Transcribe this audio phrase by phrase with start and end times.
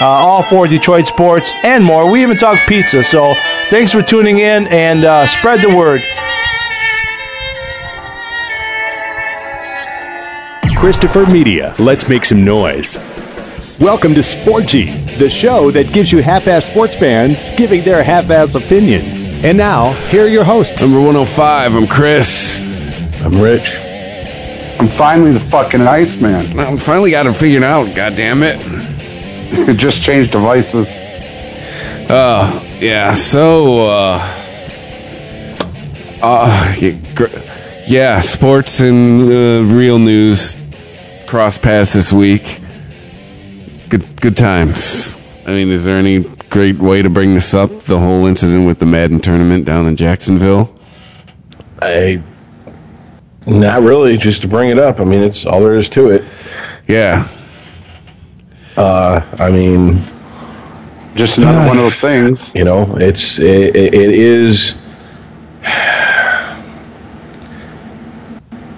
[0.00, 2.10] uh, all for Detroit sports and more.
[2.10, 3.02] We even talk pizza.
[3.02, 3.34] So
[3.68, 6.02] thanks for tuning in and uh, spread the word.
[10.78, 11.74] Christopher Media.
[11.78, 12.96] Let's make some noise.
[13.80, 19.22] Welcome to Sporgy, the show that gives you half-ass sports fans giving their half-ass opinions.
[19.44, 20.80] And now, here are your hosts.
[20.80, 22.62] Number 105, I'm Chris.
[23.24, 23.76] I'm Rich.
[24.80, 26.58] I'm finally the fucking Iceman.
[26.58, 28.77] I'm finally got it figured out, God damn it.
[29.50, 30.88] It just change devices.
[32.10, 34.18] Uh, yeah, so, uh,
[36.22, 37.26] uh, yeah, gr-
[37.86, 40.56] yeah sports and uh, real news
[41.26, 42.60] cross paths this week.
[43.88, 45.16] Good, good times.
[45.46, 47.70] I mean, is there any great way to bring this up?
[47.84, 50.74] The whole incident with the Madden tournament down in Jacksonville?
[51.80, 52.22] I
[53.46, 55.00] not really just to bring it up.
[55.00, 56.24] I mean, it's all there is to it.
[56.86, 57.28] Yeah.
[58.78, 60.00] Uh, I mean,
[61.16, 62.54] Just another one of those things.
[62.54, 64.76] you know, it's it, it it is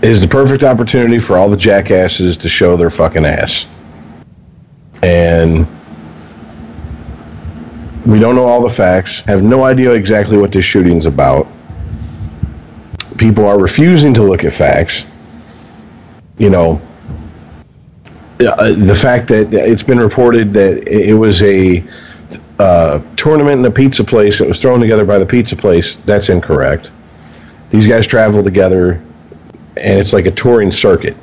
[0.02, 3.66] it is the perfect opportunity for all the jackasses to show their fucking ass.
[5.02, 5.66] And
[8.06, 11.46] we don't know all the facts, have no idea exactly what this shooting's about.
[13.18, 15.04] People are refusing to look at facts.
[16.38, 16.80] You know,
[18.40, 21.84] uh, the fact that it's been reported that it was a
[22.58, 26.28] uh, tournament in a pizza place that was thrown together by the pizza place, that's
[26.28, 26.90] incorrect.
[27.70, 29.02] These guys travel together,
[29.76, 31.16] and it's like a touring circuit.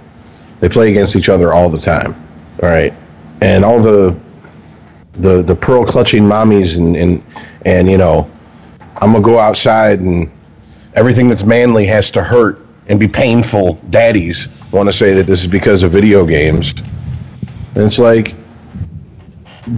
[0.60, 2.16] They play against each other all the time.
[2.64, 2.94] All right,
[3.42, 4.18] and all the
[5.14, 7.24] the the pearl clutching mommies and and
[7.66, 8.30] and you know,
[8.96, 10.32] I'm gonna go outside and
[10.96, 13.80] everything that's manly has to hurt and be painful.
[13.90, 16.74] Daddies want to say that this is because of video games,
[17.78, 18.34] and it's like,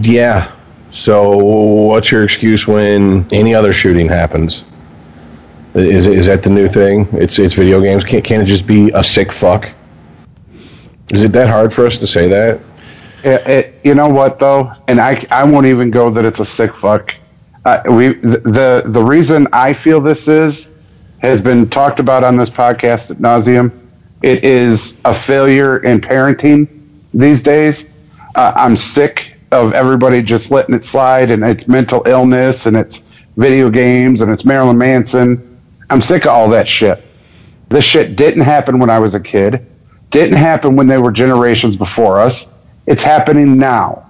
[0.00, 0.52] yeah.
[0.90, 4.64] So what's your excuse when any other shooting happens?
[5.74, 7.06] Is is that the new thing?
[7.12, 8.02] It's it's video games.
[8.02, 9.70] Can't can't it just be a sick fuck?
[11.10, 12.60] Is it that hard for us to say that?
[13.22, 16.44] It, it, you know what though, and I I won't even go that it's a
[16.44, 17.14] sick fuck.
[17.66, 20.70] Uh, we the the reason I feel this is
[21.18, 23.70] has been talked about on this podcast at nauseum.
[24.22, 26.79] It is a failure in parenting
[27.14, 27.90] these days.
[28.34, 33.04] Uh, I'm sick of everybody just letting it slide, and it's mental illness, and it's
[33.36, 35.58] video games, and it's Marilyn Manson.
[35.88, 37.02] I'm sick of all that shit.
[37.68, 39.66] This shit didn't happen when I was a kid.
[40.10, 42.52] Didn't happen when there were generations before us.
[42.86, 44.06] It's happening now.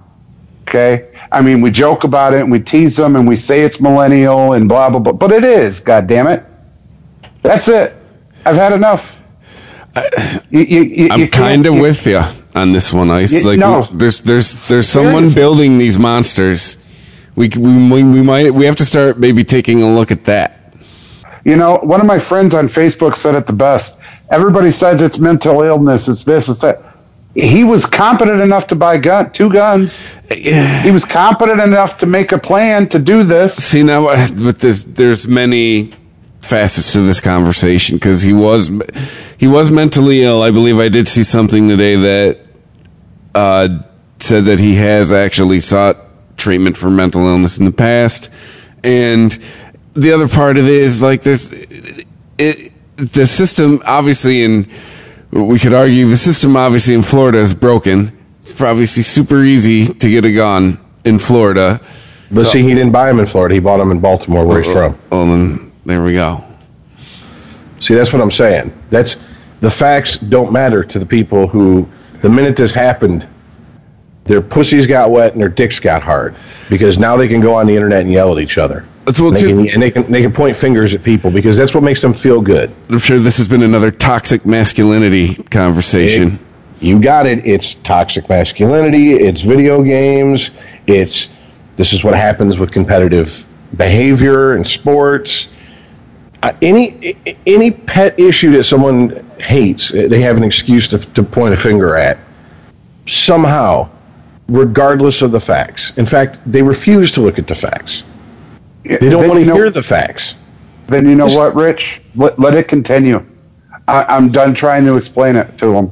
[0.67, 1.07] Okay?
[1.31, 4.53] I mean, we joke about it and we tease them and we say it's millennial
[4.53, 5.13] and blah, blah, blah.
[5.13, 6.43] But it is, God damn it.
[7.41, 7.95] That's it.
[8.45, 9.19] I've had enough.
[10.49, 12.23] You I'm kind of with you
[12.55, 13.45] on this one, Ice.
[13.45, 13.83] Like, no.
[13.93, 15.41] there's there's there's someone Seriously.
[15.41, 16.77] building these monsters.
[17.35, 20.75] We, we we might we have to start maybe taking a look at that.
[21.43, 23.99] You know, one of my friends on Facebook said it the best.
[24.29, 26.81] Everybody says it's mental illness, it's this, it's that.
[27.33, 30.15] He was competent enough to buy gun, two guns.
[30.29, 33.55] He was competent enough to make a plan to do this.
[33.55, 35.93] See now, uh, but there's there's many
[36.41, 38.69] facets to this conversation because he was
[39.37, 40.41] he was mentally ill.
[40.41, 42.39] I believe I did see something today that
[43.33, 43.83] uh,
[44.19, 45.97] said that he has actually sought
[46.37, 48.29] treatment for mental illness in the past,
[48.83, 49.37] and
[49.93, 51.51] the other part of it is like there's
[52.37, 54.69] it, the system obviously in
[55.31, 58.17] we could argue the system obviously in Florida is broken.
[58.41, 61.79] It's probably super easy to get a gun in Florida.
[62.31, 63.53] But see, he didn't buy them in Florida.
[63.53, 64.97] He bought them in Baltimore, where he's from.
[65.09, 66.43] Well, then there we go.
[67.79, 68.73] See, that's what I'm saying.
[68.89, 69.17] That's
[69.61, 71.87] the facts don't matter to the people who,
[72.21, 73.27] the minute this happened,
[74.25, 76.35] their pussies got wet and their dicks got hard
[76.69, 78.85] because now they can go on the internet and yell at each other.
[79.05, 81.57] That's what And they, can, and they can they can point fingers at people because
[81.57, 82.73] that's what makes them feel good.
[82.89, 86.39] I'm sure this has been another toxic masculinity conversation.
[86.79, 87.45] You got it.
[87.45, 89.13] It's toxic masculinity.
[89.13, 90.51] It's video games.
[90.85, 91.29] It's
[91.77, 93.45] this is what happens with competitive
[93.75, 95.47] behavior in sports.
[96.43, 97.15] Uh, any
[97.45, 101.57] any pet issue that someone hates, uh, they have an excuse to, to point a
[101.57, 102.17] finger at.
[103.07, 103.89] Somehow,
[104.47, 105.95] regardless of the facts.
[105.97, 108.03] In fact, they refuse to look at the facts.
[108.83, 110.35] They don't Then want to know- hear the facts.
[110.87, 112.01] Then you know what, Rich?
[112.15, 113.25] Let, let it continue.
[113.87, 115.91] I, I'm done trying to explain it to them.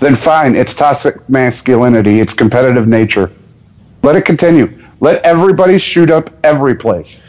[0.00, 3.30] Then fine, it's toxic masculinity, it's competitive nature.
[4.02, 4.82] Let it continue.
[5.00, 7.22] Let everybody shoot up every place.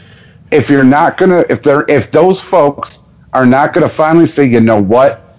[0.50, 3.00] If you're not gonna, if they're, if those folks
[3.32, 5.36] are not gonna finally say, you know what,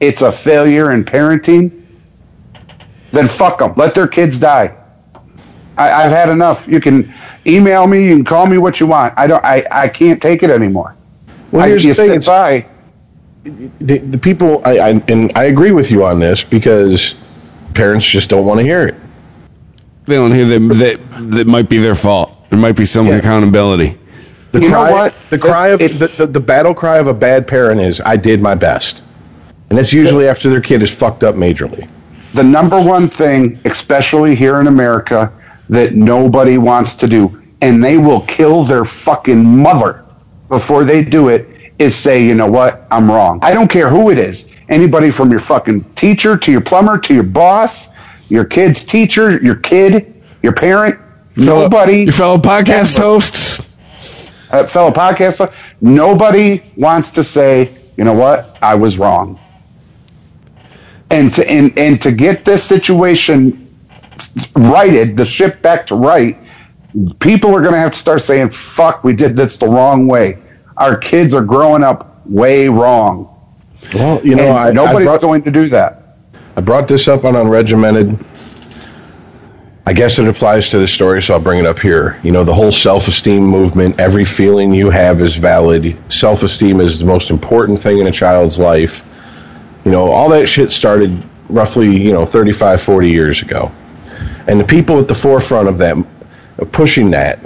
[0.00, 1.84] it's a failure in parenting,
[3.12, 3.74] then fuck them.
[3.76, 4.74] Let their kids die.
[5.76, 6.66] I, I've had enough.
[6.66, 7.12] You can
[7.46, 9.14] email me, you can call me what you want.
[9.16, 10.96] I don't, I, I can't take it anymore.
[11.52, 12.10] Well, I, here's you the thing.
[12.10, 12.66] it's- by.
[13.44, 17.14] the, the people, I, I, and I agree with you on this because
[17.74, 18.94] parents just don't want to hear it.
[20.06, 22.36] They don't hear that that that might be their fault.
[22.50, 23.16] There might be some Yeah.
[23.16, 23.96] accountability.
[24.52, 25.14] The You know what?
[25.30, 28.16] The cry of It's- the, the, the battle cry of a bad parent is "I
[28.16, 29.02] did my best,"
[29.68, 31.88] and that's usually after their kid is fucked up majorly.
[32.34, 35.32] the number one thing, especially here in America,
[35.68, 40.04] that nobody wants to do, and they will kill their fucking mother
[40.48, 41.48] before they do it,
[41.78, 43.38] is say, you know what, I'm wrong.
[43.42, 44.48] I don't care who it is.
[44.68, 47.88] Anybody from your fucking teacher to your plumber to your boss,
[48.28, 50.12] your kid's teacher, your kid,
[50.42, 50.98] your parent,
[51.36, 53.06] Fellow- nobody, your fellow podcast ever.
[53.06, 53.69] hosts.
[54.50, 59.38] Uh, fellow podcaster, nobody wants to say, you know what, I was wrong.
[61.10, 63.68] And to and, and to get this situation
[64.54, 66.38] righted, the ship back to right,
[67.18, 70.38] people are going to have to start saying, "Fuck, we did this the wrong way."
[70.76, 73.28] Our kids are growing up way wrong,
[73.94, 76.16] Well, you know, I, I, nobody's brought, going to do that.
[76.56, 78.24] I brought this up on Unregimented.
[79.90, 82.20] I guess it applies to this story, so I'll bring it up here.
[82.22, 85.98] You know, the whole self esteem movement, every feeling you have is valid.
[86.12, 89.04] Self esteem is the most important thing in a child's life.
[89.84, 93.72] You know, all that shit started roughly, you know, 35, 40 years ago.
[94.46, 95.96] And the people at the forefront of that,
[96.70, 97.40] pushing that,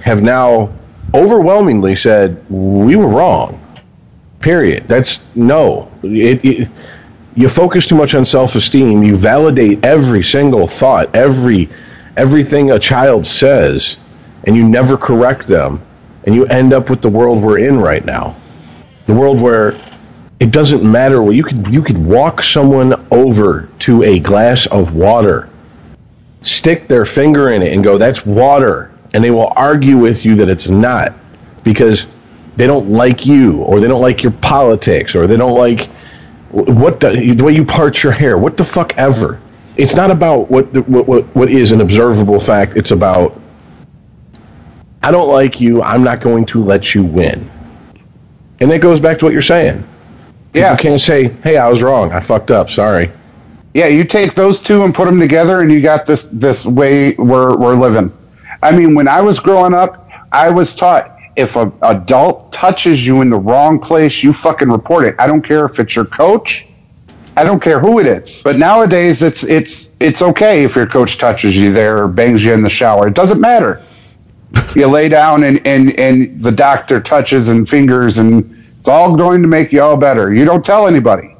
[0.00, 0.70] have now
[1.14, 3.58] overwhelmingly said, we were wrong.
[4.40, 4.86] Period.
[4.86, 5.90] That's no.
[6.02, 6.68] It, it,
[7.36, 9.02] you focus too much on self-esteem.
[9.02, 11.68] You validate every single thought, every
[12.16, 13.98] everything a child says,
[14.44, 15.82] and you never correct them,
[16.24, 18.34] and you end up with the world we're in right now.
[19.04, 19.78] The world where
[20.40, 24.94] it doesn't matter what you could you could walk someone over to a glass of
[24.94, 25.50] water,
[26.40, 30.36] stick their finger in it, and go, "That's water," and they will argue with you
[30.36, 31.12] that it's not
[31.64, 32.06] because
[32.56, 35.90] they don't like you or they don't like your politics or they don't like
[36.50, 39.40] what the, the way you part your hair what the fuck ever.
[39.76, 43.38] It's not about what, the, what what what is an observable fact it's about
[45.02, 47.50] i don't like you i'm not going to let you win.
[48.60, 49.86] And that goes back to what you're saying.
[50.54, 53.10] Yeah, you can't say hey i was wrong i fucked up sorry.
[53.76, 57.12] Yeah, you take those two and put them together, and you got this this way
[57.16, 58.10] we're we're living.
[58.62, 63.20] I mean, when I was growing up, I was taught if an adult touches you
[63.20, 65.14] in the wrong place, you fucking report it.
[65.18, 66.66] I don't care if it's your coach.
[67.36, 68.42] I don't care who it is.
[68.42, 72.52] But nowadays, it's it's it's okay if your coach touches you there or bangs you
[72.52, 73.06] in the shower.
[73.06, 73.82] It doesn't matter.
[74.74, 79.42] you lay down and, and, and the doctor touches and fingers and it's all going
[79.42, 80.32] to make you all better.
[80.32, 81.36] You don't tell anybody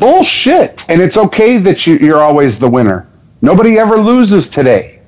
[0.00, 0.88] bullshit.
[0.88, 3.06] And it's okay that you, you're always the winner.
[3.42, 5.00] Nobody ever loses today.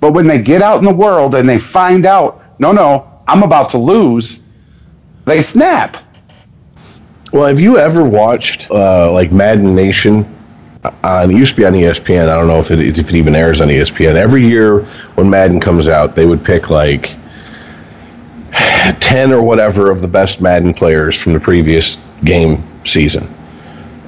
[0.00, 3.42] But when they get out in the world and they find out, no, no, I'm
[3.42, 4.42] about to lose,
[5.26, 5.98] they snap.
[7.32, 10.34] well have you ever watched uh, like madden nation
[11.04, 13.34] on it used to be on espn i don't know if it, if it even
[13.34, 14.80] airs on espn every year
[15.16, 17.16] when madden comes out they would pick like
[19.00, 23.32] 10 or whatever of the best Madden players from the previous game season.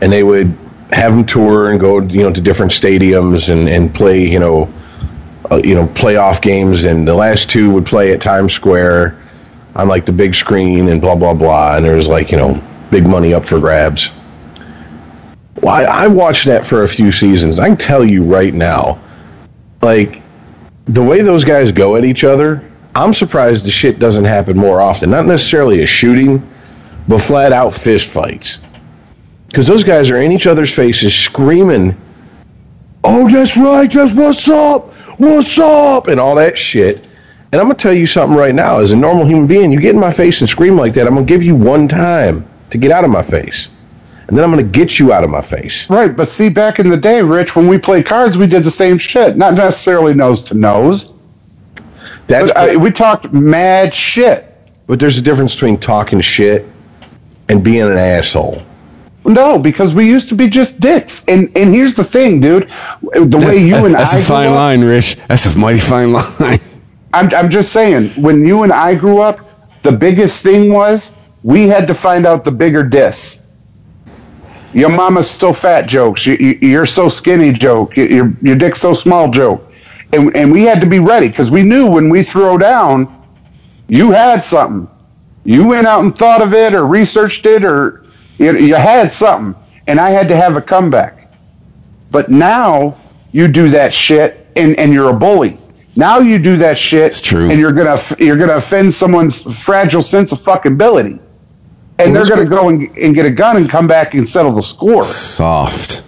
[0.01, 0.57] And they would
[0.93, 4.73] have them tour and go, you know, to different stadiums and, and play, you know,
[5.51, 6.85] uh, you know, playoff games.
[6.85, 9.21] And the last two would play at Times Square
[9.75, 11.77] on like the big screen and blah, blah, blah.
[11.77, 14.11] And there was like, you know, big money up for grabs.
[15.61, 17.59] Well, I, I watched that for a few seasons.
[17.59, 18.99] I can tell you right now,
[19.83, 20.23] like,
[20.87, 24.81] the way those guys go at each other, I'm surprised the shit doesn't happen more
[24.81, 25.11] often.
[25.11, 26.49] Not necessarily a shooting,
[27.07, 28.61] but flat out fist fights.
[29.47, 31.97] Because those guys are in each other's faces screaming,
[33.03, 34.90] Oh, that's right, that's what's up,
[35.21, 37.05] what's up, and all that shit.
[37.53, 38.79] And I'm going to tell you something right now.
[38.79, 41.15] As a normal human being, you get in my face and scream like that, I'm
[41.15, 43.69] going to give you one time to get out of my face.
[44.29, 45.91] And then I'm going to get you out of my face.
[45.91, 48.71] Right, but see, back in the day, Rich, when we played cards, we did the
[48.71, 49.37] same shit.
[49.37, 51.13] Not necessarily nose to nose,
[52.29, 54.47] That's uh, we talked mad shit.
[54.87, 56.67] But there's a difference between talking shit
[57.49, 58.63] and being an asshole.
[59.25, 61.25] No, because we used to be just dicks.
[61.27, 62.71] And and here's the thing, dude.
[63.03, 65.17] The way you and That's a fine grew up- line, Rich.
[65.27, 66.59] That's a mighty fine line.
[67.13, 69.41] I'm I'm just saying, when you and I grew up,
[69.83, 73.49] the biggest thing was we had to find out the bigger diss.
[74.73, 76.25] Your mama's so fat jokes.
[76.27, 77.97] You, you, you're so skinny joke.
[77.97, 79.67] Your, your your dick's so small joke.
[80.13, 83.23] And and we had to be ready because we knew when we throw down,
[83.89, 84.89] you had something.
[85.45, 88.00] You went out and thought of it or researched it or
[88.41, 89.55] you, you had something.
[89.87, 91.33] And I had to have a comeback.
[92.11, 92.97] But now
[93.33, 95.57] you do that shit and, and you're a bully.
[95.97, 97.51] Now you do that shit It's true.
[97.51, 101.19] and you're gonna you're gonna offend someone's fragile sense of fucking ability.
[101.99, 104.53] And they're gonna go- go and, and get a gun and come back and settle
[104.53, 105.05] the score.
[105.05, 106.03] Soft.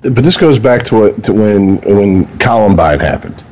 [0.00, 3.44] but this goes back to what to when when Columbine happened.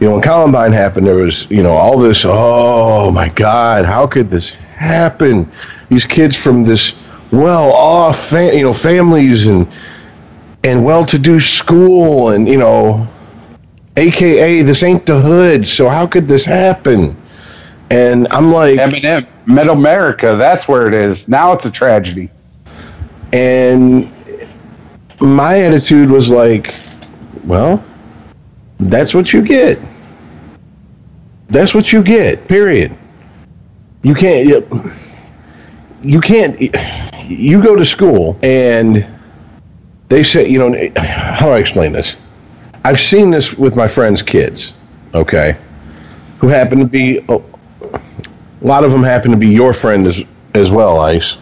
[0.00, 2.24] You know, when Columbine happened, there was you know all this.
[2.26, 5.50] Oh my God, how could this happen?
[5.92, 6.94] These kids from this
[7.32, 9.66] well-off, fa- you know, families and
[10.64, 13.06] and well-to-do school, and you know,
[13.98, 15.68] AKA this ain't the hood.
[15.68, 17.14] So how could this happen?
[17.90, 21.28] And I'm like, Eminem, Middle America, that's where it is.
[21.28, 22.30] Now it's a tragedy.
[23.34, 24.10] And
[25.20, 26.74] my attitude was like,
[27.44, 27.84] well,
[28.80, 29.78] that's what you get.
[31.48, 32.48] That's what you get.
[32.48, 32.96] Period.
[34.02, 34.48] You can't.
[34.48, 34.92] You,
[36.02, 36.60] you can't.
[37.28, 39.06] You go to school and
[40.08, 42.16] they say, you know, how do I explain this?
[42.84, 44.74] I've seen this with my friends' kids.
[45.14, 45.56] Okay,
[46.38, 47.44] who happen to be oh,
[47.82, 48.00] a
[48.66, 50.22] lot of them happen to be your friend as
[50.54, 51.36] as well, Ice.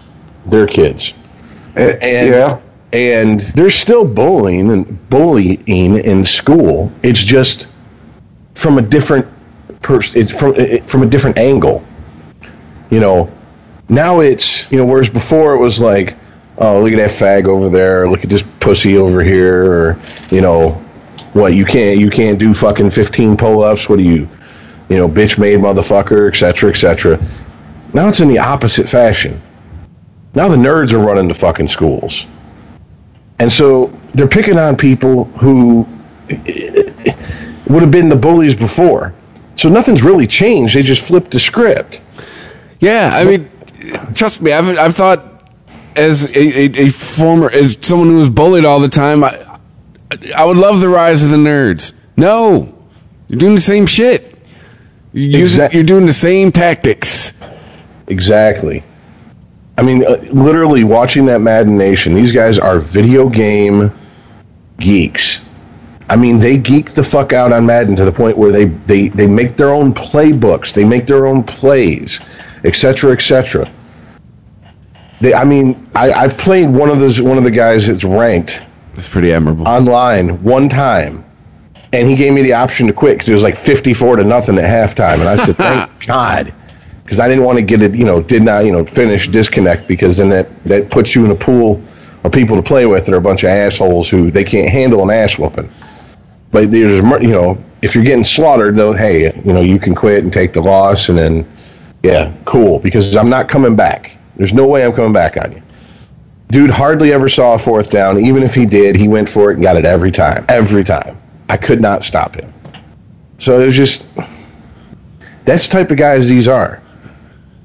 [0.47, 1.13] Their kids
[1.77, 2.59] eh, and yeah.
[2.93, 6.91] and there's still bullying and bullying in school.
[7.03, 7.69] It's just
[8.55, 9.27] from a different
[9.83, 11.85] pers- It's from it, from a different angle.
[12.91, 13.31] You know,
[13.91, 16.17] now it's you know whereas before it was like,
[16.59, 20.41] oh look at that fag over there, look at this pussy over here, or you
[20.41, 20.71] know,
[21.33, 23.89] what you can't you can't do fucking 15 pull-ups.
[23.89, 24.29] What do you,
[24.89, 26.71] you know, bitch made motherfucker, etc.
[26.71, 27.21] etc.
[27.93, 29.43] Now it's in the opposite fashion.
[30.35, 32.27] Now the nerds are running the fucking schools.
[33.41, 35.89] And so they're picking on people who
[36.29, 39.15] would have been the bullies before.
[39.57, 40.77] So nothing's really changed.
[40.77, 42.01] They just flipped the script.
[42.81, 43.50] Yeah, I mean,
[44.15, 45.45] trust me, I've I've thought
[45.97, 49.59] as a, a, a former as someone who was bullied all the time, I
[50.35, 51.99] I would love the rise of the nerds.
[52.17, 52.75] No,
[53.29, 54.41] you're doing the same shit.
[55.13, 57.41] You're, using, you're doing the same tactics.
[58.07, 58.85] Exactly.
[59.77, 63.93] I mean, uh, literally watching that Madden Nation, these guys are video game
[64.79, 65.45] geeks.
[66.09, 69.09] I mean, they geek the fuck out on Madden to the point where they, they,
[69.09, 72.21] they make their own playbooks, they make their own plays,
[72.65, 73.71] etc., etc.
[75.21, 78.63] They, I mean, I, I've played one of those one of the guys that's ranked
[78.95, 79.69] That's pretty admirable.
[79.69, 81.25] online one time,
[81.93, 84.57] and he gave me the option to quit because it was like fifty-four to nothing
[84.59, 86.55] at halftime, and I said, "Thank God,"
[87.05, 87.95] because I didn't want to get it.
[87.95, 91.31] You know, did not you know finish disconnect because then that that puts you in
[91.31, 91.83] a pool
[92.25, 95.03] of people to play with that are a bunch of assholes who they can't handle
[95.03, 95.71] an ass whooping.
[96.51, 100.25] But there's you know if you're getting slaughtered though, hey, you know you can quit
[100.25, 101.47] and take the loss, and then
[102.03, 104.17] yeah, cool because I'm not coming back.
[104.41, 105.63] There's no way I'm coming back on you.
[106.49, 108.19] Dude hardly ever saw a fourth down.
[108.25, 110.47] Even if he did, he went for it and got it every time.
[110.49, 111.21] Every time.
[111.51, 112.51] I could not stop him.
[113.39, 114.03] So it was just
[115.45, 116.83] that's the type of guys these are.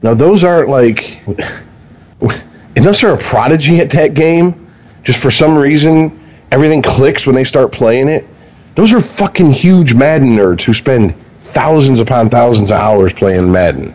[0.01, 1.17] Now those aren't like
[2.75, 4.69] unless they're a prodigy at that game,
[5.01, 8.27] just for some reason everything clicks when they start playing it.
[8.75, 13.93] Those are fucking huge Madden nerds who spend thousands upon thousands of hours playing Madden.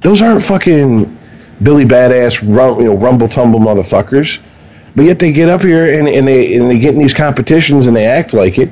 [0.00, 1.14] Those aren't fucking
[1.62, 4.40] Billy Badass, rum, you know, rumble tumble motherfuckers.
[4.94, 7.86] But yet they get up here and, and they and they get in these competitions
[7.86, 8.70] and they act like it.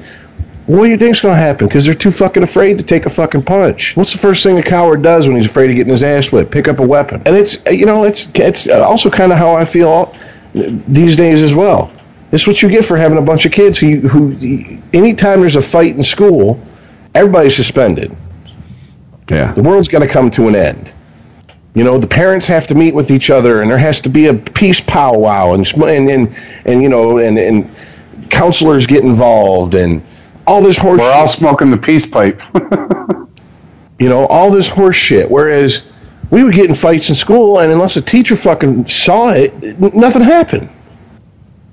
[0.67, 1.69] What do you think's going to happen?
[1.69, 3.95] Because they're too fucking afraid to take a fucking punch.
[3.99, 6.51] What's the first thing a coward does when he's afraid of getting his ass whipped?
[6.51, 7.23] Pick up a weapon.
[7.27, 10.15] And it's uh, you know it's it's also kind of how I feel
[10.55, 11.93] these days as well.
[12.33, 15.63] It's what you get for having a bunch of kids who who anytime there's a
[15.63, 16.59] fight in school,
[17.15, 18.17] everybody's suspended.
[19.29, 19.53] Yeah.
[19.53, 20.94] The world's got to come to an end.
[21.75, 24.27] You know, the parents have to meet with each other, and there has to be
[24.27, 27.69] a peace powwow, and and and, and you know, and and
[28.31, 30.01] counselors get involved, and
[30.47, 31.01] all this horse.
[31.01, 32.41] We're all smoking the peace pipe.
[33.99, 35.29] you know, all this horse shit.
[35.29, 35.91] Whereas
[36.31, 40.23] we would get in fights in school, and unless a teacher fucking saw it, nothing
[40.23, 40.69] happened.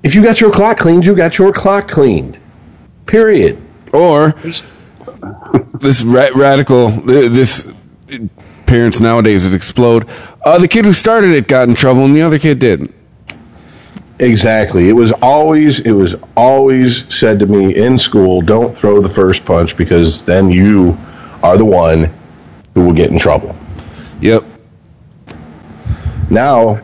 [0.02, 2.40] If you got your clock cleaned, you got your clock cleaned.
[3.06, 3.60] Period.
[3.92, 4.34] Or
[5.74, 7.72] this ra- radical, this
[8.72, 10.08] parents nowadays would explode.
[10.46, 12.94] Uh, the kid who started it got in trouble, and the other kid didn't.
[14.18, 14.88] Exactly.
[14.88, 19.44] It was always it was always said to me in school, don't throw the first
[19.44, 20.96] punch because then you
[21.42, 22.10] are the one
[22.72, 23.54] who will get in trouble.
[24.22, 24.42] Yep.
[26.30, 26.80] Now,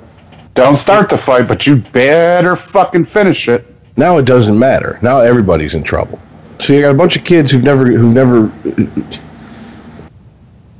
[0.54, 3.64] Don't start the fight, but you better fucking finish it.
[3.96, 4.98] now it doesn't matter.
[5.00, 6.18] Now everybody's in trouble.
[6.58, 8.48] So you got a bunch of kids who've never who've never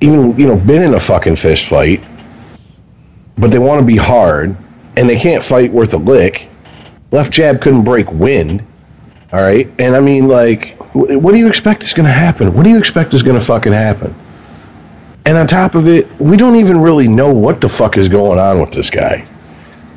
[0.00, 2.02] even you know been in a fucking fist fight,
[3.37, 4.57] but they want to be hard
[4.97, 6.49] and they can't fight worth a lick.
[7.11, 8.64] Left jab couldn't break wind.
[9.33, 12.55] All right, and I mean like, wh- what do you expect is going to happen?
[12.55, 14.14] What do you expect is going to fucking happen?
[15.26, 18.38] And on top of it, we don't even really know what the fuck is going
[18.38, 19.26] on with this guy.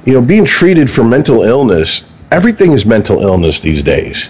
[0.05, 4.29] You know, being treated for mental illness, everything is mental illness these days.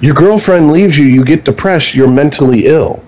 [0.00, 3.02] Your girlfriend leaves you, you get depressed, you're mentally ill.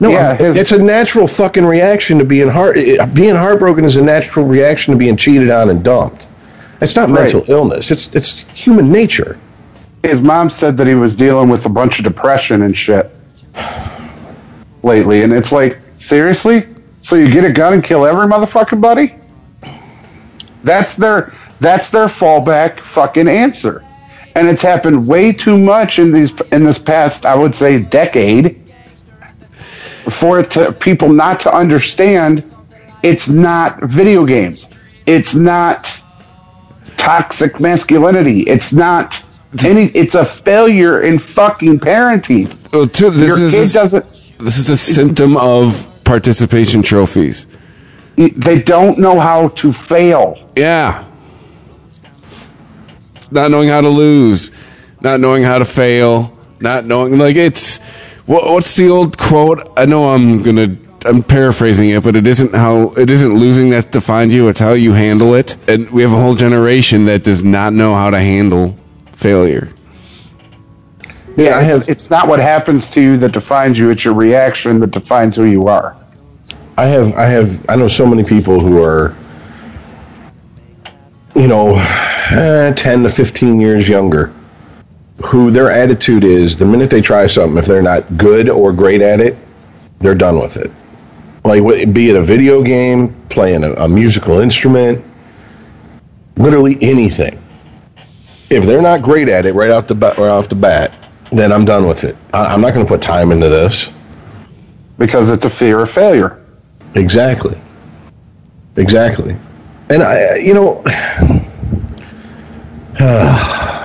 [0.00, 2.78] No, Yeah, his- it's a natural fucking reaction to being heart.
[2.78, 6.26] Eh, eh, being heartbroken is a natural reaction to being cheated on and dumped.
[6.80, 7.20] It's not Right.
[7.20, 7.90] mental illness.
[7.90, 9.36] It's it's human nature.
[10.02, 13.10] His mom said that he was dealing with a bunch of depression and shit
[14.82, 16.64] lately, and it's like, seriously?
[17.02, 19.14] So you get a gun and kill every motherfucking buddy?
[20.64, 23.82] That's their that's their fallback fucking answer.
[24.34, 28.59] And it's happened way too much in these in this past, I would say, decade
[30.10, 32.44] for it to people not to understand
[33.02, 34.70] it's not video games.
[35.06, 36.02] It's not
[36.96, 38.40] toxic masculinity.
[38.42, 39.22] It's not
[39.64, 39.86] any.
[39.86, 42.72] It's a failure in fucking parenting.
[42.72, 44.04] Well, too, this Your is kid doesn't.
[44.38, 47.46] this is a symptom of participation trophies.
[48.16, 50.50] They don't know how to fail.
[50.56, 51.06] Yeah.
[53.30, 54.50] Not knowing how to lose,
[55.00, 57.78] not knowing how to fail, not knowing like it's
[58.30, 59.68] what, what's the old quote?
[59.76, 63.90] I know I'm gonna I'm paraphrasing it, but it isn't how it isn't losing that
[63.90, 64.48] defined you.
[64.48, 65.56] It's how you handle it.
[65.68, 68.78] And we have a whole generation that does not know how to handle
[69.12, 69.72] failure.
[71.36, 73.90] Yeah, I it's, have it's not what happens to you that defines you.
[73.90, 75.96] It's your reaction that defines who you are.
[76.78, 79.16] I have I have I know so many people who are
[81.34, 81.74] you know
[82.30, 84.32] eh, 10 to 15 years younger
[85.24, 89.02] who their attitude is the minute they try something if they're not good or great
[89.02, 89.36] at it
[89.98, 90.70] they're done with it
[91.44, 95.04] like be it a video game playing a, a musical instrument
[96.36, 97.40] literally anything
[98.50, 100.92] if they're not great at it right off the bat right off the bat
[101.32, 103.90] then I'm done with it I, I'm not going to put time into this
[105.00, 106.38] because it's a fear of failure.
[106.94, 107.58] Exactly.
[108.76, 109.34] Exactly.
[109.88, 110.84] And I, you know,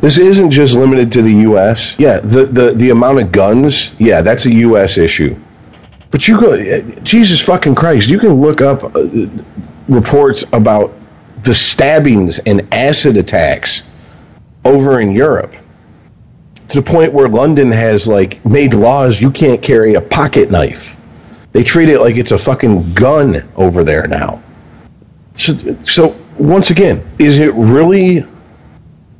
[0.00, 1.98] this isn't just limited to the U.S.
[1.98, 4.96] Yeah, the, the, the amount of guns, yeah, that's a U.S.
[4.96, 5.38] issue.
[6.10, 9.08] But you go, Jesus fucking Christ, you can look up uh,
[9.88, 10.92] reports about
[11.44, 13.82] the stabbings and acid attacks
[14.64, 15.54] over in Europe
[16.68, 20.96] to the point where London has like made laws you can't carry a pocket knife.
[21.52, 24.40] They treat it like it's a fucking gun over there now.
[25.34, 28.24] So, so once again, is it really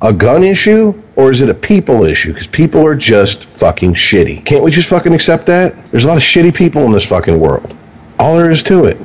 [0.01, 2.31] a gun issue or is it a people issue?
[2.33, 4.43] Because people are just fucking shitty.
[4.45, 5.75] Can't we just fucking accept that?
[5.91, 7.75] There's a lot of shitty people in this fucking world.
[8.19, 8.97] All there is to it.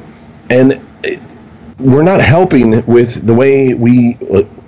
[0.51, 1.21] And it,
[1.79, 4.17] we're not helping with the way we.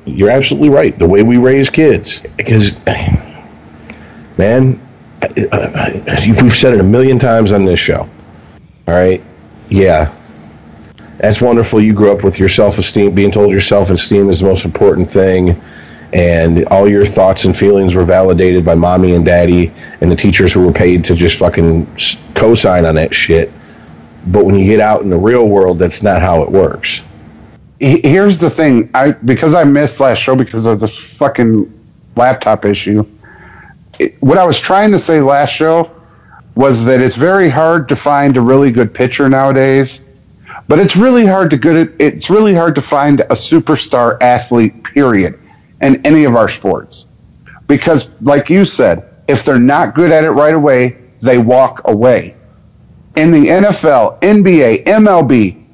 [0.04, 0.98] You're absolutely right.
[0.98, 2.74] The way we raise kids, because
[4.38, 4.80] man,
[5.22, 8.08] I- I- we've said it a million times on this show.
[8.86, 9.22] All right,
[9.68, 10.14] yeah,
[11.18, 11.80] that's wonderful.
[11.80, 15.60] You grew up with your self-esteem, being told your self-esteem is the most important thing,
[16.12, 20.53] and all your thoughts and feelings were validated by mommy and daddy and the teachers
[20.53, 21.87] who were paid to just fucking
[22.35, 23.53] co-sign on that shit.
[24.27, 27.03] But when you get out in the real world, that's not how it works.
[27.81, 28.90] Here's the thing.
[28.94, 31.73] I because I missed last show because of the fucking
[32.16, 33.07] laptop issue.
[33.99, 35.90] It, what I was trying to say last show
[36.57, 40.01] was that it's very hard to find a really good pitcher nowadays,
[40.66, 41.94] but it's really hard to good.
[42.01, 44.83] It's really hard to find a superstar athlete.
[44.83, 45.38] Period,
[45.82, 47.08] in any of our sports,
[47.66, 52.34] because like you said, if they're not good at it right away, they walk away.
[53.16, 55.64] In the NFL, NBA, MLB,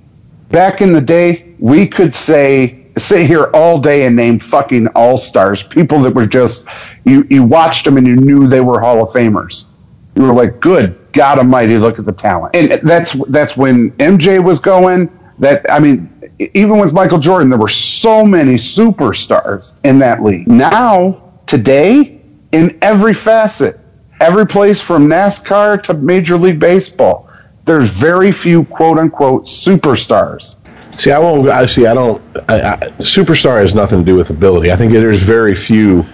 [0.51, 5.17] back in the day, we could say sit here all day and name fucking all
[5.17, 6.67] stars, people that were just
[7.05, 9.69] you you watched them and you knew they were Hall of Famers.
[10.15, 12.55] You were like, good God Almighty, look at the talent.
[12.55, 15.11] And that's that's when MJ was going.
[15.39, 20.47] That I mean, even with Michael Jordan, there were so many superstars in that league.
[20.47, 22.21] Now, today,
[22.53, 23.81] in every facet,
[24.21, 27.29] every place from NASCAR to Major League Baseball,
[27.65, 30.59] there's very few quote unquote superstars.
[30.97, 31.49] See, I won't.
[31.49, 31.87] I see.
[31.87, 32.23] I don't.
[32.49, 34.71] I, I, superstar has nothing to do with ability.
[34.71, 36.05] I think there's very few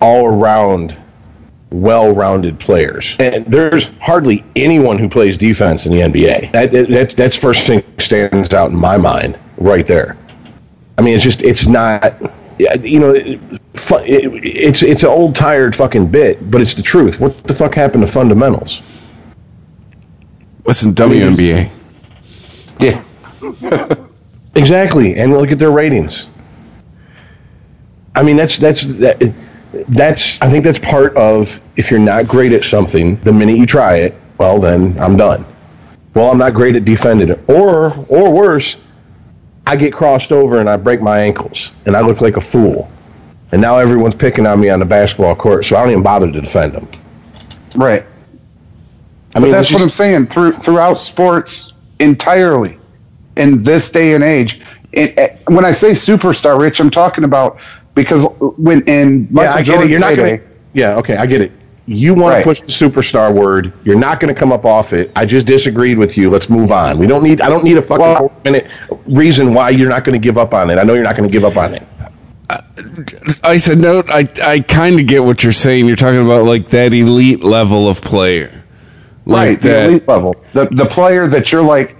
[0.00, 0.96] all-around,
[1.72, 6.52] well-rounded players, and there's hardly anyone who plays defense in the NBA.
[6.52, 10.16] That, that that's first thing stands out in my mind right there.
[10.98, 12.14] I mean, it's just it's not.
[12.58, 13.40] You know, it,
[13.74, 17.18] it's it's an old tired fucking bit, but it's the truth.
[17.18, 18.82] What the fuck happened to fundamentals?
[20.62, 21.70] What's in WNBA.
[22.78, 23.02] Yeah.
[24.54, 26.28] exactly, and look at their ratings.
[28.14, 29.20] I mean, that's that's that,
[29.88, 30.40] that's.
[30.40, 33.96] I think that's part of if you're not great at something, the minute you try
[33.96, 35.44] it, well, then I'm done.
[36.14, 38.76] Well, I'm not great at defending it, or or worse,
[39.66, 42.90] I get crossed over and I break my ankles and I look like a fool,
[43.52, 46.30] and now everyone's picking on me on the basketball court, so I don't even bother
[46.30, 46.88] to defend them.
[47.74, 48.04] Right.
[49.34, 50.26] I mean, that's what I'm saying.
[50.26, 52.78] Through throughout sports entirely,
[53.36, 54.60] in this day and age.
[54.92, 57.58] It, when I say superstar, Rich, I'm talking about
[57.94, 59.90] because when and Michael yeah, I get it.
[59.90, 60.46] You're not going to.
[60.72, 61.52] Yeah, okay, I get it.
[61.86, 62.38] You want right.
[62.38, 63.72] to push the superstar word.
[63.84, 65.10] You're not going to come up off it.
[65.16, 66.30] I just disagreed with you.
[66.30, 66.96] Let's move on.
[66.96, 67.40] We don't need.
[67.40, 68.70] I don't need a fucking well, minute
[69.06, 70.78] reason why you're not going to give up on it.
[70.78, 71.82] I know you're not going to give up on it.
[72.48, 72.60] Uh,
[73.42, 74.04] I said no.
[74.08, 75.86] I I kind of get what you're saying.
[75.86, 78.64] You're talking about like that elite level of player,
[79.26, 79.60] like right?
[79.60, 81.96] The elite level, the the player that you're like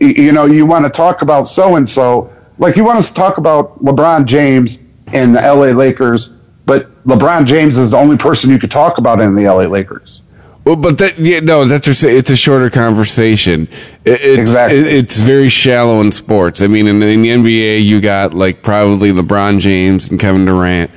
[0.00, 3.38] you know, you want to talk about so and so, like you want to talk
[3.38, 4.78] about LeBron James
[5.12, 6.30] and the LA Lakers,
[6.66, 10.22] but LeBron James is the only person you could talk about in the LA Lakers.
[10.64, 13.62] Well, but that yeah, no, that's just, it's a shorter conversation.
[14.04, 16.60] It, it's, exactly, it, it's very shallow in sports.
[16.60, 20.90] I mean, in, in, the NBA, you got like probably LeBron James and Kevin Durant.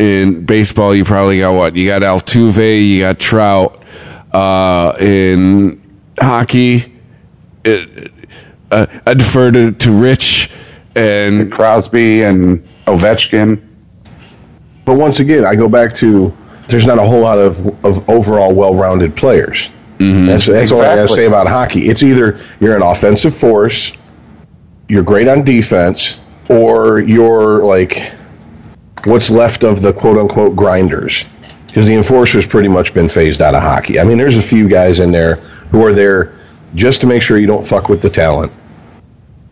[0.00, 1.76] In baseball, you probably got what?
[1.76, 3.84] You got Altuve, you got Trout.
[4.32, 5.80] Uh, in
[6.18, 6.92] hockey,
[7.64, 8.10] it,
[8.72, 10.50] uh, I defer to, to Rich
[10.96, 13.66] and Crosby and Ovechkin.
[14.84, 16.36] But once again, I go back to
[16.68, 19.68] there's not a whole lot of, of overall well-rounded players.
[19.98, 20.26] Mm-hmm.
[20.26, 20.86] That's, that's exactly.
[20.86, 21.88] all I got to say about hockey.
[21.88, 23.92] It's either you're an offensive force,
[24.88, 28.12] you're great on defense, or you're like
[29.04, 31.24] what's left of the quote-unquote grinders.
[31.66, 33.98] Because the enforcer's pretty much been phased out of hockey.
[33.98, 35.36] I mean, there's a few guys in there
[35.70, 36.34] who are there
[36.74, 38.52] just to make sure you don't fuck with the talent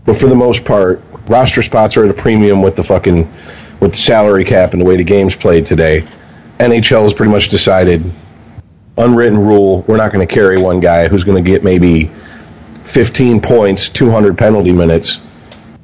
[0.04, 3.30] but for the most part, roster spots are at a premium with the fucking
[3.80, 6.06] with the salary cap and the way the game's played today.
[6.58, 8.10] NHL has pretty much decided
[8.98, 12.10] unwritten rule, we're not going to carry one guy who's going to get maybe
[12.84, 15.20] 15 points, 200 penalty minutes.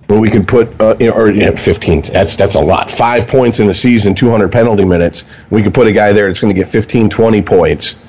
[0.08, 2.02] But we can put, uh, you know, or you know, 15.
[2.02, 2.90] That's that's a lot.
[2.90, 5.24] Five points in the season, 200 penalty minutes.
[5.50, 8.06] We could put a guy there that's going to get 15, 20 points,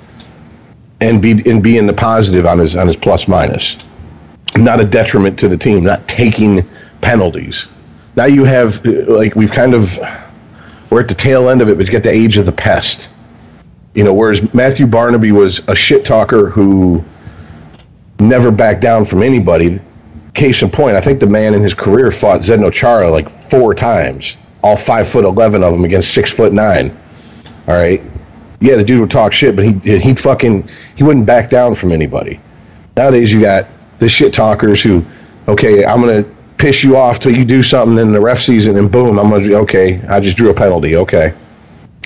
[1.01, 3.77] and be and be in the positive on his on his plus minus
[4.55, 6.67] not a detriment to the team, not taking
[7.01, 7.67] penalties.
[8.15, 9.97] Now you have like we've kind of
[10.89, 13.09] we're at the tail end of it, but you get the age of the pest.
[13.93, 17.03] You know, whereas Matthew Barnaby was a shit talker who
[18.19, 19.79] never backed down from anybody.
[20.33, 23.73] Case in point, I think the man in his career fought Zdeno Chara like four
[23.73, 26.95] times, all five foot eleven of them against six foot nine.
[27.67, 28.01] All right,
[28.59, 31.91] yeah, the dude would talk shit, but he he fucking he wouldn't back down from
[31.91, 32.39] anybody.
[32.95, 33.67] Nowadays, you got
[33.99, 35.03] the shit talkers who,
[35.47, 36.23] okay, I'm gonna
[36.57, 39.53] piss you off till you do something in the ref season, and boom, I'm gonna
[39.61, 40.95] okay, I just drew a penalty.
[40.95, 41.33] Okay,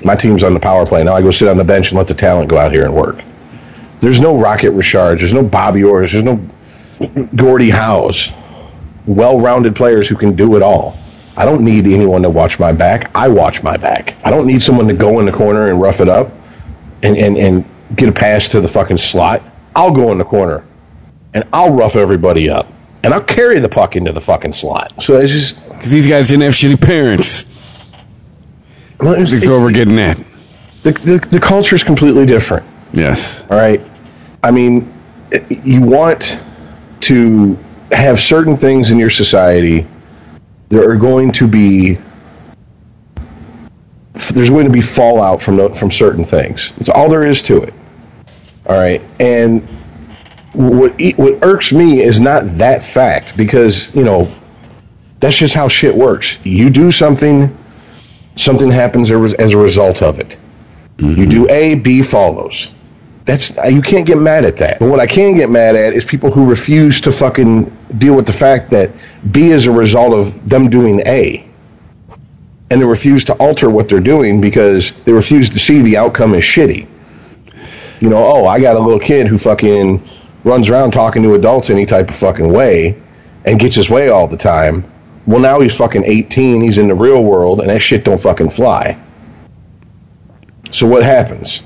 [0.03, 1.13] my team's on the power play now.
[1.13, 3.21] I go sit on the bench and let the talent go out here and work.
[4.01, 5.19] There's no Rocket Richard.
[5.19, 6.11] There's no Bobby Orrs.
[6.11, 6.39] There's no
[7.35, 8.31] Gordie Howes.
[9.05, 10.97] Well-rounded players who can do it all.
[11.37, 13.09] I don't need anyone to watch my back.
[13.15, 14.15] I watch my back.
[14.23, 16.31] I don't need someone to go in the corner and rough it up
[17.03, 19.41] and, and, and get a pass to the fucking slot.
[19.75, 20.63] I'll go in the corner
[21.33, 22.67] and I'll rough everybody up.
[23.03, 24.93] And I'll carry the puck into the fucking slot.
[25.01, 25.69] So it's just.
[25.69, 27.51] Because these guys didn't have shitty parents.
[28.99, 30.17] Well, it's, That's what we're getting at.
[30.83, 32.65] The, the, the culture is completely different.
[32.93, 33.49] Yes.
[33.49, 33.81] All right.
[34.43, 34.93] I mean,
[35.49, 36.39] you want
[37.01, 37.57] to
[37.91, 39.87] have certain things in your society.
[40.69, 41.97] There are going to be
[44.33, 46.71] there's going to be fallout from from certain things.
[46.73, 47.73] That's all there is to it.
[48.67, 49.67] All right, and
[50.53, 54.29] what what irks me is not that fact because you know
[55.21, 56.43] that's just how shit works.
[56.43, 57.55] You do something,
[58.35, 60.37] something happens as a result of it.
[60.97, 61.21] Mm-hmm.
[61.21, 62.71] You do A, B follows.
[63.25, 64.79] That's you can't get mad at that.
[64.79, 67.65] But what I can get mad at is people who refuse to fucking
[67.99, 68.89] deal with the fact that
[69.31, 71.47] B is a result of them doing A.
[72.71, 76.33] And they refuse to alter what they're doing because they refuse to see the outcome
[76.33, 76.87] is shitty.
[77.99, 80.01] You know, oh, I got a little kid who fucking
[80.43, 82.99] runs around talking to adults any type of fucking way,
[83.45, 84.84] and gets his way all the time.
[85.27, 86.62] Well, now he's fucking 18.
[86.62, 88.97] He's in the real world, and that shit don't fucking fly.
[90.71, 91.62] So what happens?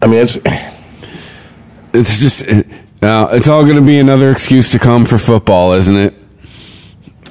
[0.00, 0.38] I mean, it's
[1.92, 2.46] It's just
[3.02, 6.14] now it's all going to be another excuse to come for football, isn't it?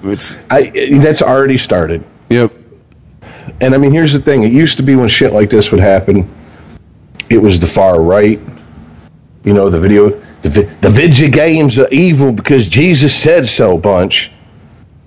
[0.03, 0.69] It's I
[1.01, 2.03] that's already started.
[2.29, 2.53] yep.
[3.61, 5.79] And I mean, here's the thing: it used to be when shit like this would
[5.79, 6.29] happen,
[7.29, 8.39] it was the far right.
[9.49, 10.11] You know, the video,
[10.43, 13.79] the vi- the video games are evil because Jesus said so.
[13.79, 14.31] Bunch.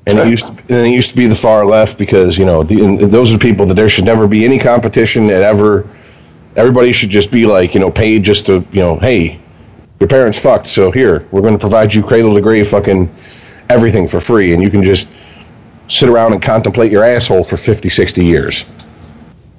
[0.04, 2.64] And it used to, and it used to be the far left because you know
[2.64, 5.88] the, those are the people that there should never be any competition that ever.
[6.56, 9.40] Everybody should just be like you know paid just to you know hey,
[10.00, 13.08] your parents fucked so here we're going to provide you cradle to grave fucking
[13.68, 15.08] everything for free and you can just
[15.86, 18.64] sit around and contemplate your asshole for 50, 60 years.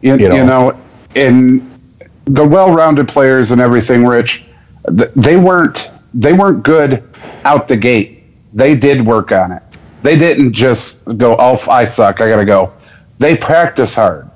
[0.02, 0.36] You, You know.
[0.36, 0.80] you know,
[1.16, 1.80] and
[2.26, 4.44] the well-rounded players and everything, Rich,
[4.90, 7.04] they weren't they weren't good
[7.46, 8.24] out the gate.
[8.54, 9.64] They did work on it.
[10.04, 12.22] They didn't just go, "Oh, I suck.
[12.22, 12.72] I gotta go."
[13.20, 14.30] They practice hard.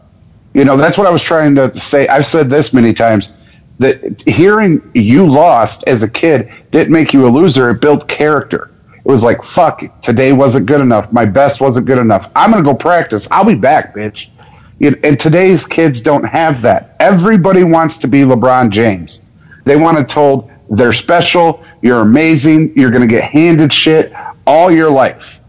[0.54, 2.08] You know, that's what I was trying to say.
[2.08, 3.30] I've said this many times
[3.80, 7.70] that hearing you lost as a kid didn't make you a loser.
[7.70, 8.72] It built character.
[8.96, 11.12] It was like, fuck, today wasn't good enough.
[11.14, 12.32] My best wasn't good enough.
[12.36, 13.28] I'm going to go practice.
[13.30, 14.30] I'll be back, bitch.
[14.82, 16.96] And today's kids don't have that.
[17.00, 19.22] Everybody wants to be LeBron James.
[19.68, 24.14] They want to told they're special, you're amazing, you're going to get handed shit
[24.46, 25.40] all your life.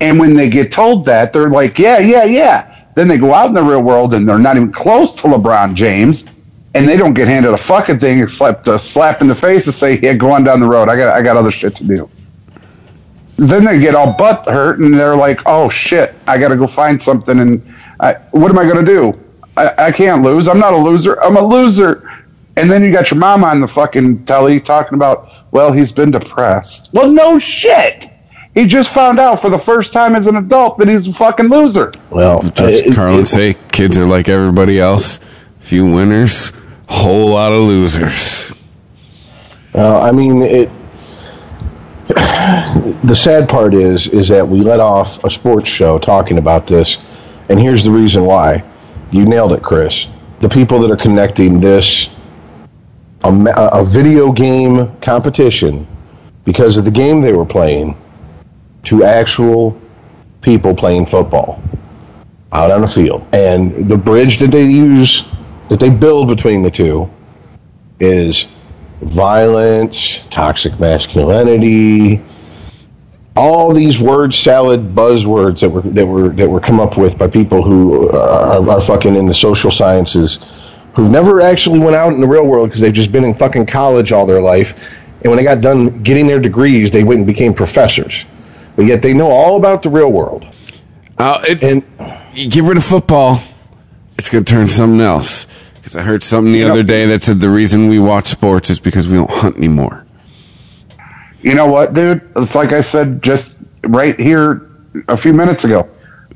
[0.00, 2.84] And when they get told that, they're like, yeah, yeah, yeah.
[2.94, 5.74] Then they go out in the real world and they're not even close to LeBron
[5.74, 6.26] James
[6.74, 9.74] and they don't get handed a fucking thing except a slap in the face and
[9.74, 10.88] say, "Yeah, go on down the road.
[10.88, 12.10] I got I got other shit to do."
[13.36, 16.66] Then they get all butt hurt and they're like, "Oh shit, I got to go
[16.66, 17.62] find something." And
[18.00, 19.18] I, what am I going to do?
[19.56, 20.48] I, I can't lose.
[20.48, 21.20] I'm not a loser.
[21.22, 22.10] I'm a loser.
[22.56, 26.10] And then you got your mom on the fucking telly talking about, "Well, he's been
[26.10, 28.08] depressed." Well, no shit.
[28.54, 31.48] He just found out for the first time as an adult that he's a fucking
[31.48, 31.90] loser.
[32.10, 35.18] Well, Just it- Carlin it- say kids are like everybody else.
[35.58, 36.52] Few winners,
[36.88, 38.52] whole lot of losers.
[39.74, 40.70] Uh, I mean, it.
[43.04, 46.98] The sad part is, is that we let off a sports show talking about this,
[47.48, 48.62] and here's the reason why.
[49.10, 50.06] You nailed it, Chris.
[50.40, 52.08] The people that are connecting this,
[53.24, 55.86] a, a video game competition,
[56.44, 57.96] because of the game they were playing,
[58.84, 59.80] to actual
[60.42, 61.62] people playing football
[62.52, 65.24] out on the field, and the bridge that they use,
[65.68, 67.10] that they build between the two,
[67.98, 68.46] is
[69.00, 72.22] violence, toxic masculinity,
[73.36, 77.26] all these word salad buzzwords that were that were that were come up with by
[77.26, 80.38] people who are, are fucking in the social sciences,
[80.94, 83.66] who've never actually went out in the real world because they've just been in fucking
[83.66, 84.74] college all their life,
[85.22, 88.24] and when they got done getting their degrees, they went and became professors,
[88.76, 90.46] but yet they know all about the real world.
[91.18, 91.82] Uh, it, And
[92.34, 93.40] you get rid of football,
[94.18, 95.46] it's going to turn something else.
[95.76, 98.26] Because I heard something the You know- other day that said the reason we watch
[98.26, 100.04] sports is because we don't hunt anymore.
[101.42, 102.22] You know what, dude?
[102.36, 104.66] It's like I said just right here
[105.08, 105.86] a few minutes ago.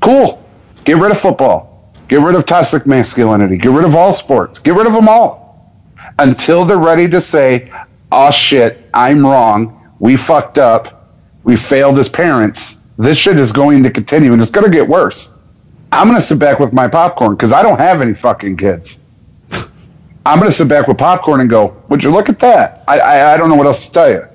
[0.01, 0.43] Cool.
[0.85, 1.68] Get rid of football.
[2.09, 3.57] Get rid of toxic masculinity.
[3.57, 4.57] Get rid of all sports.
[4.59, 5.71] Get rid of them all.
[6.17, 7.71] Until they're ready to say,
[8.11, 9.89] oh shit, I'm wrong.
[9.99, 11.13] We fucked up.
[11.43, 12.79] We failed as parents.
[12.97, 15.39] This shit is going to continue and it's going to get worse.
[15.91, 18.99] I'm going to sit back with my popcorn because I don't have any fucking kids.
[20.25, 22.83] I'm going to sit back with popcorn and go, would you look at that?
[22.87, 24.27] I, I, I don't know what else to tell you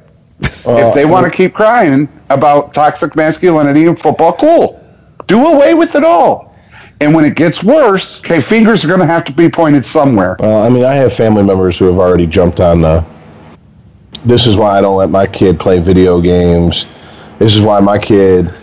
[0.66, 4.80] uh, if they want to keep crying about toxic masculinity in football, cool.
[5.26, 6.53] Do away with it all.
[7.00, 10.36] And when it gets worse, okay, fingers are going to have to be pointed somewhere.
[10.38, 13.04] Well, I mean, I have family members who have already jumped on the.
[14.24, 16.86] This is why I don't let my kid play video games.
[17.38, 18.54] This is why my kid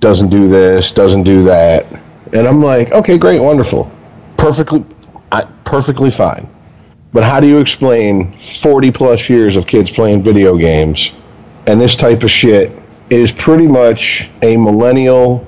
[0.00, 1.86] doesn't do this, doesn't do that.
[2.32, 3.90] And I'm like, okay, great, wonderful,
[4.36, 4.84] perfectly,
[5.32, 6.48] I, perfectly fine.
[7.12, 11.12] But how do you explain 40 plus years of kids playing video games
[11.66, 12.70] and this type of shit
[13.10, 15.46] is pretty much a millennial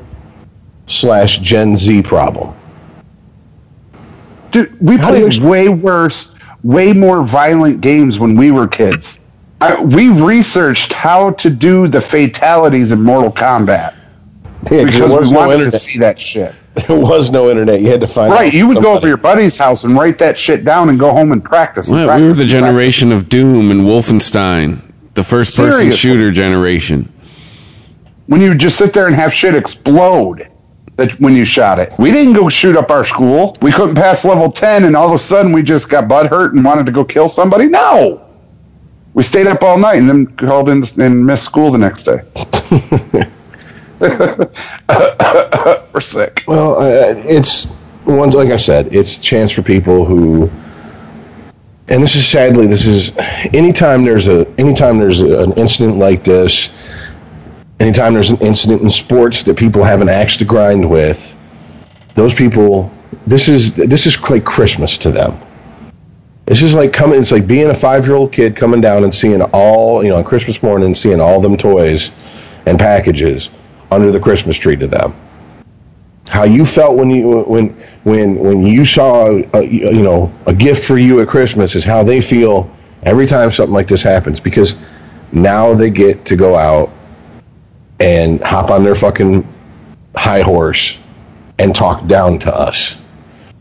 [0.88, 2.54] slash Gen Z problem?
[4.50, 8.66] Dude, we How do you played way worse, way more violent games when we were
[8.66, 9.20] kids.
[9.60, 13.94] I, we researched how to do the fatalities in Mortal Kombat
[14.70, 16.54] Yeah, 'cause because there was we no wanted to see that shit.
[16.86, 17.80] There was no internet.
[17.80, 18.96] You had to find Right, out you would go somebody.
[18.98, 21.88] over your buddy's house and write that shit down and go home and practice.
[21.88, 22.52] and Well, we were the and practice.
[22.52, 24.80] generation of Doom and Wolfenstein,
[25.14, 25.98] the first person Seriously.
[25.98, 27.12] shooter generation.
[28.26, 30.46] when you just sit there and have shit explode
[30.98, 31.92] that when you shot it.
[31.96, 33.56] We didn't go shoot up our school.
[33.62, 36.54] We couldn't pass level 10 and all of a sudden we just got butt hurt
[36.54, 37.66] and wanted to go kill somebody.
[37.66, 38.26] No.
[39.14, 42.20] We stayed up all night and then called in and missed school the next day.
[45.92, 46.42] We're sick.
[46.48, 48.92] Well, uh, it's ones like I said.
[48.92, 50.50] It's a chance for people who,
[51.86, 53.16] and this is sadly, this is
[53.54, 56.70] anytime there's a anytime there's an incident like this,
[57.80, 61.36] anytime there's an incident in sports that people have an axe to grind with,
[62.14, 62.92] those people.
[63.26, 65.38] This is this is like Christmas to them.
[66.46, 67.18] It's just like coming.
[67.20, 70.62] It's like being a five-year-old kid coming down and seeing all you know on Christmas
[70.62, 72.10] morning, seeing all them toys
[72.66, 73.50] and packages
[73.90, 75.14] under the Christmas tree to them.
[76.28, 77.68] How you felt when you when
[78.04, 81.84] when when you saw uh, a, you know a gift for you at Christmas is
[81.84, 82.70] how they feel
[83.04, 84.74] every time something like this happens because
[85.32, 86.90] now they get to go out
[88.00, 89.46] and hop on their fucking
[90.16, 90.98] high horse
[91.58, 92.98] and talk down to us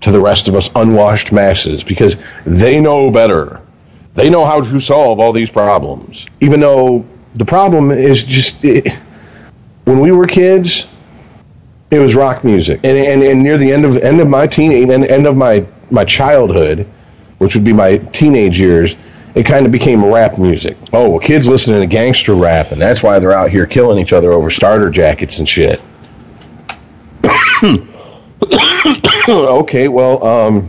[0.02, 3.62] to the rest of us unwashed masses because they know better.
[4.14, 6.26] They know how to solve all these problems.
[6.40, 8.94] Even though the problem is just it,
[9.86, 10.88] when we were kids,
[11.92, 12.80] it was rock music.
[12.84, 15.66] And, and, and near the end of end of my teen end, end of my,
[15.92, 16.88] my childhood,
[17.38, 18.96] which would be my teenage years,
[19.38, 20.76] it kind of became rap music.
[20.92, 24.12] Oh, well, kids listening to gangster rap, and that's why they're out here killing each
[24.12, 25.80] other over starter jackets and shit.
[29.30, 30.68] okay, well, um,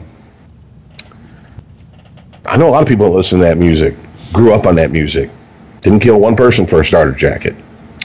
[2.44, 3.94] I know a lot of people that listen to that music,
[4.34, 5.30] grew up on that music,
[5.80, 7.56] didn't kill one person for a starter jacket.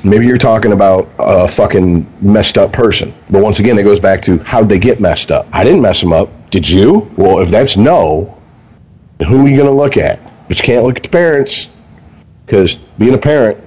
[0.05, 3.13] Maybe you're talking about a fucking messed up person.
[3.29, 5.45] But once again, it goes back to how'd they get messed up?
[5.51, 6.29] I didn't mess them up.
[6.51, 7.11] Did you?
[7.17, 8.37] Well, if that's no,
[9.27, 10.21] who are you going to look at?
[10.47, 11.69] But you can't look at the parents
[12.45, 13.57] because being a parent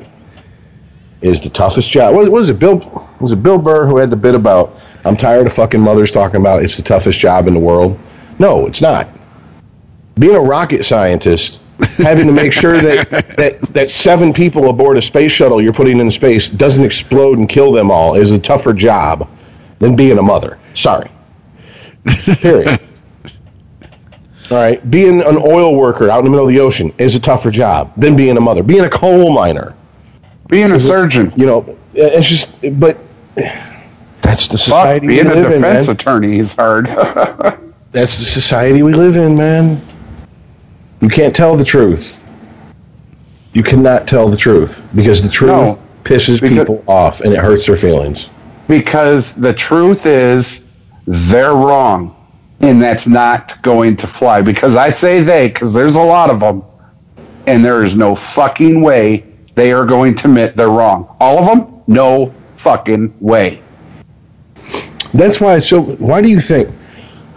[1.20, 2.14] is the toughest job.
[2.14, 2.58] What was it?
[2.58, 6.10] Bill was it Bill Burr who had the bit about I'm tired of fucking mothers
[6.10, 7.98] talking about it's the toughest job in the world.
[8.38, 9.08] No, it's not.
[10.18, 11.60] Being a rocket scientist,
[11.98, 16.00] having to make sure that, that, that seven people aboard a space shuttle you're putting
[16.00, 19.28] in space doesn't explode and kill them all is a tougher job
[19.78, 20.58] than being a mother.
[20.74, 21.10] Sorry.
[22.40, 22.80] Period.
[24.50, 24.88] All right.
[24.90, 27.92] Being an oil worker out in the middle of the ocean is a tougher job
[27.96, 28.62] than being a mother.
[28.62, 29.74] Being a coal miner,
[30.48, 31.32] Being a surgeon.
[31.36, 32.96] you know, it's just, but
[34.22, 35.72] that's the Fuck, society we being a live in, man.
[35.74, 36.86] defense attorney is hard.
[37.92, 39.80] That's the society we live in, man.
[41.00, 42.24] You can't tell the truth.
[43.54, 47.66] You cannot tell the truth because the truth No, pisses people off and it hurts
[47.66, 48.28] their feelings.
[48.68, 50.68] because the truth is
[51.06, 52.15] they're wrong
[52.60, 56.40] and that's not going to fly because i say they because there's a lot of
[56.40, 56.62] them
[57.46, 61.46] and there is no fucking way they are going to admit they're wrong all of
[61.46, 63.62] them no fucking way
[65.14, 65.82] That's why so.
[65.82, 66.68] Why do you think?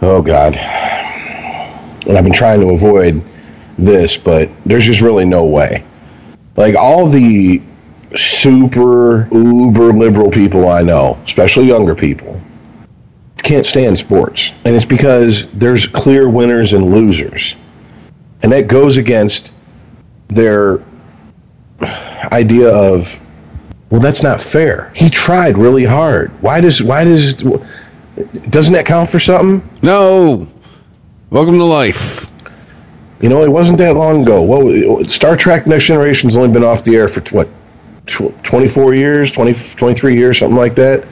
[0.02, 0.54] Oh God.
[0.54, 3.22] And I've been trying to avoid
[3.78, 5.84] this, but there's just really no way.
[6.56, 7.62] Like all the
[8.16, 12.40] super uber liberal people I know, especially younger people,
[13.50, 17.56] can't stand sports, and it's because there's clear winners and losers,
[18.44, 19.52] and that goes against
[20.28, 20.80] their
[22.32, 23.18] idea of
[23.90, 24.92] well, that's not fair.
[24.94, 26.30] He tried really hard.
[26.40, 27.34] Why does why does
[28.50, 29.68] doesn't that count for something?
[29.82, 30.46] No.
[31.30, 32.30] Welcome to life.
[33.20, 34.42] You know, it wasn't that long ago.
[34.42, 37.48] What Star Trek Next Generation's only been off the air for what
[38.06, 41.04] tw- 24 years, 20 23 years, something like that.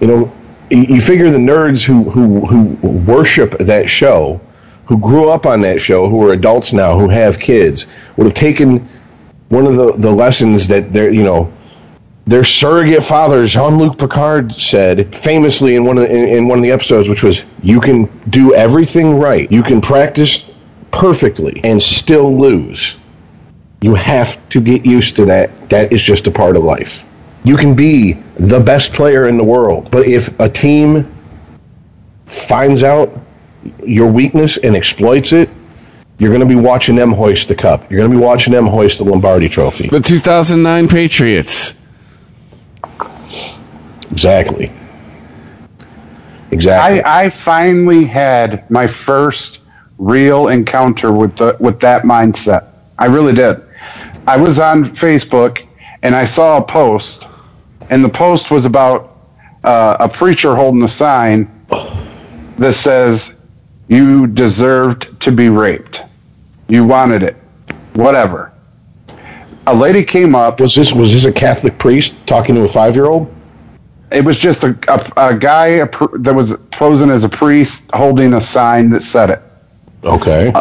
[0.00, 0.32] You know,
[0.82, 4.40] you figure the nerds who who who worship that show,
[4.86, 8.34] who grew up on that show, who are adults now, who have kids, would have
[8.34, 8.86] taken
[9.48, 11.52] one of the the lessons that they're, you know,
[12.26, 16.64] their surrogate father, Jean-Luc Picard, said famously in one of the, in, in one of
[16.64, 19.50] the episodes, which was, "You can do everything right.
[19.52, 20.50] You can practice
[20.90, 22.96] perfectly and still lose.
[23.82, 25.68] You have to get used to that.
[25.68, 27.04] That is just a part of life.
[27.44, 31.14] You can be the best player in the world, but if a team
[32.26, 33.16] finds out
[33.84, 35.48] your weakness and exploits it."
[36.18, 37.90] You're going to be watching them hoist the cup.
[37.90, 39.88] You're going to be watching them hoist the Lombardi Trophy.
[39.88, 41.82] The 2009 Patriots.
[44.12, 44.70] Exactly.
[46.52, 47.02] Exactly.
[47.02, 49.58] I, I finally had my first
[49.98, 52.68] real encounter with the with that mindset.
[52.96, 53.60] I really did.
[54.28, 55.66] I was on Facebook
[56.02, 57.26] and I saw a post,
[57.90, 59.16] and the post was about
[59.64, 61.50] uh, a preacher holding a sign
[62.58, 63.40] that says,
[63.88, 66.02] "You deserved to be raped.
[66.68, 67.36] You wanted it.
[67.94, 68.52] Whatever."
[69.66, 70.60] A lady came up.
[70.60, 73.32] was this was this a Catholic priest talking to a five year old?
[74.12, 77.90] It was just a, a, a guy a, pr- that was posing as a priest
[77.94, 79.42] holding a sign that said it.
[80.04, 80.52] Okay.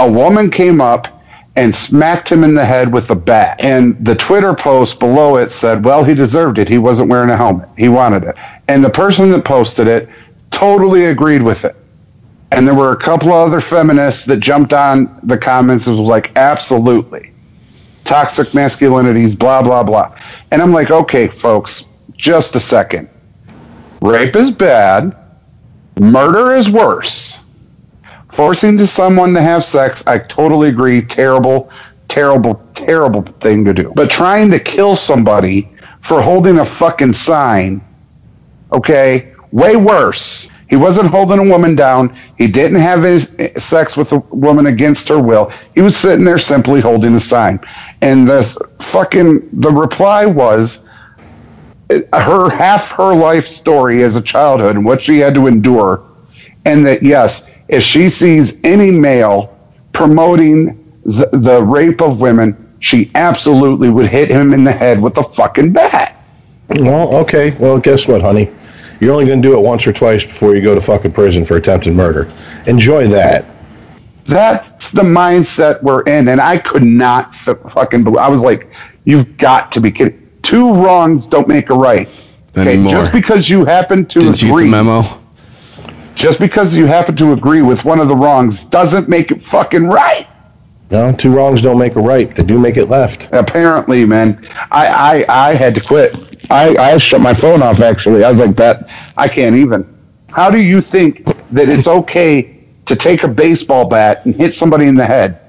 [0.00, 1.22] a woman came up
[1.56, 3.60] and smacked him in the head with a bat.
[3.60, 6.68] And the Twitter post below it said, well, he deserved it.
[6.68, 7.68] He wasn't wearing a helmet.
[7.76, 8.36] He wanted it.
[8.66, 10.08] And the person that posted it
[10.50, 11.76] totally agreed with it.
[12.50, 16.08] And there were a couple of other feminists that jumped on the comments and was
[16.08, 17.32] like, absolutely.
[18.04, 20.16] Toxic masculinities, blah, blah, blah.
[20.50, 21.86] And I'm like, okay, folks,
[22.16, 23.08] just a second.
[24.00, 25.16] Rape is bad.
[25.98, 27.38] Murder is worse.
[28.34, 31.00] Forcing someone to have sex, I totally agree.
[31.00, 31.70] Terrible,
[32.08, 33.92] terrible, terrible thing to do.
[33.94, 35.70] But trying to kill somebody
[36.00, 37.80] for holding a fucking sign,
[38.72, 40.50] okay, way worse.
[40.68, 42.16] He wasn't holding a woman down.
[42.36, 43.20] He didn't have any
[43.60, 45.52] sex with a woman against her will.
[45.76, 47.60] He was sitting there simply holding a sign.
[48.00, 50.88] And this fucking the reply was
[51.88, 56.02] uh, her half her life story as a childhood and what she had to endure.
[56.64, 59.56] And that yes, if she sees any male
[59.92, 65.16] promoting the, the rape of women, she absolutely would hit him in the head with
[65.18, 66.22] a fucking bat.
[66.68, 67.52] Well, okay.
[67.52, 68.50] Well, guess what, honey?
[69.00, 71.44] You're only going to do it once or twice before you go to fucking prison
[71.44, 72.30] for attempted murder.
[72.66, 73.44] Enjoy that.
[74.24, 78.04] That's the mindset we're in, and I could not f- fucking.
[78.04, 78.70] Believe, I was like,
[79.04, 80.30] "You've got to be kidding!
[80.40, 82.08] Two wrongs don't make a right."
[82.56, 82.92] Okay, Anymore.
[82.92, 85.02] just because you happen to Didn't you get the memo?
[86.14, 89.86] Just because you happen to agree with one of the wrongs, doesn't make it fucking
[89.86, 90.26] right.
[90.90, 92.34] No, two wrongs don't make a right.
[92.34, 93.28] They do make it left.
[93.32, 96.14] Apparently, man, I I, I had to quit.
[96.50, 97.80] I, I shut my phone off.
[97.80, 99.86] Actually, I was like, "That I can't even."
[100.28, 104.86] How do you think that it's okay to take a baseball bat and hit somebody
[104.86, 105.40] in the head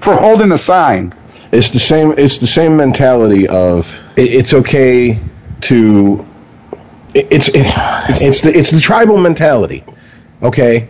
[0.00, 1.14] for holding a sign?
[1.52, 2.12] It's the same.
[2.18, 5.18] It's the same mentality of it, it's okay
[5.62, 6.26] to.
[7.14, 7.64] it- It's it,
[8.08, 9.84] it's the it's the tribal mentality,
[10.44, 10.88] okay.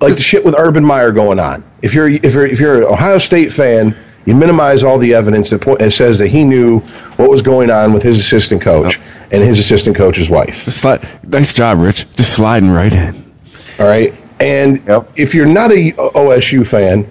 [0.00, 1.62] Like the shit with Urban Meyer going on.
[1.82, 3.94] If you're if you're if you're an Ohio State fan,
[4.26, 6.80] you minimize all the evidence that, po- that says that he knew
[7.16, 8.98] what was going on with his assistant coach
[9.30, 10.64] and his assistant coach's wife.
[10.64, 11.06] Just slide.
[11.24, 12.12] Nice job, Rich.
[12.16, 13.32] Just sliding right in.
[13.78, 14.14] All right.
[14.40, 15.12] And Yep.
[15.16, 17.08] if you're not a OSU fan,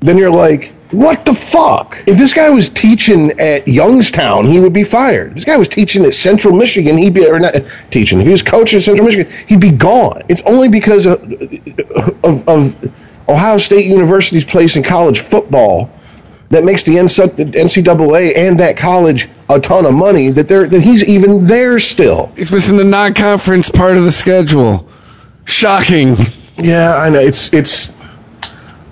[0.00, 1.98] then you're like, what the fuck?
[2.06, 5.34] If this guy was teaching at Youngstown, he would be fired.
[5.34, 7.54] This guy was teaching at Central Michigan, he'd be, or not
[7.90, 10.22] teaching, if he was coaching at Central Michigan, he'd be gone.
[10.28, 11.20] It's only because of,
[12.24, 12.92] of, of
[13.28, 15.90] Ohio State University's place in college football
[16.50, 21.04] that makes the NCAA and that college a ton of money that they're that he's
[21.04, 22.32] even there still.
[22.36, 24.88] He's missing the non-conference part of the schedule.
[25.44, 26.16] Shocking.
[26.56, 27.18] Yeah, I know.
[27.18, 27.95] It's it's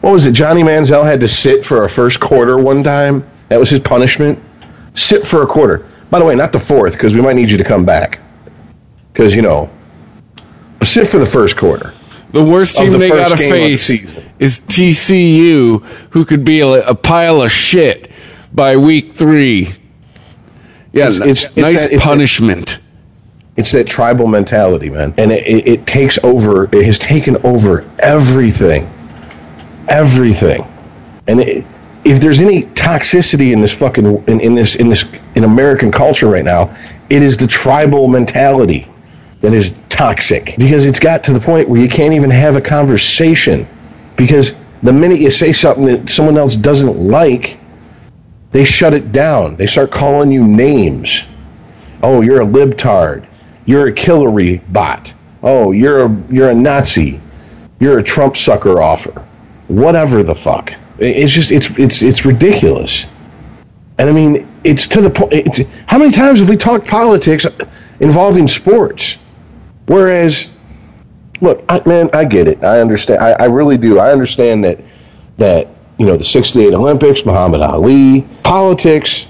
[0.04, 0.32] what was it?
[0.32, 3.24] Johnny Manziel had to sit for a first quarter one time.
[3.48, 4.38] That was his punishment.
[4.92, 5.86] Sit for a quarter.
[6.10, 8.18] By the way, not the fourth, because we might need you to come back.
[9.14, 9.70] Because you know,
[10.82, 11.94] sit for the first quarter.
[12.32, 13.88] The worst team the they got to game of the face
[14.38, 18.10] is TCU, who could be a, a pile of shit
[18.52, 19.70] by week three.
[20.92, 22.78] Yeah, It's- it's- it's nice that- it's that- punishment.
[23.56, 26.64] It's that tribal mentality, man, and it, it, it takes over.
[26.76, 28.90] It has taken over everything,
[29.88, 30.66] everything.
[31.26, 31.64] And it,
[32.04, 35.04] if there's any toxicity in this fucking in, in this in this
[35.34, 36.74] in American culture right now,
[37.10, 38.88] it is the tribal mentality
[39.40, 42.60] that is toxic because it's got to the point where you can't even have a
[42.60, 43.66] conversation
[44.16, 47.58] because the minute you say something that someone else doesn't like,
[48.52, 49.56] they shut it down.
[49.56, 51.24] They start calling you names.
[52.02, 53.26] Oh, you're a libtard.
[53.66, 55.12] You're a Hillary bot.
[55.42, 57.20] Oh, you're a you're a Nazi.
[57.80, 59.26] You're a Trump sucker offer.
[59.74, 60.72] Whatever the fuck.
[60.98, 63.06] It's just it's it's it's ridiculous.
[63.98, 65.58] And I mean, it's to the point.
[65.86, 67.46] How many times have we talked politics
[68.00, 69.18] involving sports?
[69.86, 70.48] Whereas,
[71.40, 72.62] look, I, man, I get it.
[72.64, 73.22] I understand.
[73.22, 73.98] I, I really do.
[73.98, 74.80] I understand that
[75.38, 75.68] that
[75.98, 79.26] you know the '68 Olympics, Muhammad Ali, politics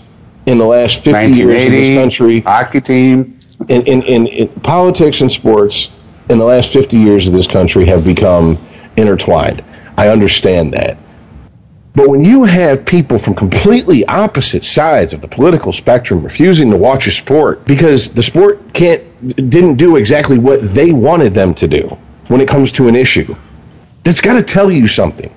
[0.46, 3.38] in the last 50 years in this country hockey team.
[3.68, 5.90] in, in, in, in politics and sports
[6.28, 8.58] in the last 50 years of this country have become
[8.96, 9.64] intertwined.
[9.96, 10.98] I understand that.
[11.94, 16.76] But when you have people from completely opposite sides of the political spectrum refusing to
[16.76, 19.02] watch a sport because the sport can't
[19.36, 21.96] didn't do exactly what they wanted them to do
[22.28, 23.34] when it comes to an issue,
[24.02, 25.32] that's got to tell you something.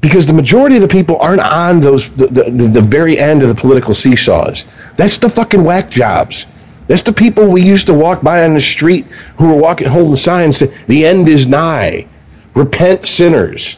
[0.00, 3.48] Because the majority of the people aren't on those the, the, the very end of
[3.48, 4.64] the political seesaws.
[4.96, 6.46] That's the fucking whack jobs.
[6.86, 9.06] That's the people we used to walk by on the street
[9.36, 12.06] who were walking holding signs that the end is nigh.
[12.58, 13.76] Repent sinners.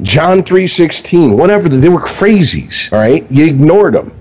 [0.00, 3.26] John 3:16, whatever, they were crazies, all right?
[3.28, 4.12] You ignored them.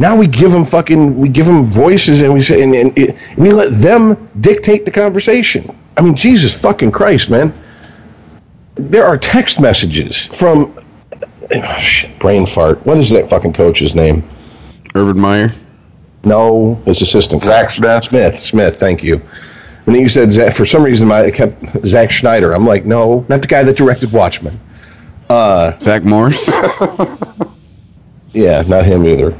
[0.00, 3.16] Now we give them fucking we give them voices and we say and, and, and
[3.36, 5.72] we let them dictate the conversation.
[5.96, 7.54] I mean, Jesus fucking Christ, man.
[8.74, 10.76] There are text messages from
[11.54, 12.84] oh, shit, brain fart.
[12.84, 14.28] What is that fucking coach's name?
[14.96, 15.52] Urban Meyer.
[16.24, 17.40] No, his assistant.
[17.42, 18.02] Zach Smith.
[18.02, 18.36] Smith.
[18.36, 18.80] Smith.
[18.80, 19.22] Thank you.
[19.86, 22.52] And then you said Zach, for some reason I kept Zack Snyder.
[22.54, 24.58] I'm like, no, not the guy that directed Watchmen.
[25.28, 26.50] Uh, Zach Morris.
[28.34, 29.36] Yeah, not him either.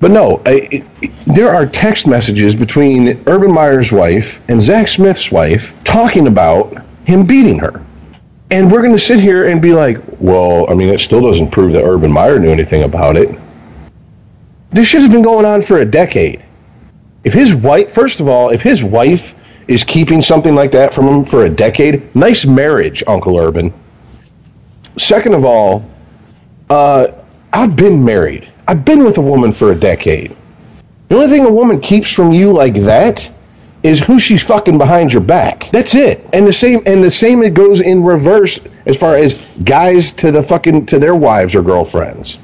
[0.00, 4.88] But no, I, it, it- there are text messages between Urban Meyer's wife and Zach
[4.88, 7.80] Smith's wife talking about him beating her.
[8.50, 11.50] And we're going to sit here and be like, well, I mean, it still doesn't
[11.52, 13.38] prove that Urban Meyer knew anything about it.
[14.70, 16.42] This shit has been going on for a decade.
[17.22, 19.36] If his wife, first of all, if his wife
[19.70, 23.72] is keeping something like that from him for a decade, nice marriage, Uncle Urban.
[24.98, 25.88] Second of all,
[26.68, 27.06] uh,
[27.52, 28.48] I've been married.
[28.66, 30.36] I've been with a woman for a decade.
[31.08, 33.30] The only thing a woman keeps from you like that
[33.84, 35.70] is who she's fucking behind your back.
[35.70, 36.26] That's it.
[36.32, 40.32] And the same and the same it goes in reverse as far as guys to
[40.32, 42.40] the fucking to their wives or girlfriends.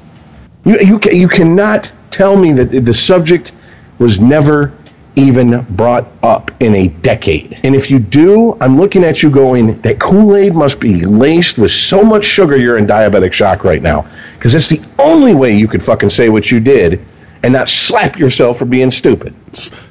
[0.63, 3.51] You you you cannot tell me that the subject
[3.99, 4.71] was never
[5.17, 7.59] even brought up in a decade.
[7.63, 11.71] And if you do, I'm looking at you going, that Kool-Aid must be laced with
[11.71, 14.07] so much sugar you're in diabetic shock right now.
[14.35, 17.03] Because that's the only way you could fucking say what you did
[17.43, 19.33] and not slap yourself for being stupid.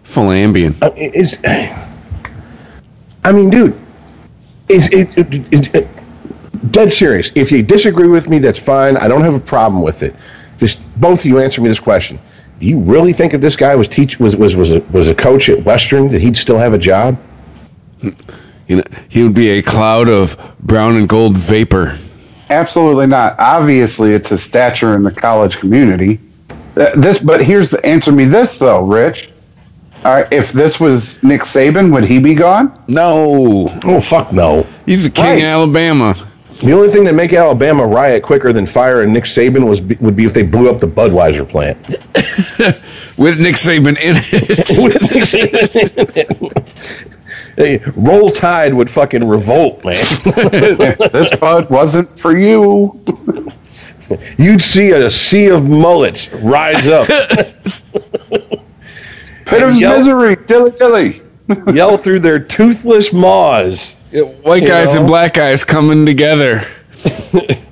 [0.02, 0.80] Full Ambien.
[0.80, 1.40] Uh, Is
[3.24, 3.76] I mean, dude,
[4.68, 5.88] is it, it, it, it
[6.70, 7.32] dead serious?
[7.34, 8.96] If you disagree with me, that's fine.
[8.96, 10.14] I don't have a problem with it.
[10.60, 12.20] Just both of you answer me this question:
[12.60, 15.14] Do you really think if this guy was teach was was was a, was a
[15.14, 17.18] coach at Western that he'd still have a job?
[18.68, 21.98] You know, he would be a cloud of brown and gold vapor.
[22.50, 23.36] Absolutely not.
[23.38, 26.18] Obviously, it's his stature in the college community.
[26.76, 29.30] Uh, This, but here's the answer me this though, Rich.
[30.04, 32.70] All right, if this was Nick Saban, would he be gone?
[32.86, 34.64] No, Oh fuck no!
[34.84, 35.38] he's the king Right.
[35.38, 36.14] of Alabama.
[36.60, 40.16] The only thing that make Alabama riot quicker than fire and Nick Saban was would
[40.16, 41.76] be if they blew up the Budweiser plant.
[43.18, 46.66] With Nick Saban in it.
[47.56, 49.94] Hey, Roll Tide would fucking revolt, man.
[51.10, 53.00] this bud wasn't for you.
[54.36, 57.06] You'd see a sea of mullets rise up,
[59.46, 59.96] Pit of Yep.
[59.96, 61.22] misery, dilly dilly.
[61.72, 63.94] Yell through their toothless maws.
[64.42, 65.00] White guys know?
[65.00, 66.62] and black guys coming together.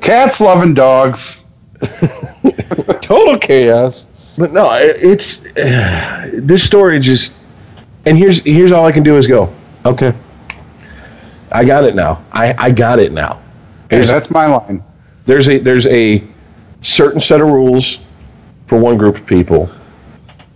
[0.00, 1.44] Cats loving dogs.
[3.00, 4.06] Total chaos.
[4.36, 5.36] But no, it- it's
[6.44, 7.34] this story just.
[8.06, 9.52] And here's here's all I can do is go.
[9.86, 10.12] Okay,
[11.52, 12.22] I got it now.
[12.32, 13.40] I I got it now.
[13.90, 14.82] Hey, that's my line.
[15.26, 16.22] there's a there's a
[16.82, 17.98] certain set of rules
[18.66, 19.70] for one group of people,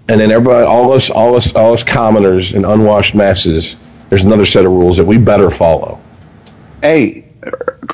[0.09, 3.77] and then everybody, all us, all us, all us commoners and unwashed masses,
[4.09, 6.01] there's another set of rules that we better follow.
[6.83, 7.25] Hey,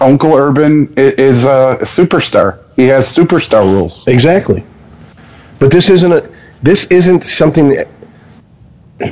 [0.00, 2.60] Uncle Urban is a superstar.
[2.76, 4.06] He has superstar rules.
[4.06, 4.64] Exactly.
[5.58, 6.28] But this isn't a
[6.62, 7.88] this isn't something that,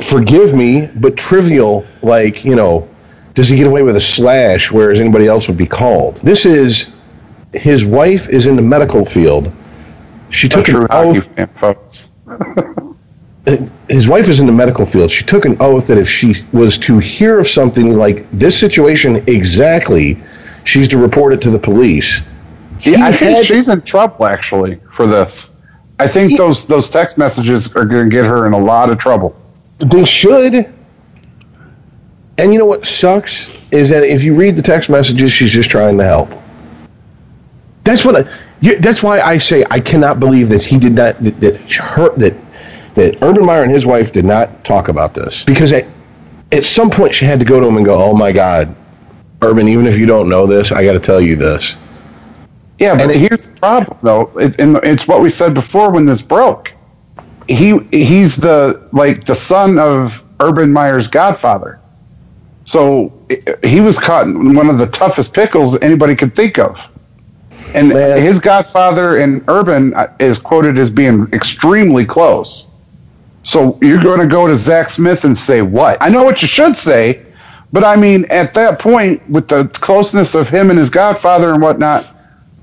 [0.02, 2.88] forgive me, but trivial like, you know,
[3.34, 6.16] does he get away with a slash whereas anybody else would be called?
[6.22, 6.94] This is
[7.52, 9.52] his wife is in the medical field.
[10.30, 11.18] She took True an
[11.66, 12.08] oath.
[13.88, 15.10] his wife is in the medical field.
[15.10, 19.16] She took an oath that if she was to hear of something like this situation
[19.26, 20.22] exactly,
[20.64, 22.22] she's to report it to the police.
[22.78, 25.56] He Yeah, I think she's in trouble actually for this.
[25.98, 28.98] I think those those text messages are going to get her in a lot of
[28.98, 29.36] trouble.
[29.78, 30.72] They should.
[32.38, 35.70] And you know what sucks is that if you read the text messages, she's just
[35.70, 36.32] trying to help.
[37.84, 38.26] That's what.
[38.26, 41.56] I, you, that's why I say I cannot believe that he did not that, that
[41.72, 42.34] her that
[42.94, 45.86] that Urban Meyer and his wife did not talk about this because at
[46.50, 48.74] at some point she had to go to him and go, "Oh my God,
[49.40, 51.76] Urban, even if you don't know this, I got to tell you this."
[52.78, 54.32] Yeah, but And here's the problem, though.
[54.38, 56.72] It, and it's what we said before when this broke.
[57.48, 61.80] He he's the like the son of Urban Meyer's godfather,
[62.64, 63.12] so
[63.62, 66.80] he was caught in one of the toughest pickles anybody could think of.
[67.74, 68.20] And Man.
[68.20, 72.71] his godfather and Urban uh, is quoted as being extremely close.
[73.42, 75.98] So you're going to go to Zach Smith and say what?
[76.00, 77.24] I know what you should say,
[77.72, 81.60] but I mean, at that point, with the closeness of him and his godfather and
[81.60, 82.04] whatnot,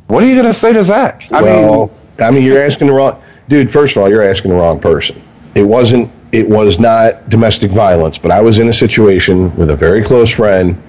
[0.07, 1.31] what are you going to say to Zach?
[1.31, 3.69] I well, mean, I mean, you're asking the wrong dude.
[3.69, 5.21] First of all, you're asking the wrong person.
[5.55, 6.11] It wasn't.
[6.31, 10.29] It was not domestic violence, but I was in a situation with a very close
[10.29, 10.79] friend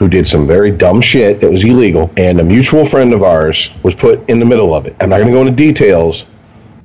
[0.00, 3.70] who did some very dumb shit that was illegal, and a mutual friend of ours
[3.84, 4.96] was put in the middle of it.
[4.98, 6.24] I'm not going to go into details,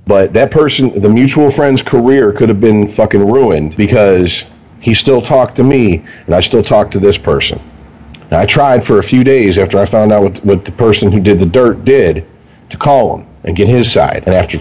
[0.08, 4.46] but that person, the mutual friend's career could have been fucking ruined because
[4.80, 7.60] he still talked to me, and I still talked to this person.
[8.32, 11.20] I tried for a few days after I found out what, what the person who
[11.20, 12.26] did the dirt did
[12.70, 14.24] to call him and get his side.
[14.26, 14.60] And after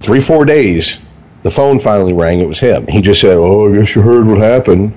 [0.00, 1.00] three, four days,
[1.42, 2.40] the phone finally rang.
[2.40, 2.86] It was him.
[2.86, 4.92] He just said, Oh, I guess you heard what happened.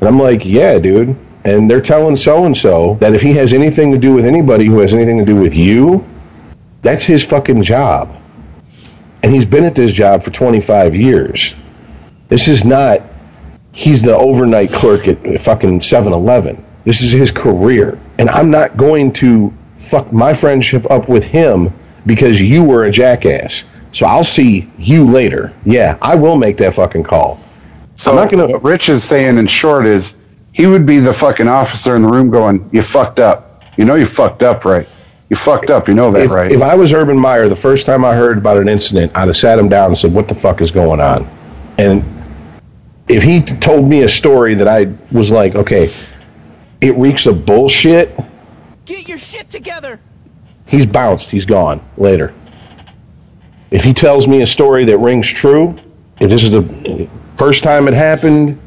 [0.00, 1.16] And I'm like, Yeah, dude.
[1.44, 4.64] And they're telling so and so that if he has anything to do with anybody
[4.64, 6.04] who has anything to do with you,
[6.82, 8.16] that's his fucking job.
[9.24, 11.54] And he's been at this job for 25 years.
[12.28, 13.00] This is not,
[13.72, 16.62] he's the overnight clerk at fucking 7 Eleven.
[16.84, 17.98] This is his career.
[18.18, 21.72] And I'm not going to fuck my friendship up with him
[22.04, 23.64] because you were a jackass.
[23.92, 25.54] So I'll see you later.
[25.64, 27.40] Yeah, I will make that fucking call.
[27.96, 30.16] So I'm not gonna- what Rich is saying in short is
[30.52, 33.62] he would be the fucking officer in the room going, "You fucked up.
[33.78, 34.86] You know you fucked up, right?
[35.30, 35.88] You fucked up.
[35.88, 38.38] You know that, If, right?" if I was Urban Meyer, the first time I heard
[38.38, 41.00] about an incident, I'd have sat him down and said, What the fuck is going
[41.00, 41.28] on?
[41.78, 42.04] And
[43.08, 45.92] if he told me a story that I was like, Okay,
[46.80, 48.18] it reeks of bullshit,
[48.84, 49.98] Get your shit together!
[50.66, 51.30] he's bounced.
[51.30, 52.34] He's gone later.
[53.70, 55.76] If he tells me a story that rings true,
[56.20, 58.58] if this is the first time it happened,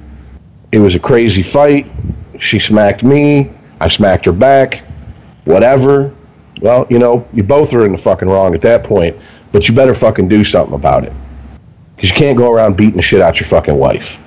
[0.71, 1.89] it was a crazy fight.
[2.39, 3.51] She smacked me.
[3.79, 4.83] I smacked her back.
[5.45, 6.13] Whatever.
[6.61, 9.15] Well, you know, you both are in the fucking wrong at that point,
[9.51, 11.13] but you better fucking do something about it.
[11.95, 14.19] Because you can't go around beating the shit out your fucking wife.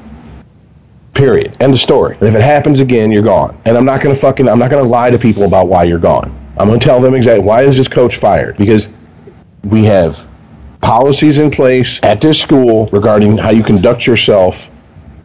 [1.15, 1.57] Period.
[1.61, 2.17] End of story.
[2.17, 3.61] And if it happens again, you're gone.
[3.65, 6.35] And I'm not gonna fucking I'm not gonna lie to people about why you're gone.
[6.57, 8.57] I'm gonna tell them exactly why is this coach fired?
[8.57, 8.89] Because
[9.65, 10.27] we have
[10.81, 14.71] policies in place at this school regarding how you conduct yourself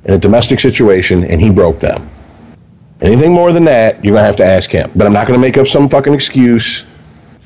[0.05, 2.09] in a domestic situation, and he broke them.
[3.01, 4.91] Anything more than that, you're gonna have to ask him.
[4.95, 6.83] But I'm not gonna make up some fucking excuse.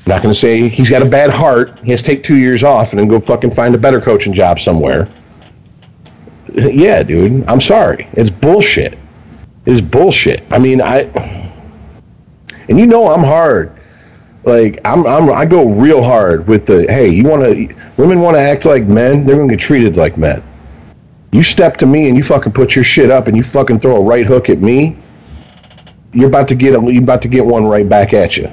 [0.09, 1.77] Not gonna say he's got a bad heart.
[1.83, 4.33] He has to take two years off and then go fucking find a better coaching
[4.33, 5.07] job somewhere.
[6.51, 7.47] Yeah, dude.
[7.47, 8.07] I'm sorry.
[8.13, 8.97] It's bullshit.
[9.67, 10.43] It's bullshit.
[10.49, 11.01] I mean, I
[12.67, 13.71] and you know I'm hard.
[14.43, 18.35] Like I'm, I'm I go real hard with the hey, you want to women want
[18.35, 20.41] to act like men, they're going to get treated like men.
[21.31, 23.97] You step to me and you fucking put your shit up and you fucking throw
[23.97, 24.97] a right hook at me,
[26.13, 28.51] you're about to get a, you're about to get one right back at you.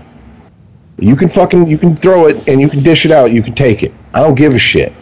[0.98, 3.54] You can fucking you can throw it and you can dish it out, you can
[3.54, 3.92] take it.
[4.14, 4.92] I don't give a shit.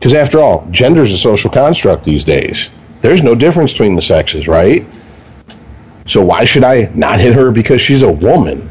[0.00, 2.70] Cuz after all, gender's a social construct these days.
[3.00, 4.86] There's no difference between the sexes, right?
[6.06, 8.68] So why should I not hit her because she's a woman?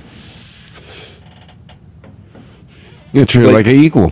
[3.12, 4.12] You treat her Like- like an equal.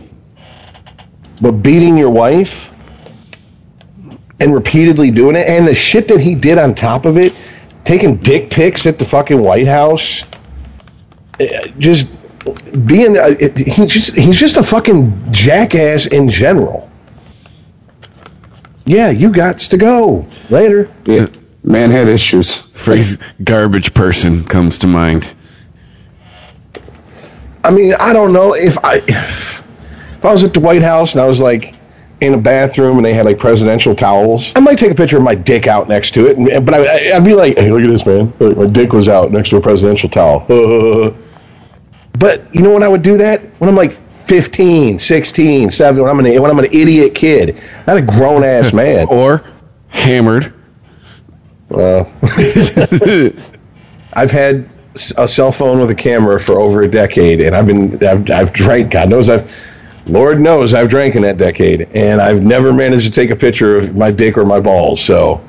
[1.40, 2.70] But beating your wife
[4.38, 7.32] and repeatedly doing it, and the shit that he did on top of it,
[7.84, 10.24] taking dick pics at the fucking White House,
[11.78, 12.08] just
[12.86, 16.90] being uh, he's just he's just a fucking jackass in general.
[18.84, 20.90] Yeah, you got to go later.
[21.04, 21.26] Yeah,
[21.62, 22.56] man had issues.
[22.56, 25.34] Phrase garbage person comes to mind.
[27.64, 31.22] I mean, I don't know if I if I was at the White House and
[31.22, 31.76] I was like
[32.22, 35.22] in a bathroom and they had like presidential towels, I might take a picture of
[35.22, 37.88] my dick out next to it, and, but I, I'd be like, "Hey, look at
[37.88, 38.32] this, man!
[38.38, 40.40] My dick was out next to a presidential towel."
[42.18, 46.10] but you know when I would do that when I'm like 15, 16, 17, when
[46.10, 49.06] I'm an when I'm an idiot kid, not a grown ass man.
[49.10, 49.44] Or
[49.88, 50.54] hammered.
[51.68, 52.10] Well,
[54.12, 54.68] I've had
[55.16, 58.52] a cell phone with a camera for over a decade, and I've been I've, I've
[58.52, 58.90] drank.
[58.92, 59.50] God knows I've,
[60.06, 63.76] Lord knows I've drank in that decade, and I've never managed to take a picture
[63.76, 65.00] of my dick or my balls.
[65.00, 65.42] So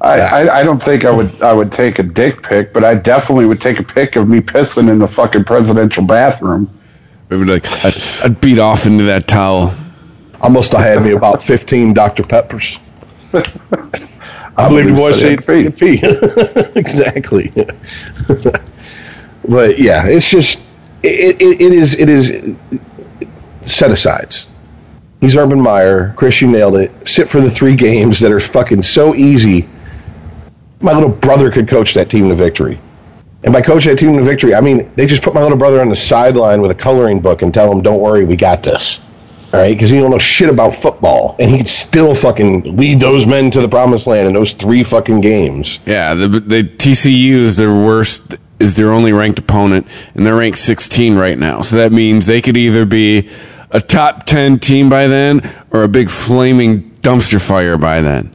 [0.00, 2.94] I, I, I don't think I would I would take a dick pic, but I
[2.94, 6.68] definitely would take a pic of me pissing in the fucking presidential bathroom.
[7.28, 9.74] Maybe like I'd, I'd beat off into that towel.
[10.40, 12.78] I must have had me about fifteen Dr Peppers.
[14.54, 16.00] I believe the boy said said pee.
[16.78, 17.50] exactly.
[19.48, 20.60] but yeah, it's just
[21.02, 22.56] it, it, it is it is
[23.64, 24.48] set asides.
[25.20, 26.12] He's Urban Meyer.
[26.16, 26.90] Chris, you nailed it.
[27.08, 29.68] Sit for the three games that are fucking so easy.
[30.80, 32.80] My little brother could coach that team to victory.
[33.44, 35.80] And by coach that team to victory, I mean they just put my little brother
[35.80, 39.00] on the sideline with a coloring book and tell him, "Don't worry, we got this."
[39.52, 43.00] All right, because he don't know shit about football, and he could still fucking lead
[43.00, 45.78] those men to the promised land in those three fucking games.
[45.84, 50.56] Yeah, the, the TCU is their worst, is their only ranked opponent, and they're ranked
[50.56, 51.60] 16 right now.
[51.60, 53.28] So that means they could either be
[53.72, 58.30] a top 10 team by then or a big flaming dumpster fire by then.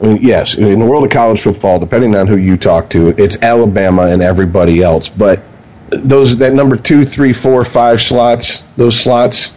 [0.00, 3.08] I mean, yes, in the world of college football, depending on who you talk to,
[3.22, 5.08] it's Alabama and everybody else.
[5.08, 5.42] But
[5.90, 9.56] those that number two, three, four, five slots, those slots,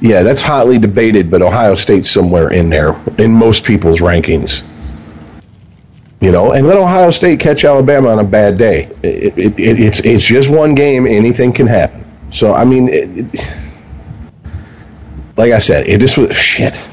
[0.00, 1.30] yeah, that's hotly debated.
[1.30, 4.62] But Ohio State's somewhere in there in most people's rankings.
[6.20, 8.88] You know, and let Ohio State catch Alabama on a bad day.
[9.02, 11.06] It, it, it, it's it's just one game.
[11.06, 12.04] Anything can happen.
[12.30, 12.88] So I mean,
[15.36, 16.88] like I said, it just was shit.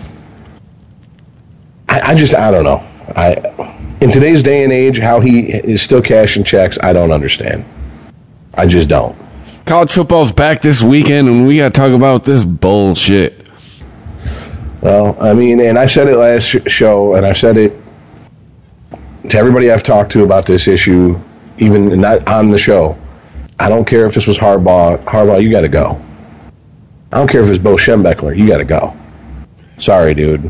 [1.90, 2.84] I, I just I don't know.
[3.16, 7.64] I in today's day and age, how he is still cashing checks, I don't understand.
[8.54, 9.16] I just don't.
[9.66, 13.48] College football's back this weekend, and we got to talk about this bullshit.
[14.82, 17.74] Well, I mean, and I said it last show, and I said it
[19.30, 21.18] to everybody I've talked to about this issue,
[21.60, 23.00] even not on the show.
[23.60, 25.02] I don't care if this was Harbaugh.
[25.06, 26.02] Harbaugh, you got to go.
[27.14, 28.36] I don't care if it's Bo Schembechler.
[28.36, 28.98] You got to go.
[29.78, 30.50] Sorry, dude.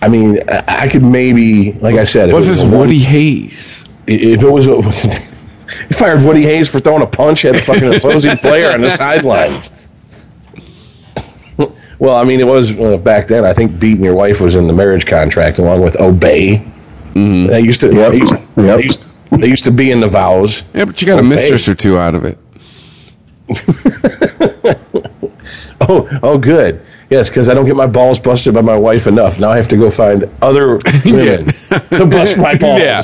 [0.00, 2.78] I mean, I, I could maybe, like I said, What if was it's a one-
[2.78, 3.84] Woody Hayes?
[4.06, 4.80] if it was, a,
[5.88, 8.88] he fired Woody Hayes for throwing a punch at a fucking opposing player on the
[8.96, 9.70] sidelines.
[11.98, 13.44] Well, I mean, it was uh, back then.
[13.44, 16.64] I think beating your wife was in the marriage contract, along with obey.
[17.12, 17.48] Mm-hmm.
[17.48, 17.88] They used to.
[17.88, 20.64] They, used, they, used, they used to be in the vows.
[20.72, 22.38] Yeah, but you got a mistress or two out of it.
[25.82, 26.84] Oh, oh, good.
[27.08, 29.40] Yes, because I don't get my balls busted by my wife enough.
[29.40, 32.80] Now I have to go find other women to bust my balls.
[32.80, 33.00] Yeah.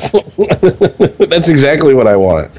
[1.25, 2.51] That's exactly what I want.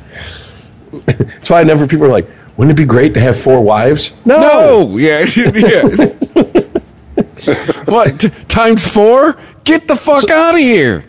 [1.07, 4.11] That's why I never people are like, wouldn't it be great to have four wives?
[4.25, 4.41] No.
[4.41, 5.25] No, yeah,
[5.55, 5.83] yeah.
[7.85, 9.39] what t- times four?
[9.63, 11.05] Get the fuck out of here!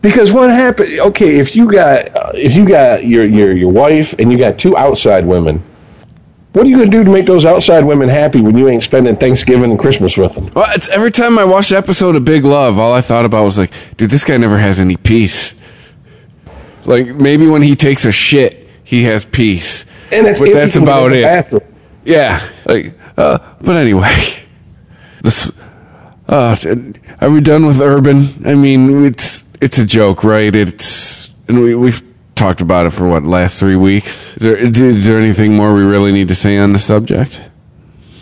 [0.00, 1.00] Because what happened?
[1.00, 4.58] Okay, if you got uh, if you got your your your wife and you got
[4.58, 5.62] two outside women,
[6.54, 9.16] what are you gonna do to make those outside women happy when you ain't spending
[9.16, 10.48] Thanksgiving and Christmas with them?
[10.54, 13.44] Well, it's every time I watched the episode of Big Love, all I thought about
[13.44, 15.60] was like, dude, this guy never has any peace.
[16.86, 20.80] Like maybe when he takes a shit, he has peace, And it's but that's you
[20.82, 21.22] can get in about it.
[21.22, 21.62] bathroom.
[22.04, 24.14] Yeah, like, uh, but anyway,
[25.22, 25.50] this.
[26.28, 26.56] Uh,
[27.20, 28.46] are we done with urban?
[28.46, 30.54] I mean, it's it's a joke, right?
[30.54, 32.00] It's and we we've
[32.44, 34.36] talked about it for what last three weeks.
[34.36, 37.40] Is there is there anything more we really need to say on the subject?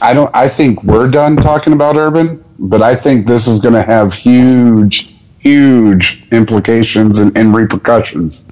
[0.01, 0.31] I don't.
[0.33, 4.15] I think we're done talking about urban, but I think this is going to have
[4.15, 8.45] huge, huge implications and, and repercussions.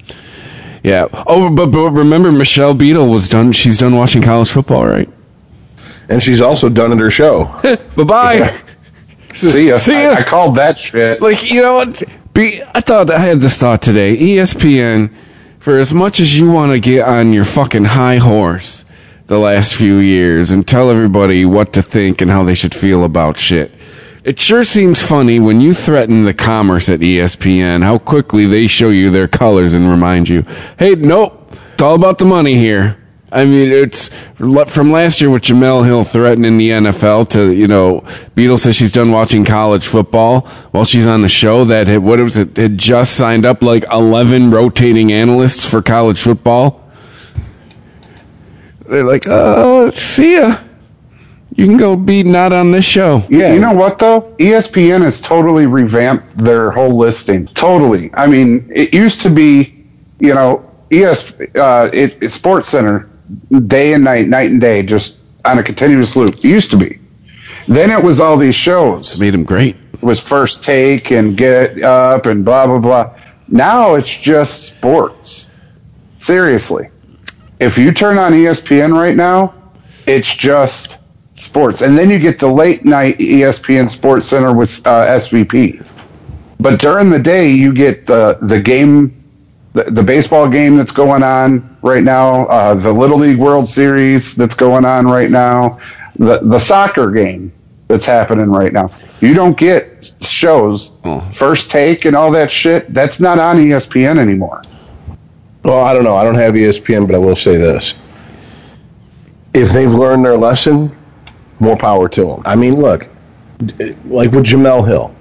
[0.83, 1.07] Yeah.
[1.13, 3.53] Oh, but, but remember, Michelle Beadle was done.
[3.53, 5.09] She's done watching college football, right?
[6.09, 7.45] And she's also done at her show.
[7.97, 8.61] Bye bye.
[9.35, 9.77] See ya.
[9.77, 10.13] See I, ya.
[10.15, 11.21] I called that shit.
[11.21, 12.03] like you know what?
[12.35, 14.17] Be, I thought I had this thought today.
[14.17, 15.13] ESPN,
[15.61, 18.85] for as much as you want to get on your fucking high horse
[19.27, 23.05] the last few years and tell everybody what to think and how they should feel
[23.05, 23.71] about shit.
[24.25, 28.89] It sure seems funny when you threaten the commerce at ESPN how quickly they show
[28.89, 30.45] you their colors and remind you,
[30.79, 32.97] hey, nope, it's all about the money here.
[33.33, 38.03] I mean, it's from last year with Jemele Hill threatening the NFL to, you know,
[38.35, 40.41] Beadle says she's done watching college football
[40.73, 43.85] while she's on the show that had, what was it, had just signed up like
[43.93, 46.91] 11 rotating analysts for college football.
[48.87, 50.59] They're like, oh, see ya.
[51.55, 53.23] You can go be not on this show.
[53.29, 54.35] Yeah, you know what though?
[54.39, 57.47] ESPN has totally revamped their whole listing.
[57.49, 58.11] Totally.
[58.15, 59.85] I mean, it used to be,
[60.21, 63.11] you know, ES uh, it, it Sports Center
[63.67, 66.35] day and night, night and day, just on a continuous loop.
[66.35, 66.99] It used to be.
[67.69, 69.19] Then it was all these shows.
[69.19, 69.77] Made them great.
[69.93, 73.15] It was First Take and Get Up and blah blah blah.
[73.49, 75.55] Now it's just sports.
[76.19, 76.89] Seriously,
[77.61, 79.55] if you turn on ESPN right now,
[80.07, 80.99] it's just
[81.37, 85.85] sports, and then you get the late night ESPN Sports Center with uh, SVP.
[86.59, 89.15] But during the day, you get the the game,
[89.73, 94.35] the, the baseball game that's going on right now, uh, the Little League World Series
[94.35, 95.81] that's going on right now,
[96.17, 97.53] the the soccer game
[97.89, 98.91] that's happening right now.
[99.21, 100.93] You don't get shows,
[101.33, 102.93] first take and all that shit.
[102.93, 104.63] That's not on ESPN anymore.
[105.63, 106.17] Well, I don't know.
[106.17, 107.95] I don't have ESPN, but I will say this:
[109.55, 110.97] if they've learned their lesson,
[111.59, 112.43] more power to them.
[112.45, 113.07] I mean, look,
[114.07, 115.15] like with Jemele Hill.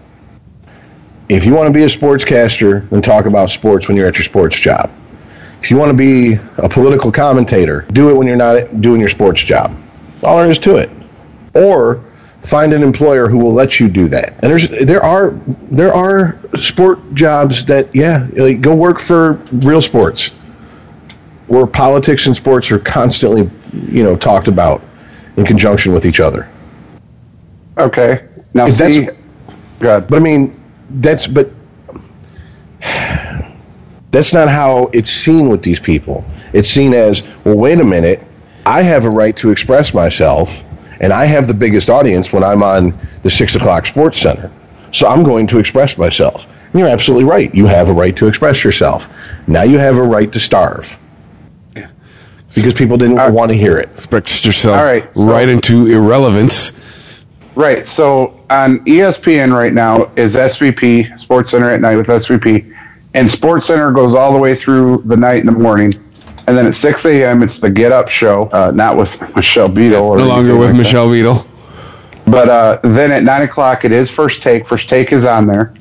[1.27, 4.23] If you want to be a sportscaster, then talk about sports when you're at your
[4.23, 4.89] sports job.
[5.61, 9.09] If you want to be a political commentator, do it when you're not doing your
[9.09, 9.75] sports job.
[10.23, 10.89] All there is to it.
[11.53, 12.03] Or
[12.43, 14.33] find an employer who will let you do that.
[14.41, 15.31] And there's there are
[15.69, 20.27] there are sport jobs that yeah, like go work for real sports
[21.47, 23.49] where politics and sports are constantly,
[23.91, 24.81] you know, talked about
[25.35, 26.47] in conjunction with each other.
[27.77, 28.25] Okay.
[28.53, 29.09] Now If that's- see,
[29.79, 30.07] good.
[30.07, 31.49] But I mean, that's but
[34.11, 36.25] that's not how it's seen with these people.
[36.53, 38.23] It's seen as, well, wait a minute,
[38.65, 40.63] I have a right to express myself,
[40.99, 44.51] and I have the biggest audience when I'm on the six o'clock Sports Center.
[44.91, 46.47] So I'm going to express myself.
[46.71, 47.53] And you're absolutely right.
[47.53, 49.07] You have a right to express yourself.
[49.47, 50.97] Now you have a right to starve.
[52.55, 53.89] Because people didn't want to hear it.
[53.91, 56.79] Express yourself All right, so- right into irrelevance.
[57.55, 57.87] Right.
[57.87, 62.73] So on ESPN right now is SVP Sports Center at night with SVP,
[63.13, 65.93] and Sports Center goes all the way through the night and the morning,
[66.47, 67.43] and then at 6 a.m.
[67.43, 70.71] it's the Get Up show, uh, not with Michelle Beadle or No longer with like
[70.73, 70.77] that.
[70.77, 71.45] Michelle Beadle.
[72.27, 74.67] But uh, then at nine o'clock, it is first take.
[74.67, 75.73] First take is on there,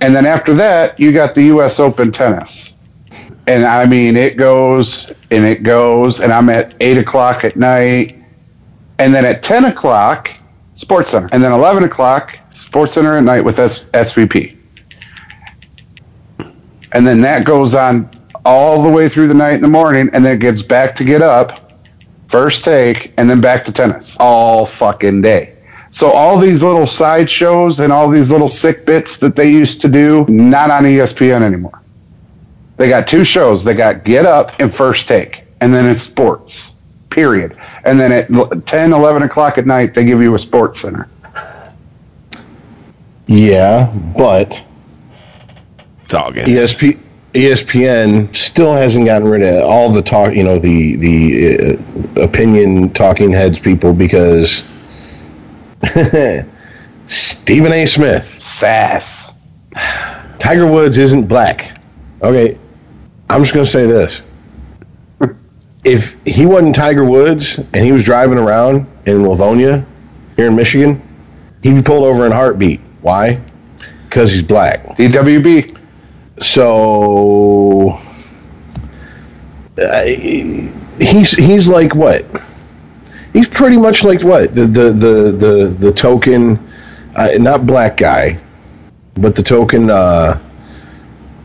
[0.00, 1.78] and then after that, you got the U.S.
[1.78, 2.72] Open tennis,
[3.46, 8.16] and I mean it goes and it goes, and I'm at eight o'clock at night,
[8.98, 10.30] and then at ten o'clock,
[10.74, 14.56] Sports Center, and then eleven o'clock, Sports Center at night with S- SVP,
[16.94, 18.08] and then that goes on
[18.44, 21.04] all the way through the night and the morning, and then it gets back to
[21.04, 21.72] get up,
[22.28, 25.56] first take, and then back to tennis all fucking day.
[25.90, 29.80] So all these little side shows and all these little sick bits that they used
[29.82, 31.80] to do, not on ESPN anymore.
[32.76, 33.62] They got two shows.
[33.62, 36.74] They got Get Up and First Take, and then it's sports,
[37.10, 37.56] period.
[37.84, 41.08] And then at l- 10, 11 o'clock at night, they give you a sports center.
[43.26, 44.62] Yeah, but
[46.14, 46.48] It's August.
[46.48, 46.98] ESP,
[47.32, 51.78] ESPN still hasn't gotten rid of all the talk, you know, the the
[52.16, 54.62] uh, opinion talking heads people because
[57.06, 57.86] Stephen A.
[57.86, 59.32] Smith, Sass.
[60.38, 61.76] Tiger Woods isn't black.
[62.22, 62.56] Okay,
[63.28, 64.22] I'm just gonna say this:
[65.84, 69.84] if he wasn't Tiger Woods and he was driving around in Livonia,
[70.36, 71.02] here in Michigan,
[71.64, 72.80] he'd be pulled over in a heartbeat.
[73.00, 73.40] Why?
[74.08, 74.84] Because he's black.
[74.96, 75.73] DWB.
[76.40, 77.98] So
[79.78, 82.24] uh, he's he's like what?
[83.32, 86.58] He's pretty much like what the the the the, the token,
[87.16, 88.38] uh, not black guy,
[89.14, 90.38] but the token uh,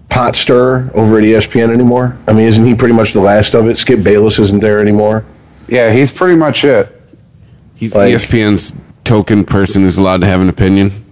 [0.09, 2.17] pot stir over at ESPN anymore.
[2.27, 3.77] I mean, isn't he pretty much the last of it?
[3.77, 5.25] Skip Bayless isn't there anymore.
[5.67, 6.95] Yeah, he's pretty much it.
[7.75, 8.73] He's Like- ESPN's
[9.03, 11.05] token person who's allowed to have an opinion.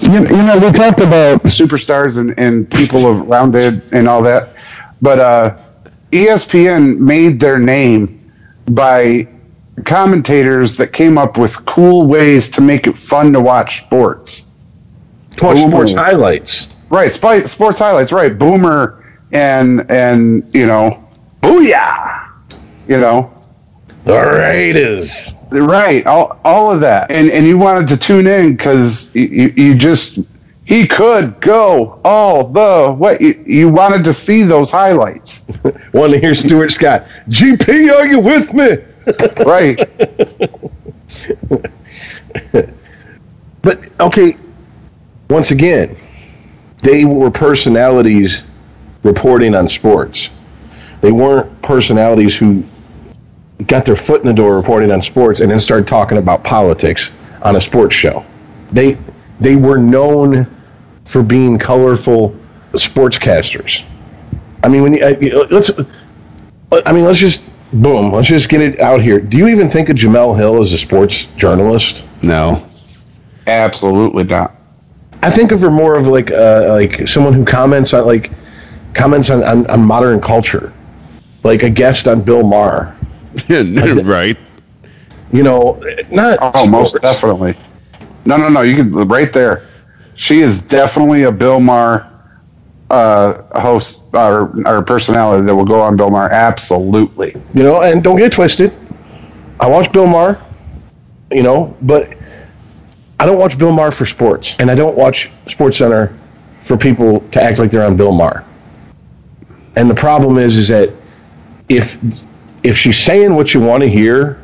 [0.00, 4.50] You, you know, we talked about superstars and, and people around it and all that,
[5.00, 5.56] but uh,
[6.12, 8.20] ESPN made their name
[8.70, 9.28] by
[9.84, 14.50] commentators that came up with cool ways to make it fun to watch sports.
[15.42, 15.70] Watch Boomer.
[15.70, 16.68] sports highlights.
[16.90, 18.12] Right, spi- sports highlights.
[18.12, 21.06] Right, Boomer and and you know,
[21.42, 22.30] booyah,
[22.88, 23.34] you know,
[24.04, 25.33] The Raiders.
[25.50, 29.74] Right, all, all of that, and and you wanted to tune in because you, you
[29.74, 30.18] just
[30.64, 33.18] he could go all the way.
[33.20, 35.44] You, you wanted to see those highlights,
[35.92, 37.06] Want to hear Stuart Scott?
[37.28, 38.78] GP, are you with me?
[39.44, 39.78] right?
[43.64, 44.36] But okay,
[45.30, 45.96] once again,
[46.82, 48.44] they were personalities
[49.02, 50.28] reporting on sports.
[51.00, 52.62] They weren't personalities who
[53.66, 57.12] got their foot in the door reporting on sports and then started talking about politics
[57.42, 58.24] on a sports show.
[58.72, 58.98] They
[59.40, 60.46] they were known
[61.04, 62.36] for being colorful
[62.72, 63.84] sportscasters.
[64.62, 65.70] I mean, when you, uh, let's,
[66.86, 67.42] I mean, let's just
[67.72, 69.20] boom, let's just get it out here.
[69.20, 72.04] Do you even think of Jemele Hill as a sports journalist?
[72.22, 72.66] No.
[73.46, 74.54] Absolutely not.
[75.22, 78.30] I think of her more of like uh, like someone who comments on like
[78.94, 80.72] comments on, on, on modern culture,
[81.42, 82.96] like a guest on Bill Maher.
[84.04, 84.36] right.
[85.32, 87.56] You know, not Oh, most definitely.
[88.24, 88.62] No, no, no.
[88.62, 89.66] You can right there.
[90.16, 92.10] She is definitely a Bill Maher
[92.90, 96.30] uh, host or, or personality that will go on Bill Maher.
[96.30, 97.34] Absolutely.
[97.54, 98.72] You know, and don't get twisted.
[99.60, 100.40] I watch Bill Maher,
[101.30, 102.12] you know, but
[103.18, 106.16] I don't watch Bill Maher for sports, and I don't watch Sports Center
[106.60, 108.44] for people to act like they're on Bill Maher.
[109.76, 110.92] And the problem is, is that
[111.68, 111.98] if
[112.64, 114.40] if she's saying what you want to hear,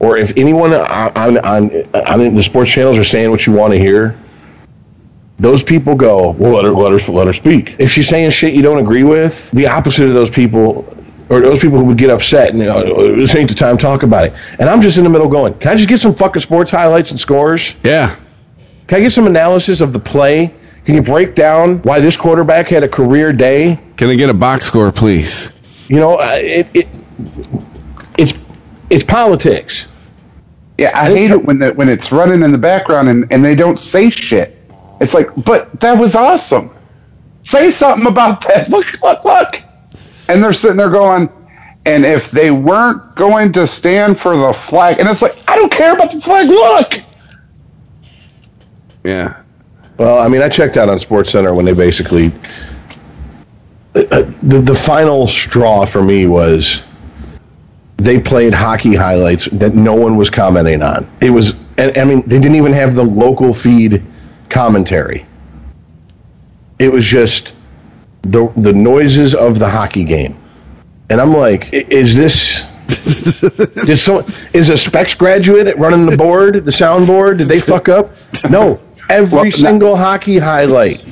[0.00, 3.78] or if anyone on on on, the sports channels are saying what you want to
[3.78, 4.18] hear,
[5.38, 7.76] those people go, well, let her, let her, let her speak.
[7.78, 10.86] If she's saying shit you don't agree with, the opposite of those people,
[11.28, 13.82] or those people who would get upset and, you know, this ain't the time to
[13.82, 14.34] talk about it.
[14.58, 17.10] And I'm just in the middle going, can I just get some fucking sports highlights
[17.10, 17.74] and scores?
[17.82, 18.16] Yeah.
[18.86, 20.54] Can I get some analysis of the play?
[20.84, 23.78] Can you break down why this quarterback had a career day?
[23.96, 25.60] Can I get a box score, please?
[25.88, 26.88] You know, it, it
[28.18, 28.38] it's
[28.90, 29.88] it's politics.
[30.78, 33.54] Yeah, I hate it when the, when it's running in the background and, and they
[33.54, 34.58] don't say shit.
[35.00, 36.70] It's like, but that was awesome.
[37.42, 38.68] Say something about that.
[38.70, 39.62] Look, look, look.
[40.28, 41.30] And they're sitting there going,
[41.86, 45.70] and if they weren't going to stand for the flag, and it's like, I don't
[45.70, 46.48] care about the flag.
[46.48, 46.94] Look.
[49.04, 49.40] Yeah.
[49.96, 52.32] Well, I mean, I checked out on Sports Center when they basically
[53.94, 56.82] uh, the the final straw for me was
[57.96, 61.08] they played hockey highlights that no one was commenting on.
[61.20, 64.02] It was, I mean, they didn't even have the local feed
[64.50, 65.26] commentary.
[66.78, 67.54] It was just
[68.22, 70.38] the the noises of the hockey game,
[71.08, 72.66] and I'm like, is this?
[73.86, 77.38] Did so, is a specs graduate running the board, the soundboard?
[77.38, 78.12] Did they fuck up?
[78.50, 78.80] No.
[79.08, 81.02] Every Well, single hockey highlight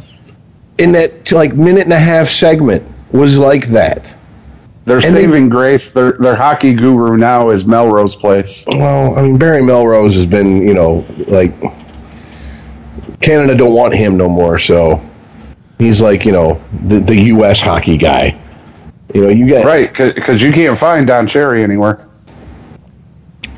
[0.79, 2.83] in that like minute and a half segment
[3.13, 4.17] was like that.
[4.87, 8.65] Their And they- saving grace, their their hockey guru now is Melrose Place.
[8.69, 11.53] Well, I mean Barry Melrose has been, you know, like
[13.21, 15.01] Canada don't want him no more, so
[15.79, 17.61] he's like, you know, the the U.S.
[17.61, 18.37] hockey guy.
[19.15, 22.01] You know, you get Right, because you can't find Don Cherry anywhere.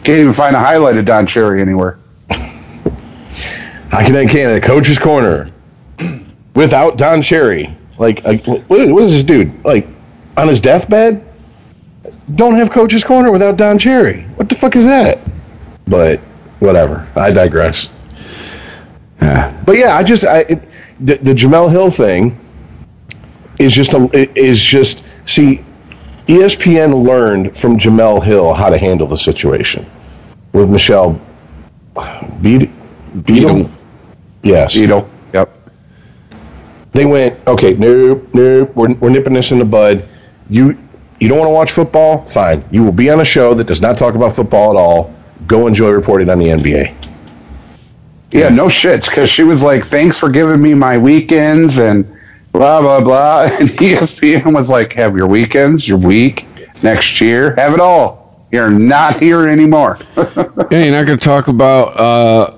[0.05, 1.99] Can't even find a highlight of Don Cherry anywhere.
[3.91, 5.49] Hockey Night Canada, Coach's Corner,
[6.55, 7.75] without Don Cherry.
[7.99, 9.89] Like, like what is this dude like
[10.37, 11.25] on his deathbed?
[12.35, 14.23] Don't have Coach's Corner without Don Cherry.
[14.37, 15.19] What the fuck is that?
[15.87, 16.21] But
[16.61, 17.07] whatever.
[17.17, 17.89] I digress.
[19.21, 19.63] Yeah.
[19.65, 20.63] But yeah, I just I it,
[21.01, 22.39] the, the Jemele Hill thing
[23.59, 25.65] is just a is just see
[26.27, 29.87] ESPN learned from Jemele Hill how to handle the situation
[30.53, 31.21] with Michelle
[32.43, 32.71] Beat
[33.25, 33.55] Beadle.
[33.55, 33.71] Beadle.
[34.43, 35.09] Yes, Ito.
[35.33, 35.71] Yep.
[36.93, 37.75] they went okay.
[37.75, 38.75] Nope, nope.
[38.75, 40.07] We're, we're nipping this in the bud.
[40.49, 40.79] You
[41.21, 42.25] you don't want to watch football?
[42.27, 42.65] Fine.
[42.71, 45.15] You will be on a show that does not talk about football at all.
[45.47, 46.95] Go enjoy reporting on the NBA.
[48.33, 49.05] Yeah, no shit.
[49.05, 52.05] Because she was like, "Thanks for giving me my weekends," and
[52.53, 53.43] blah blah blah.
[53.61, 56.47] And ESPN was like, "Have your weekends, your week
[56.83, 58.47] next year, have it all.
[58.53, 59.99] You're not here anymore."
[60.71, 61.97] Yeah, you're not going to talk about.
[61.97, 62.53] Uh,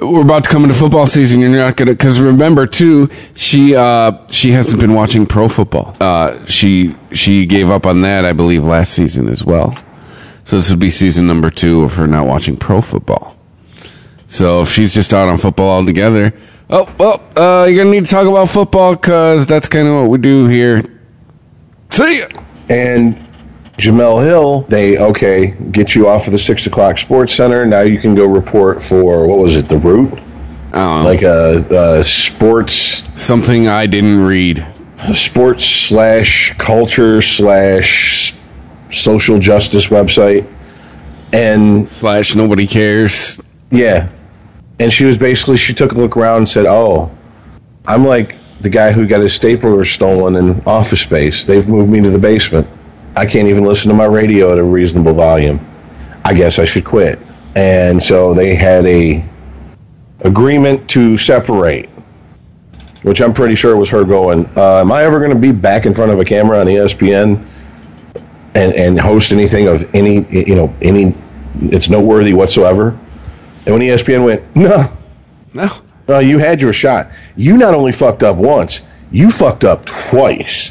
[0.00, 1.42] we're about to come into football season.
[1.42, 5.96] And you're not to because remember too, she uh, she hasn't been watching pro football.
[6.00, 9.76] Uh, she she gave up on that, I believe, last season as well.
[10.44, 13.36] So this would be season number two of her not watching pro football.
[14.28, 16.32] So if she's just out on football altogether,
[16.70, 20.10] oh well, uh, you're gonna need to talk about football because that's kind of what
[20.10, 20.84] we do here.
[21.90, 22.28] See ya.
[22.68, 23.27] And
[23.78, 27.64] Jemele Hill, they okay, get you off of the six o'clock sports center.
[27.64, 30.12] Now you can go report for what was it, the root?
[30.72, 34.66] I don't know, Like a, a sports something I didn't read.
[35.14, 38.34] sports slash culture slash
[38.90, 40.46] social justice website.
[41.32, 43.40] And Slash nobody cares.
[43.70, 44.08] yeah.
[44.80, 47.10] And she was basically she took a look around and said, Oh,
[47.86, 51.44] I'm like the guy who got his stapler stolen in office space.
[51.44, 52.66] They've moved me to the basement.
[53.18, 55.58] I can't even listen to my radio at a reasonable volume.
[56.24, 57.18] I guess I should quit.
[57.56, 59.24] And so they had a
[60.20, 61.88] agreement to separate,
[63.02, 65.84] which I'm pretty sure was her going, uh, am I ever going to be back
[65.84, 67.44] in front of a camera on ESPN
[68.54, 71.12] and, and host anything of any, you know, any,
[71.62, 72.96] it's noteworthy whatsoever?
[73.66, 74.92] And when ESPN went, no,
[75.54, 75.68] No.
[76.06, 77.08] no, you had your shot.
[77.36, 80.70] You not only fucked up once, you fucked up twice.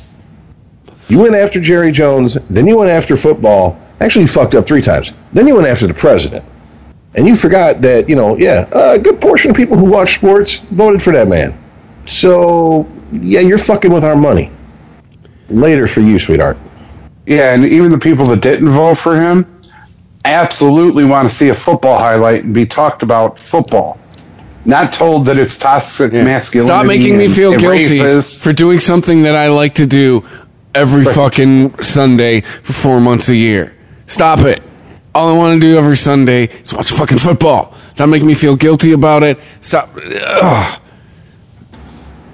[1.07, 3.79] You went after Jerry Jones, then you went after football.
[4.01, 5.13] Actually, you fucked up three times.
[5.33, 6.43] Then you went after the president.
[7.15, 10.59] And you forgot that, you know, yeah, a good portion of people who watch sports
[10.59, 11.57] voted for that man.
[12.05, 14.51] So, yeah, you're fucking with our money.
[15.49, 16.57] Later for you, sweetheart.
[17.25, 19.45] Yeah, and even the people that didn't vote for him
[20.25, 23.97] absolutely want to see a football highlight and be talked about football.
[24.65, 26.67] Not told that it's toxic masculinity.
[26.67, 28.43] Stop making me feel guilty racist.
[28.43, 30.25] for doing something that I like to do
[30.77, 33.75] every fucking Sunday for four months a year.
[34.05, 34.61] Stop it.
[35.13, 37.75] All I want to do every Sunday is watch fucking football.
[37.95, 39.39] Stop making me feel guilty about it.
[39.61, 39.89] Stop.
[39.95, 40.81] Ugh.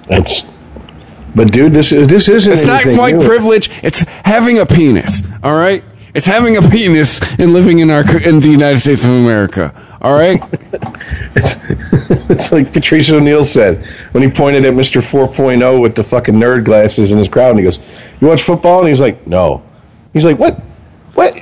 [0.06, 0.44] That's.
[1.34, 2.52] But dude, this is this isn't.
[2.52, 3.26] It's not white new.
[3.26, 3.70] privilege.
[3.82, 5.22] It's having a penis.
[5.42, 5.82] All right.
[6.14, 9.74] It's having a penis and living in our in the United States of America.
[10.00, 10.40] All right.
[11.36, 11.56] It's,
[12.30, 15.02] it's like Patrice O'Neal said when he pointed at Mr.
[15.02, 17.78] 4.0 with the fucking nerd glasses in his crowd, and he goes,
[18.24, 19.62] "You watch football?" And he's like, "No."
[20.14, 20.58] He's like, "What?
[21.12, 21.38] What?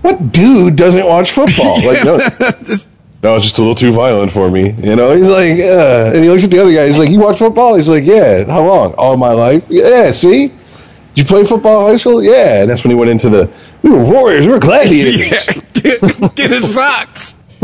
[0.00, 2.16] What dude doesn't watch football?" Like, no,
[3.22, 4.70] no, it's just a little too violent for me.
[4.82, 5.14] You know?
[5.14, 6.86] He's like, uh, and he looks at the other guy.
[6.86, 8.94] He's like, "You watch football?" He's like, "Yeah." How long?
[8.94, 9.64] All my life.
[9.68, 10.10] Yeah.
[10.12, 10.48] See.
[10.48, 12.22] Did you play football in high school?
[12.22, 12.62] Yeah.
[12.62, 13.50] And that's when he went into the.
[13.82, 14.46] We were warriors.
[14.46, 15.18] We were gladiators.
[15.84, 15.94] Yeah.
[15.98, 17.42] Get, get his socks.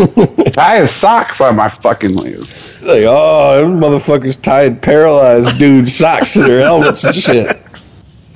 [0.58, 2.80] I have socks on my fucking legs.
[2.82, 7.56] Like, oh, them motherfuckers tied paralyzed dude socks to their helmets and shit.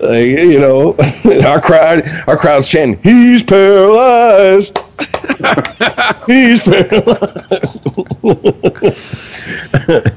[0.03, 0.97] Like, you know,
[1.47, 4.77] our crowd, our crowd's chanting, "He's paralyzed."
[6.27, 7.79] He's paralyzed.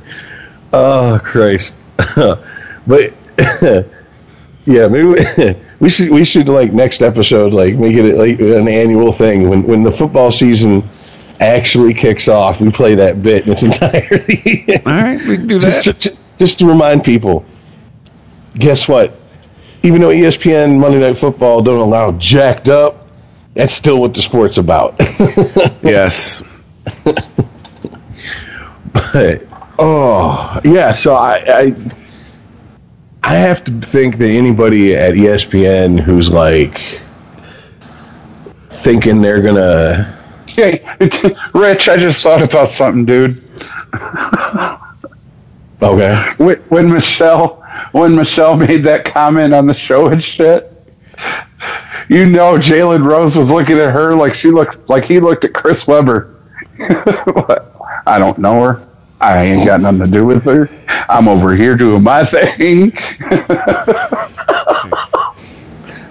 [0.73, 1.75] oh Christ!
[2.87, 3.13] but
[4.65, 8.67] yeah, maybe we, we should we should like next episode like make it like an
[8.67, 10.89] annual thing when when the football season
[11.39, 12.59] actually kicks off.
[12.59, 14.65] We play that bit in its entirety.
[14.83, 15.83] All right, we can do that.
[15.83, 17.45] just, just, just to remind people.
[18.55, 19.19] Guess what?
[19.85, 23.07] Even though ESPN Monday Night Football don't allow jacked up,
[23.53, 24.95] that's still what the sport's about.
[25.83, 26.43] yes.
[28.93, 29.45] But,
[29.77, 31.75] oh yeah, so I, I
[33.23, 37.01] I have to think that anybody at ESPN who's like
[38.69, 40.17] thinking they're gonna
[40.47, 40.81] Hey,
[41.53, 43.43] Rich, I just thought about something, dude.
[45.81, 47.64] okay When, when Michelle,
[47.95, 50.69] when Michelle made that comment on the show and shit,
[52.09, 55.53] you know, Jalen Rose was looking at her like she looked like he looked at
[55.53, 56.35] Chris Webber.
[58.05, 58.87] I don't know her.
[59.21, 60.69] I ain't got nothing to do with her.
[61.07, 62.91] I'm over here doing my thing.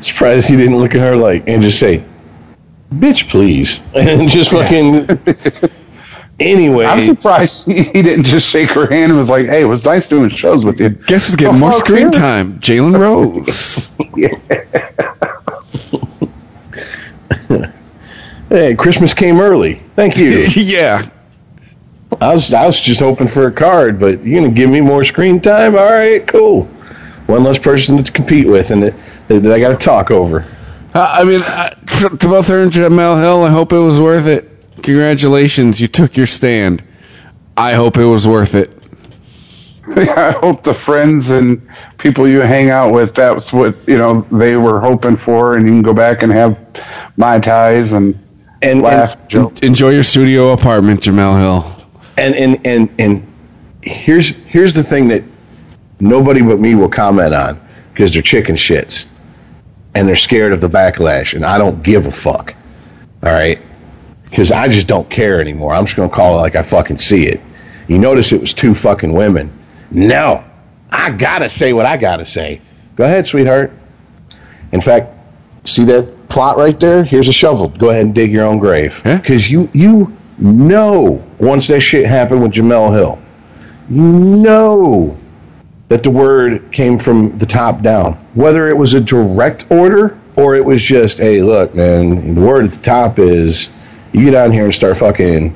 [0.00, 2.02] surprised he didn't look at her like and just say,
[2.94, 5.06] "Bitch, please," and just fucking.
[6.40, 9.66] Anyway, I'm surprised he, he didn't just shake her hand and was like, "Hey, it
[9.66, 12.10] was nice doing shows with you." Guess who's getting more Oh, screen yeah.
[12.10, 12.58] time?
[12.58, 13.88] Jalen Rose.
[18.48, 19.80] hey, Christmas came early.
[19.96, 20.46] Thank you.
[20.56, 21.02] yeah.
[22.20, 25.04] I was I was just hoping for a card, but you're gonna give me more
[25.04, 25.76] screen time.
[25.76, 26.64] All right, cool.
[27.26, 28.94] One less person to compete with, and that,
[29.28, 30.46] that I got to talk over.
[30.94, 34.00] Uh, I mean, uh, to to both her and Jemele Hill, I hope it was
[34.00, 34.50] worth it.
[34.84, 36.84] Congratulations, you took your stand.
[37.56, 38.70] I hope it was worth it.
[39.96, 41.66] I hope the friends and
[41.96, 45.72] people you hang out with, that's what, you know, they were hoping for, and you
[45.72, 46.58] can go back and have
[47.16, 48.18] my ties and,
[48.60, 49.62] And- laugh, and- joke.
[49.62, 51.86] Enjoy your studio apartment, Jemele Hill.
[52.18, 53.26] And and and and
[53.82, 55.24] here's here's the thing that
[55.98, 57.58] nobody but me will comment on
[57.92, 59.08] because they're chicken shits
[59.94, 62.54] and they're scared of the backlash, and I don't give a fuck.
[63.24, 63.58] All right,
[64.34, 65.72] because I just don't care anymore.
[65.72, 67.40] I'm just gonna call it like I fucking see it.
[67.86, 69.48] You notice it was two fucking women.
[69.92, 70.42] No,
[70.90, 72.60] I gotta say what I gotta say.
[72.96, 73.70] Go ahead, sweetheart.
[74.72, 75.12] In fact,
[75.68, 77.04] see that plot right there?
[77.04, 77.68] Here's a shovel.
[77.68, 79.00] Go ahead and dig your own grave.
[79.04, 79.18] Yeah.
[79.18, 83.22] Because you you know once that shit happened with Jemele Hill,
[83.88, 85.16] you know
[85.90, 88.14] that the word came from the top down.
[88.34, 92.64] Whether it was a direct order or it was just, hey, look, man, the word
[92.64, 93.70] at the top is
[94.14, 95.54] you get out here and start fucking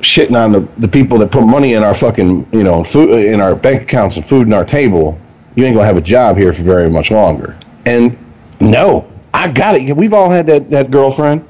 [0.00, 3.40] shitting on the, the people that put money in our fucking, you know, food in
[3.40, 5.20] our bank accounts and food in our table,
[5.54, 7.56] you ain't gonna have a job here for very much longer.
[7.84, 8.16] And
[8.60, 9.94] no, I got it.
[9.94, 11.46] We've all had that, that girlfriend.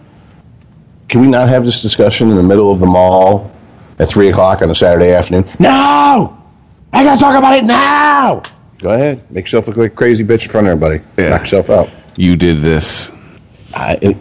[1.08, 3.50] Can we not have this discussion in the middle of the mall
[4.00, 5.48] at three o'clock on a Saturday afternoon?
[5.60, 6.36] No!
[6.92, 8.42] I gotta talk about it now!
[8.78, 9.30] Go ahead.
[9.30, 11.04] Make yourself look like a crazy bitch in front of everybody.
[11.16, 11.30] Yeah.
[11.30, 11.90] Knock yourself out.
[12.16, 13.12] You did this.
[13.74, 14.16] I, it,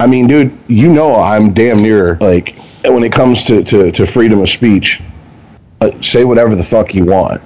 [0.00, 4.06] I mean, dude, you know I'm damn near like when it comes to, to, to
[4.06, 5.00] freedom of speech,
[5.80, 7.42] uh, say whatever the fuck you want.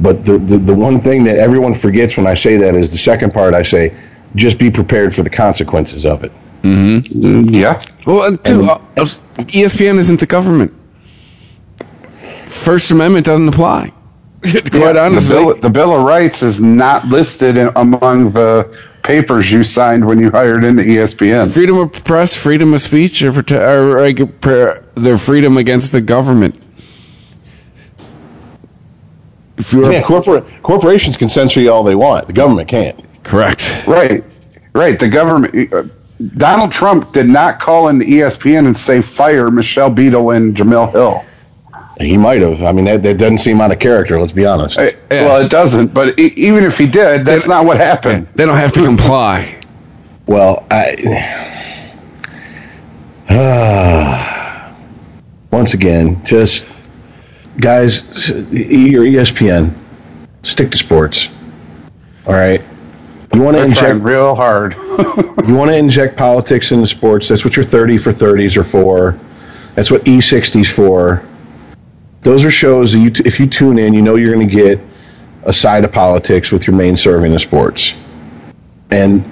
[0.00, 2.96] But the, the, the one thing that everyone forgets when I say that is the
[2.96, 3.96] second part I say,
[4.36, 6.32] just be prepared for the consequences of it.
[6.62, 7.80] Yeah.
[8.06, 9.04] Well, and two, uh, uh,
[9.46, 10.72] ESPN isn't the government.
[12.46, 13.92] First Amendment doesn't apply.
[14.42, 15.36] Quite Yeah, honestly.
[15.36, 20.04] The bill, the bill of Rights is not listed in, among the papers you signed
[20.04, 21.50] when you hired into ESPN.
[21.50, 26.00] freedom of press, freedom of speech, are, prote- are like, per- their freedom against the
[26.02, 26.54] government.
[29.56, 32.26] If you're Yeah, corporate corporations can censor you all they want.
[32.26, 33.02] The government can't.
[33.24, 34.22] correct, Right.
[34.74, 35.00] Right.
[35.00, 35.72] The government.
[35.72, 35.84] uh,
[36.36, 40.92] Donald Trump did not call in the ESPN and say fire Michelle Beadle and Jemele
[40.92, 41.24] Hill.
[41.98, 42.62] He might have.
[42.62, 44.20] I mean, that, that doesn't seem out of character.
[44.20, 44.78] Let's be honest.
[44.78, 45.92] Uh, Well, it doesn't.
[45.92, 48.28] But e- even if he did, that's not what happened.
[48.36, 49.60] they don't have to comply.
[50.26, 50.94] Well, I.
[55.50, 56.66] once again, just
[57.58, 59.74] guys, you're E ESPN.
[60.44, 61.28] Stick to sports.
[62.26, 62.64] All right.
[63.34, 64.00] You want to inject.
[64.00, 64.74] real hard.
[65.46, 67.28] You want to inject politics into sports.
[67.28, 69.18] That's what your 30 for 30s are for.
[69.74, 71.24] That's what E60's for.
[72.22, 74.54] Those are shows that you, t- if you tune in, you know you're going to
[74.54, 74.80] get
[75.44, 77.94] a side of politics with your main serving of sports.
[78.90, 79.24] And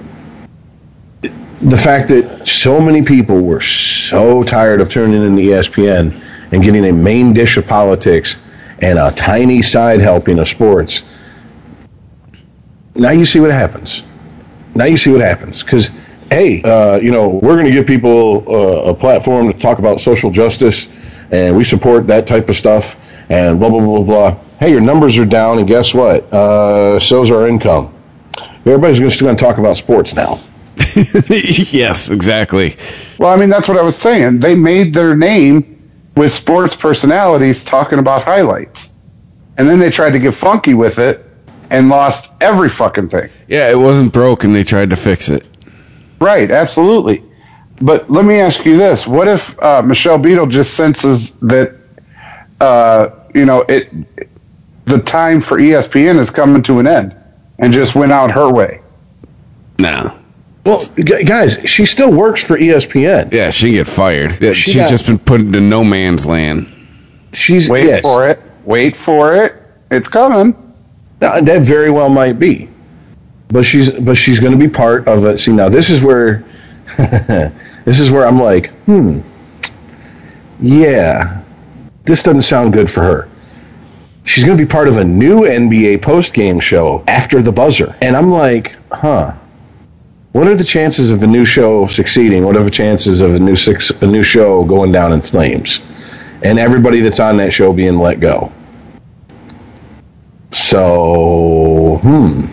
[1.61, 6.21] the fact that so many people were so tired of tuning in to E ESPN
[6.51, 8.37] and getting a main dish of politics
[8.79, 11.01] and a tiny side helping of sports.
[12.95, 14.03] Now you see what happens.
[14.75, 15.89] Now you see what happens because
[16.29, 19.99] hey, uh, you know, we're going to give people uh, a platform to talk about
[19.99, 20.87] social justice,
[21.31, 22.95] and we support that type of stuff,
[23.29, 24.37] and blah blah blah blah.
[24.59, 26.31] Hey, your numbers are down, and guess what?
[26.33, 27.93] Uh, so's our income.
[28.65, 30.39] Everybody's just going to talk about sports now.
[31.71, 32.75] yes, exactly.
[33.17, 34.39] Well, I mean, that's what I was saying.
[34.39, 35.77] They made their name
[36.15, 38.91] with sports personalities talking about highlights.
[39.57, 41.25] And then they tried to get funky with it
[41.69, 43.29] and lost every fucking thing.
[43.47, 44.53] Yeah, it wasn't broken.
[44.53, 45.45] They tried to fix it.
[46.19, 47.23] Right, absolutely.
[47.81, 51.75] But let me ask you this: What if uh, Michelle Beadle just senses that,
[52.59, 53.89] uh, you know, it,
[54.85, 57.15] the time for ESPN is coming to an end,
[57.59, 58.81] and just went out her way?
[59.79, 60.17] No.
[60.65, 63.31] Well, gu- guys, she still works for ESPN.
[63.31, 64.41] Yeah, she get fired.
[64.41, 66.67] Yeah, She she's got- just been put into no man's land.
[67.33, 68.01] She's Wait yes.
[68.01, 68.41] for it.
[68.65, 69.53] Wait for it.
[69.91, 70.55] It's coming.
[71.21, 72.67] Now, that very well might be,
[73.49, 75.37] but she's but she's going to be part of it.
[75.39, 76.43] See, now this is where
[77.87, 79.21] this is where I'm like, hmm,
[80.59, 81.41] yeah,
[82.03, 83.29] this doesn't sound good for her.
[84.25, 87.95] She's going to be part of a new NBA post game show after the buzzer,
[88.01, 89.33] and I'm like, huh.
[90.33, 92.43] What are the chances of a new show succeeding?
[92.43, 95.79] What are the chances of a new six, a new show going down in flames,
[96.43, 98.51] and everybody that's on that show being let go?
[100.51, 102.47] So, hmm.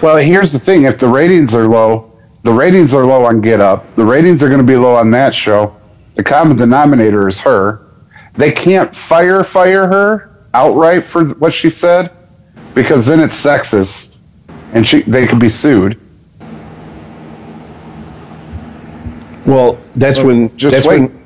[0.00, 2.07] Well, here's the thing: if the ratings are low,
[2.42, 3.94] the ratings are low on Get Up.
[3.96, 5.76] The ratings are going to be low on that show.
[6.14, 7.82] The common denominator is her.
[8.34, 12.12] They can't fire fire her outright for what she said
[12.74, 14.18] because then it's sexist,
[14.72, 16.00] and she they could be sued.
[19.44, 21.00] Well, that's when just that's wait.
[21.00, 21.24] when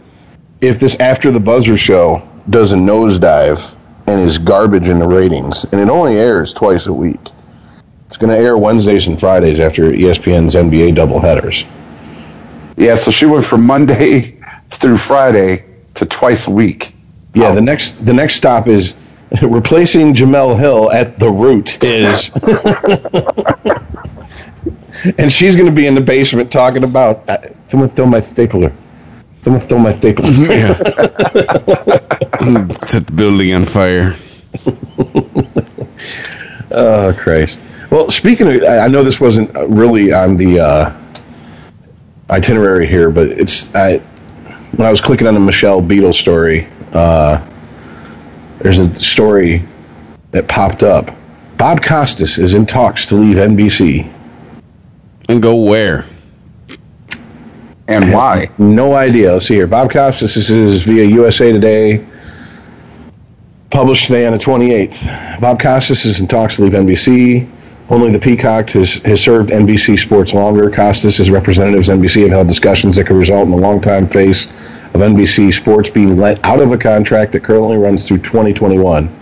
[0.60, 3.74] if this after the buzzer show does a nosedive
[4.06, 7.20] and is garbage in the ratings, and it only airs twice a week.
[8.12, 11.64] It's going to air Wednesdays and Fridays after ESPN's NBA doubleheaders.
[12.76, 15.64] Yeah, so she went from Monday through Friday
[15.94, 16.92] to twice a week.
[17.32, 18.96] Yeah, the next the next stop is
[19.42, 22.28] replacing Jemele Hill at the root is,
[25.18, 27.26] and she's going to be in the basement talking about.
[27.30, 28.70] Uh, someone throw my stapler.
[29.42, 30.28] Someone throw my stapler.
[30.52, 30.76] Yeah.
[32.84, 34.16] Set the building on fire.
[36.70, 37.62] Oh Christ!
[37.92, 40.96] Well, speaking of, I I know this wasn't uh, really on the uh,
[42.30, 43.98] itinerary here, but it's I,
[44.76, 46.66] when I was clicking on the Michelle Beadle story.
[46.94, 47.46] Uh,
[48.60, 49.62] there's a story
[50.30, 51.14] that popped up.
[51.58, 54.10] Bob Costas is in talks to leave NBC.
[55.28, 56.06] And go where?
[57.88, 58.48] And why?
[58.56, 59.34] No idea.
[59.34, 59.66] Let's see here.
[59.66, 62.06] Bob Costas this is via USA Today.
[63.68, 65.40] Published today on the 28th.
[65.42, 67.50] Bob Costas is in talks to leave NBC.
[67.92, 70.70] Only the Peacock has, has served NBC Sports longer.
[70.70, 75.02] Costas, his representatives, NBC, have held discussions that could result in a long-time face of
[75.02, 79.14] NBC Sports being let out of a contract that currently runs through 2021.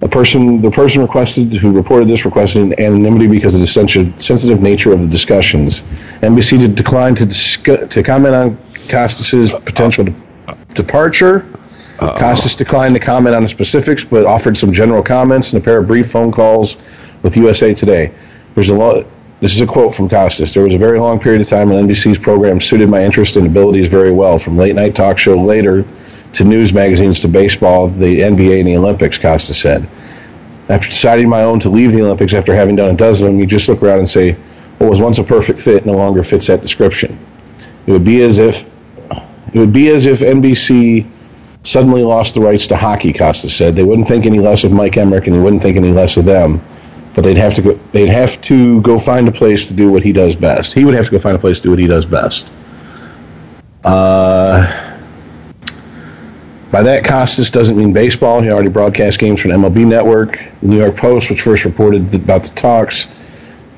[0.00, 4.60] The person, the person requested who reported this requested anonymity because of the sensitive, sensitive
[4.60, 5.82] nature of the discussions.
[6.22, 10.14] NBC did decline to discuss, to comment on Costas's potential de-
[10.74, 11.46] departure.
[12.00, 15.78] Costas declined to comment on the specifics, but offered some general comments and a pair
[15.78, 16.76] of brief phone calls
[17.22, 18.12] with USA Today.
[18.54, 19.06] There's a lot.
[19.40, 20.52] This is a quote from Costas.
[20.52, 23.46] There was a very long period of time when NBC's program suited my interest and
[23.46, 25.84] abilities very well, from late night talk show later
[26.34, 29.88] to news magazines to baseball, the NBA, and the Olympics, Costas said.
[30.68, 33.40] After deciding my own to leave the Olympics after having done a dozen of them,
[33.40, 34.36] you just look around and say,
[34.78, 37.18] what was once a perfect fit no longer fits that description.
[37.86, 38.68] It would be as if
[39.52, 41.06] it would be as if NBC
[41.64, 43.74] suddenly lost the rights to hockey, Costa said.
[43.74, 46.24] They wouldn't think any less of Mike Emrick and they wouldn't think any less of
[46.24, 46.62] them.
[47.14, 50.02] But they'd have to go they'd have to go find a place to do what
[50.02, 50.72] he does best.
[50.72, 52.50] He would have to go find a place to do what he does best.
[53.84, 54.86] Uh
[56.70, 58.40] by that, Costas doesn't mean baseball.
[58.40, 60.40] He already broadcast games from MLB Network.
[60.62, 63.08] The New York Post, which first reported about the talks,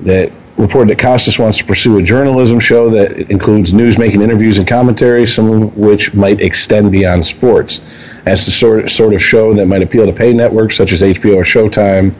[0.01, 4.59] that reported that Costas wants to pursue a journalism show that includes news making interviews
[4.59, 7.81] and commentary, some of which might extend beyond sports,
[8.27, 11.37] as the sort sort of show that might appeal to pay networks such as HBO
[11.37, 12.13] or Showtime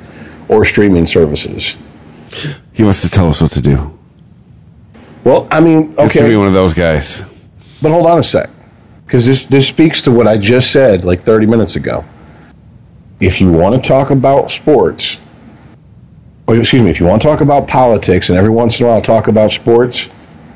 [0.50, 1.78] or streaming services.
[2.74, 3.98] He wants to tell us what to do.
[5.24, 7.24] Well, I mean, Wants to be one of those guys.
[7.82, 8.50] but hold on a sec,
[9.06, 12.04] because this this speaks to what I just said like 30 minutes ago.
[13.20, 15.18] If you want to talk about sports,
[16.48, 18.90] or excuse me, if you want to talk about politics and every once in a
[18.90, 20.10] while talk about sports,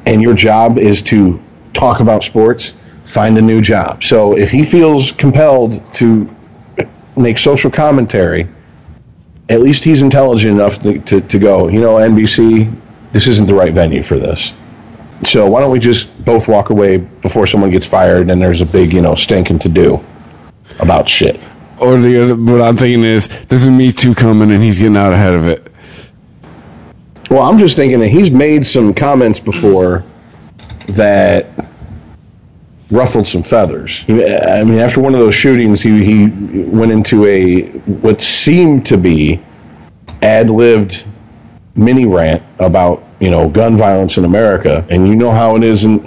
[0.05, 1.39] and your job is to
[1.73, 2.73] talk about sports,
[3.05, 4.03] find a new job.
[4.03, 6.29] So if he feels compelled to
[7.15, 8.49] make social commentary,
[9.49, 12.73] at least he's intelligent enough to, to, to go, you know, NBC,
[13.13, 14.53] this isn't the right venue for this.
[15.23, 18.65] So why don't we just both walk away before someone gets fired and there's a
[18.65, 20.03] big, you know, stinking to do
[20.79, 21.39] about shit.
[21.79, 24.97] Or the other, what I'm thinking is, there's a Me Too coming and he's getting
[24.97, 25.71] out ahead of it.
[27.29, 30.03] Well, I'm just thinking that he's made some comments before
[30.89, 31.66] that
[32.89, 33.99] ruffled some feathers.
[33.99, 36.27] He- I mean, after one of those shootings, he, he
[36.63, 37.63] went into a
[38.01, 39.39] what seemed to be
[40.21, 41.03] ad-libbed
[41.75, 45.85] mini rant about you know gun violence in America, and you know how it is
[45.85, 46.05] in,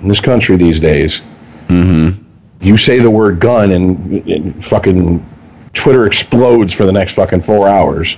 [0.00, 1.22] in this country these days.
[1.68, 2.22] Mm-hmm.
[2.60, 5.24] You say the word gun, and, and fucking
[5.72, 8.16] Twitter explodes for the next fucking four hours.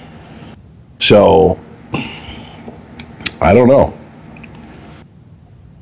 [0.99, 1.59] So
[3.41, 3.95] I don't know.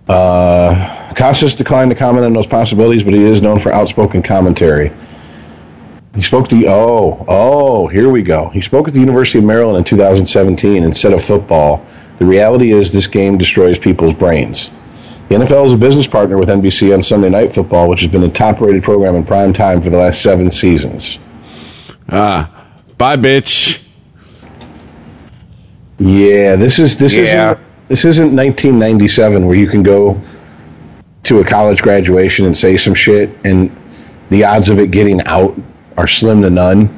[0.08, 4.92] Uh, Costas declined to comment on those possibilities, but he is known for outspoken commentary.
[6.14, 8.50] He spoke to the oh oh here we go.
[8.50, 11.84] He spoke at the University of Maryland in 2017 instead of football.
[12.18, 14.70] The reality is this game destroys people's brains.
[15.28, 18.22] The NFL is a business partner with NBC on Sunday Night Football, which has been
[18.22, 21.18] the top-rated program in prime time for the last seven seasons.
[22.10, 22.48] Ah,
[22.96, 23.84] bye, bitch.
[25.98, 27.22] Yeah, this is this Yeah.
[27.22, 27.58] isn't
[27.88, 30.16] this isn't 1997 where you can go
[31.24, 33.74] to a college graduation and say some shit and
[34.30, 35.56] the odds of it getting out
[35.96, 36.94] are slim to none.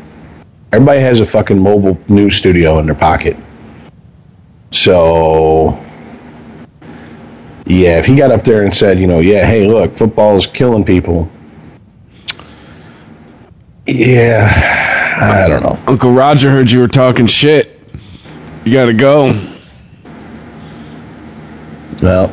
[0.72, 3.36] Everybody has a fucking mobile news studio in their pocket.
[4.70, 5.78] So
[7.66, 10.84] yeah, if he got up there and said, you know, yeah, hey, look, football's killing
[10.84, 11.30] people.
[13.86, 14.48] Yeah,
[15.20, 15.78] I don't know.
[15.86, 17.80] Uncle Roger heard you were talking shit.
[18.64, 19.32] You gotta go.
[22.02, 22.28] Well,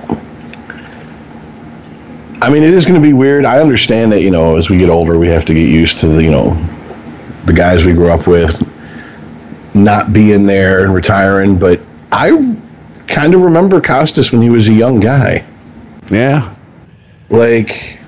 [2.40, 3.46] I mean, it is going to be weird.
[3.46, 6.08] I understand that you know, as we get older, we have to get used to
[6.08, 6.54] the you know,
[7.46, 8.56] the guys we grew up with
[9.74, 11.58] not being there and retiring.
[11.58, 11.80] But
[12.12, 12.56] I
[13.08, 15.46] kind of remember Costas when he was a young guy.
[16.12, 16.54] Yeah.
[17.30, 18.00] Like,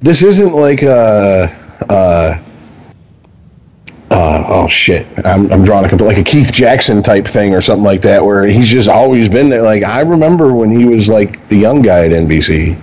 [0.00, 1.56] this isn't like a.
[1.88, 2.42] Uh,
[4.10, 5.06] uh, oh shit!
[5.24, 8.24] I'm, I'm drawing a compl- like a Keith Jackson type thing or something like that,
[8.24, 9.62] where he's just always been there.
[9.62, 12.78] Like I remember when he was like the young guy at NBC,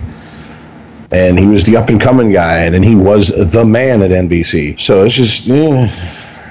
[1.10, 4.10] and he was the up and coming guy, and then he was the man at
[4.10, 4.78] NBC.
[4.78, 5.88] So it's just, eh,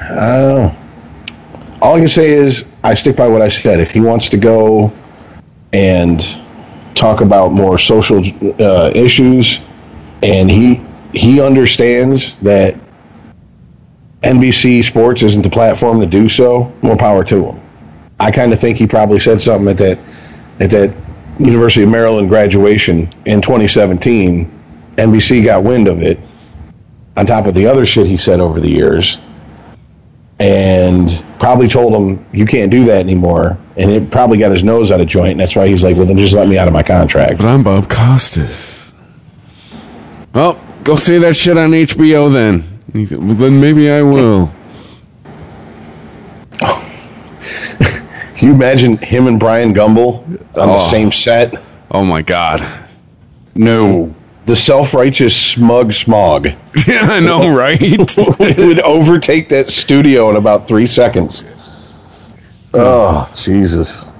[0.01, 0.75] I don't know.
[1.81, 3.79] All I can say is I stick by what I said.
[3.79, 4.91] If he wants to go
[5.73, 6.25] and
[6.95, 8.21] talk about more social
[8.59, 9.59] uh, issues,
[10.23, 10.81] and he
[11.13, 12.75] he understands that
[14.23, 17.61] NBC Sports isn't the platform to do so, more power to him.
[18.19, 19.99] I kind of think he probably said something at that
[20.59, 20.95] at that
[21.39, 24.51] University of Maryland graduation in 2017.
[24.97, 26.19] NBC got wind of it,
[27.17, 29.17] on top of the other shit he said over the years,
[30.39, 33.57] and probably told him you can't do that anymore.
[33.77, 35.31] And it probably got his nose out of joint.
[35.31, 37.39] And that's why he's like, well, then just let me out of my contract.
[37.39, 38.93] But I'm Bob Costas.
[40.33, 42.63] Well, go say that shit on HBO then.
[42.93, 44.53] Then maybe I will.
[48.35, 50.19] Can you imagine him and Bryant Gumbel
[50.57, 50.87] on the Oh.
[50.89, 51.55] same set?
[51.91, 52.65] Oh my god.
[53.55, 54.13] No.
[54.45, 56.47] The self-righteous smug smog
[56.87, 57.77] Yeah, I know, right?
[57.81, 61.45] it would overtake that studio in about three seconds.
[62.73, 64.11] Oh, Jesus.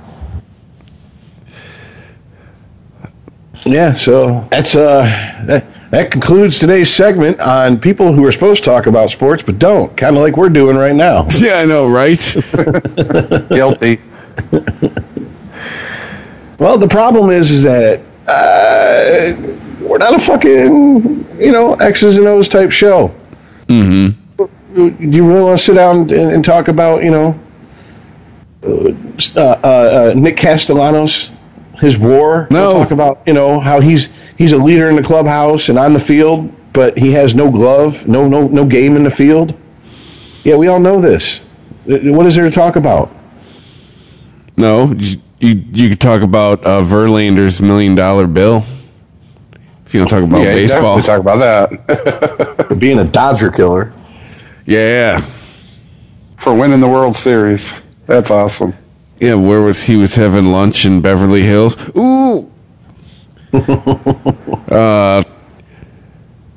[3.65, 5.03] Yeah, so that's uh
[5.47, 5.65] that,
[5.95, 9.95] that concludes today's segment on people who are supposed to talk about sports but don't,
[9.95, 11.25] kind of like we're doing right now.
[11.39, 12.17] yeah, I know, right?
[13.49, 14.01] Guilty.
[16.57, 19.35] Well, the problem is, is that uh,
[19.81, 23.15] we're not a fucking you know X's and O's type show.
[23.67, 24.43] Mm-hmm.
[24.75, 27.39] Do you really want to sit down and, and talk about you know
[28.63, 28.91] uh,
[29.37, 31.31] uh, uh, Nick Castellanos,
[31.79, 32.47] his war?
[32.51, 32.69] No.
[32.69, 35.93] We'll talk about you know how he's he's a leader in the clubhouse and on
[35.93, 39.53] the field, but he has no glove, no no no game in the field.
[40.43, 41.39] Yeah, we all know this.
[41.89, 43.11] Uh, What is there to talk about?
[44.57, 48.63] no, you, you you could talk about uh, Verlander's million dollar bill.
[49.85, 50.97] If you don't talk about yeah, baseball.
[50.97, 51.87] definitely talk about
[52.67, 52.79] that.
[52.79, 53.93] Being a Dodger killer.
[54.65, 55.19] Yeah.
[56.37, 57.81] For winning the World Series.
[58.07, 58.73] That's awesome.
[59.19, 61.77] Yeah, where was he was having lunch in Beverly Hills?
[61.95, 62.51] Ooh.
[63.53, 65.23] uh,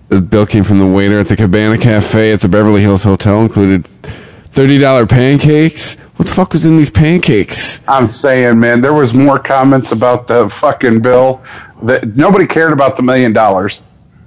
[0.09, 3.40] the bill came from the waiter at the Cabana Cafe at the Beverly Hills Hotel.
[3.43, 6.01] Included thirty dollar pancakes.
[6.16, 7.86] What the fuck was in these pancakes?
[7.89, 11.40] I'm saying, man, there was more comments about the fucking bill
[11.82, 13.82] that nobody cared about the million dollars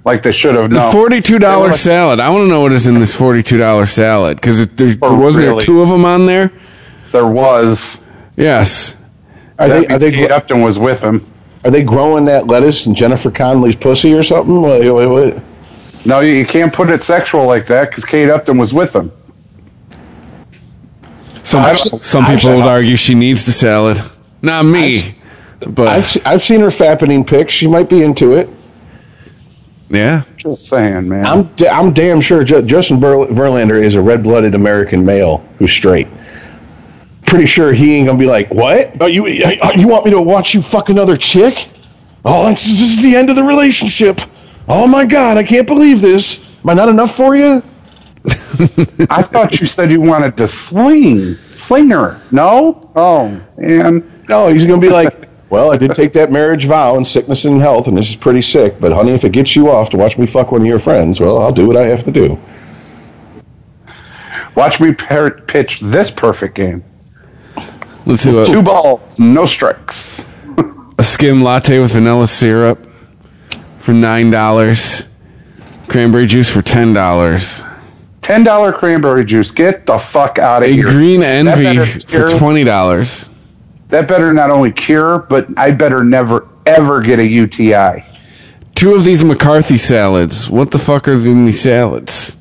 [0.06, 0.70] like they should have.
[0.70, 0.90] The No.
[0.90, 2.18] forty-two dollar like- salad.
[2.18, 5.18] I want to know what is in this forty-two dollar salad because there, there Oh,
[5.18, 6.50] wasn't there two of them on there.
[7.10, 7.98] There was.
[8.42, 9.02] Yes.
[9.58, 11.24] Are that they are they Kate gro- Upton was with him.
[11.64, 14.60] are they growing that lettuce in Jennifer Connelly's pussy or something?
[14.62, 15.34] Wait, wait, wait.
[16.04, 19.12] No, you, you can't put it sexual like that because Kate Upton was with him.
[21.44, 24.00] Some, some people se- would argue she needs the salad.
[24.42, 25.14] Not me.
[25.60, 27.52] But I've I've seen her fappening pics.
[27.52, 28.48] She might be into it.
[29.90, 30.22] yeah.
[30.36, 31.24] Just saying, man.
[31.26, 36.08] I'm I'm damn sure Justin Verlander is a red-blooded American male who's straight.
[37.32, 38.94] Pretty sure he ain't gonna be like, "What?
[39.00, 41.66] Oh, you you want me to watch you fuck another chick?
[42.26, 44.20] Oh, this is, this is the end of the relationship.
[44.68, 46.44] Oh my god, I can't believe this.
[46.62, 47.62] Am I not enough for you?
[49.08, 52.20] I thought you said you wanted to sling, slinger.
[52.32, 52.90] No?
[52.94, 57.04] Oh, and No, he's gonna be like, "Well, I did take that marriage vow in
[57.06, 58.78] sickness and health, and this is pretty sick.
[58.78, 61.18] But honey, if it gets you off to watch me fuck one of your friends,
[61.18, 62.38] well, I'll do what I have to do."
[64.54, 66.84] Watch me per- pitch this perfect game.
[68.04, 70.26] Let's do Two balls, no strikes.
[70.98, 72.84] a skim latte with vanilla syrup
[73.78, 75.08] for nine dollars.
[75.88, 77.62] Cranberry juice for ten dollars.
[78.22, 79.50] Ten dollar cranberry juice.
[79.50, 80.86] Get the fuck out of A here.
[80.86, 83.28] A green envy for twenty dollars.
[83.88, 88.04] That better not only cure, but I better never ever get a UTI.
[88.74, 90.48] Two of these McCarthy salads.
[90.48, 92.36] What the fuck are these salads?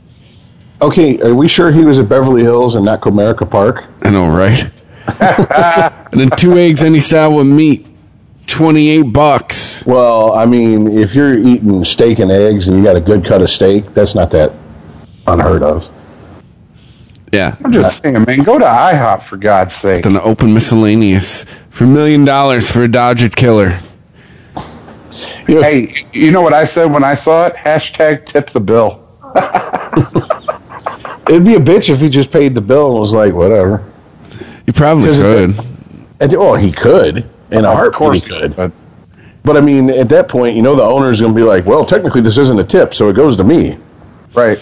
[0.82, 3.86] Okay, are we sure he was at Beverly Hills and not Comerica Park?
[4.02, 4.66] I know, right?
[5.20, 7.88] and then two eggs any style with meat.
[8.48, 9.86] Twenty-eight bucks.
[9.86, 13.42] Well, I mean, if you're eating steak and eggs and you got a good cut
[13.42, 14.52] of steak, that's not that
[15.28, 15.90] unheard of.
[17.32, 17.56] Yeah.
[17.64, 18.44] I'm just saying, man.
[18.44, 20.06] Go to IHOP for God's sake.
[20.06, 23.80] An open miscellaneous for a million dollars for a Dodger killer.
[25.48, 27.56] Hey, you know what I said when I saw it?
[27.56, 29.08] Hashtag tip the bill.
[31.30, 33.91] it'd be a bitch if he just paid the bill and was like, whatever.
[34.68, 35.52] You probably could.
[35.52, 35.66] it-
[36.20, 37.26] And, oh, he could.
[37.52, 38.56] In a Of heartbeat, course he could.
[38.56, 38.72] but
[39.44, 41.84] But I mean, at that point, you know, the owner's going to be like, well,
[41.86, 43.78] technically, this isn't a tip, so it goes to me.
[44.36, 44.60] right.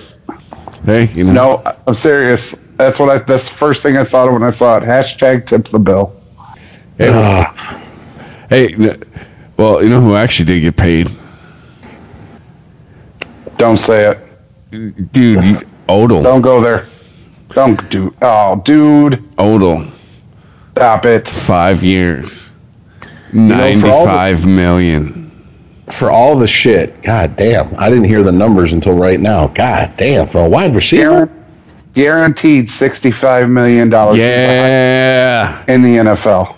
[0.85, 1.33] Hey, you know.
[1.33, 2.53] No, I'm serious.
[2.77, 3.17] That's what I.
[3.17, 4.83] That's the first thing I thought of when I saw it.
[4.83, 6.13] Hashtag tip the bill.
[6.97, 7.45] Hey,
[8.49, 8.95] hey,
[9.57, 11.11] well, you know who actually did get paid?
[13.57, 14.11] Don't say
[14.71, 15.11] it.
[15.11, 15.59] Dude, you,
[15.89, 16.21] Odell.
[16.21, 16.85] Don't go there.
[17.53, 18.13] Don't do.
[18.21, 19.87] Oh, dude, Odell.
[20.73, 21.27] stop it.
[21.27, 22.47] Five years.
[23.31, 25.31] for all the- Ninety-five million.
[25.87, 29.47] For all the shit, god damn, I didn't hear the numbers until right now.
[29.47, 31.29] God damn, for a wide receiver, Guaran-
[31.95, 35.63] Guaranteed sixty-five million dollars Yeah.
[35.67, 36.55] in the NFL.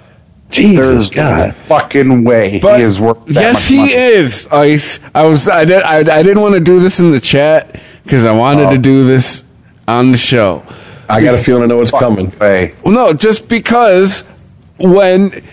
[0.49, 1.37] Jesus There's God.
[1.47, 3.93] no fucking way But he is worth that yes, he money.
[3.93, 4.47] is.
[4.51, 4.99] Ice.
[5.15, 5.47] I was.
[5.47, 5.81] I did.
[5.83, 8.71] I, I didn't want to do this in the chat because I wanted Oh.
[8.71, 9.43] to do this
[9.91, 10.63] on the show.
[11.09, 12.29] I got a feeling I know what's coming.
[12.39, 12.73] Way.
[12.83, 14.31] Well, no, just because
[14.79, 15.43] when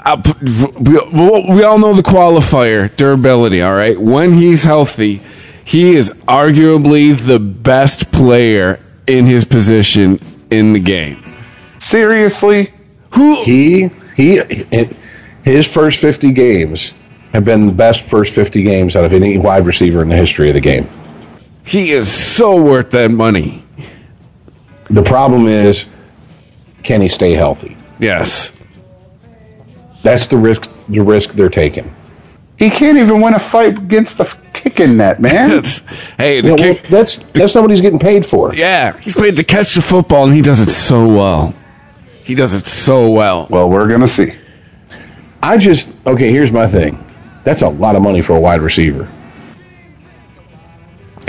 [0.00, 3.62] uh, p- we, we all know the qualifier durability.
[3.62, 5.22] All right, when he's healthy,
[5.64, 10.20] he is arguably the best player in his position
[10.50, 11.16] in the game.
[11.78, 12.72] Seriously,
[13.12, 13.42] Who?
[13.44, 14.42] He he,
[15.42, 16.92] his first fifty games
[17.32, 20.48] have been the best first fifty games out of any wide receiver in the history
[20.48, 20.88] of the game.
[21.64, 23.61] He is so worth that money.
[24.92, 25.86] The problem is,
[26.82, 27.76] can he stay healthy?
[27.98, 28.62] Yes.
[30.02, 30.70] That's the risk.
[30.88, 31.92] The risk they're taking.
[32.58, 35.62] he can't even win a fight against the kicking net, man.
[36.18, 36.82] Hey, the You know, kick.
[36.82, 38.54] well, that's that's not what he's getting paid for.
[38.54, 41.54] Yeah, he's paid to catch the football, and he does it so well.
[42.24, 43.46] He does it so well.
[43.50, 44.34] well, we're gonna see.
[45.42, 46.30] I just okay.
[46.30, 46.98] Here's my thing.
[47.44, 49.08] That's a lot of money for a wide receiver,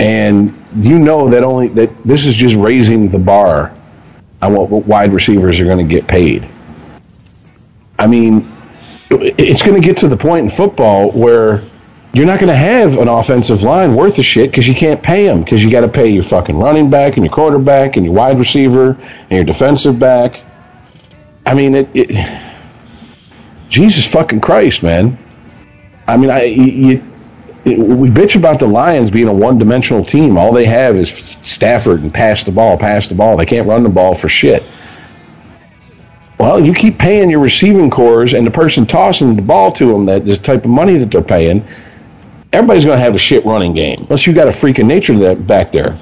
[0.00, 3.74] and you know that only that this is just raising the bar
[4.42, 6.48] on what, what wide receivers are going to get paid.
[7.98, 8.50] I mean,
[9.10, 11.62] it's going to get to the point in football where
[12.12, 15.26] you're not going to have an offensive line worth a shit because you can't pay
[15.26, 18.14] them because you got to pay your fucking running back and your quarterback and your
[18.14, 18.96] wide receiver
[19.30, 20.40] and your defensive back.
[21.46, 22.42] I mean, it, it
[23.68, 25.18] Jesus fucking Christ, man.
[26.06, 27.13] I mean, I you, you,
[27.64, 30.36] we bitch about the Lions being a one-dimensional team.
[30.36, 33.36] All they have is Stafford and pass the ball, pass the ball.
[33.36, 34.62] They can't run the ball for shit.
[36.38, 40.04] Well, you keep paying your receiving cores and the person tossing the ball to them
[40.06, 41.64] that this type of money that they're paying.
[42.52, 45.16] Everybody's going to have a shit running game unless you got a freak of nature
[45.18, 45.98] that back there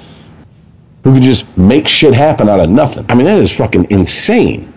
[1.03, 3.05] who can just make shit happen out of nothing.
[3.09, 4.73] I mean, that is fucking insane.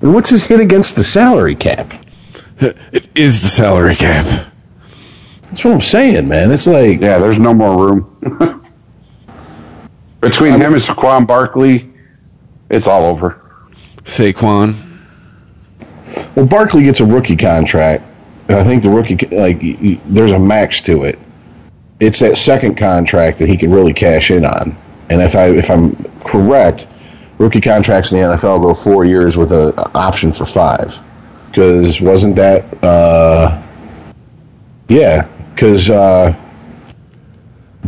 [0.00, 1.92] What's his hit against the salary cap?
[2.60, 4.52] It is the salary cap.
[5.50, 6.50] That's what I'm saying, man.
[6.50, 8.12] It's like Yeah, there's no more room.
[10.20, 11.88] Between him and Saquon Barkley,
[12.68, 13.40] it's all over.
[14.04, 14.74] Saquon.
[16.34, 18.02] Well, Barkley gets a rookie contract,
[18.48, 21.18] and I think the rookie like y- y- there's a max to it.
[22.00, 24.76] It's that second contract that he can really cash in on.
[25.10, 25.94] And if I if I'm
[26.24, 26.88] correct,
[27.38, 30.98] rookie contracts in the NFL go four years with a a option for five.
[31.48, 33.62] Because wasn't that uh,
[34.88, 35.28] yeah?
[35.56, 36.36] Because uh,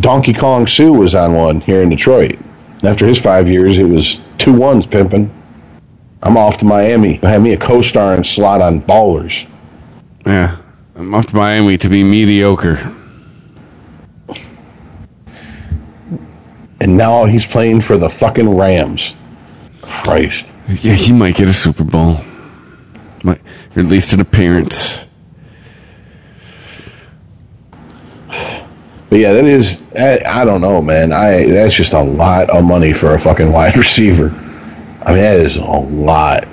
[0.01, 2.39] Donkey Kong Suh was on one here in Detroit.
[2.83, 5.31] After his five years, it was two ones pimping.
[6.23, 7.21] I'm off to Miami.
[7.23, 9.47] I have me a co-star and slot on Ballers.
[10.25, 10.57] Yeah.
[10.97, 12.91] I'm off to Miami to be mediocre.
[16.81, 19.15] And now he's playing for the fucking Rams.
[19.83, 20.53] Christ.
[20.69, 22.17] Yeah, he might get a Super Bowl.
[23.23, 23.43] Might,
[23.77, 25.08] or at least an appearance.
[29.11, 31.13] But yeah, that is I, I don't know, man.
[31.13, 34.31] I that's just a lot of money for a fucking wide receiver.
[35.03, 36.47] I mean, that is a lot.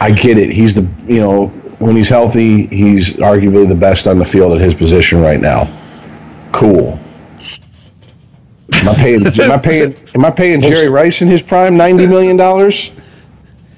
[0.00, 0.50] I get it.
[0.50, 1.48] He's the you know
[1.78, 5.68] when he's healthy, he's arguably the best on the field at his position right now.
[6.52, 6.98] Cool.
[8.74, 9.26] Am I paying?
[9.26, 9.96] am I paying?
[10.14, 12.92] Am I paying Jerry Rice in his prime ninety million dollars?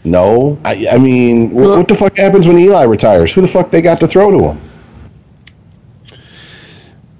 [0.04, 0.58] No.
[0.64, 3.32] I, I mean, what, what the fuck happens when Eli retires?
[3.32, 4.67] Who the fuck they got to throw to him?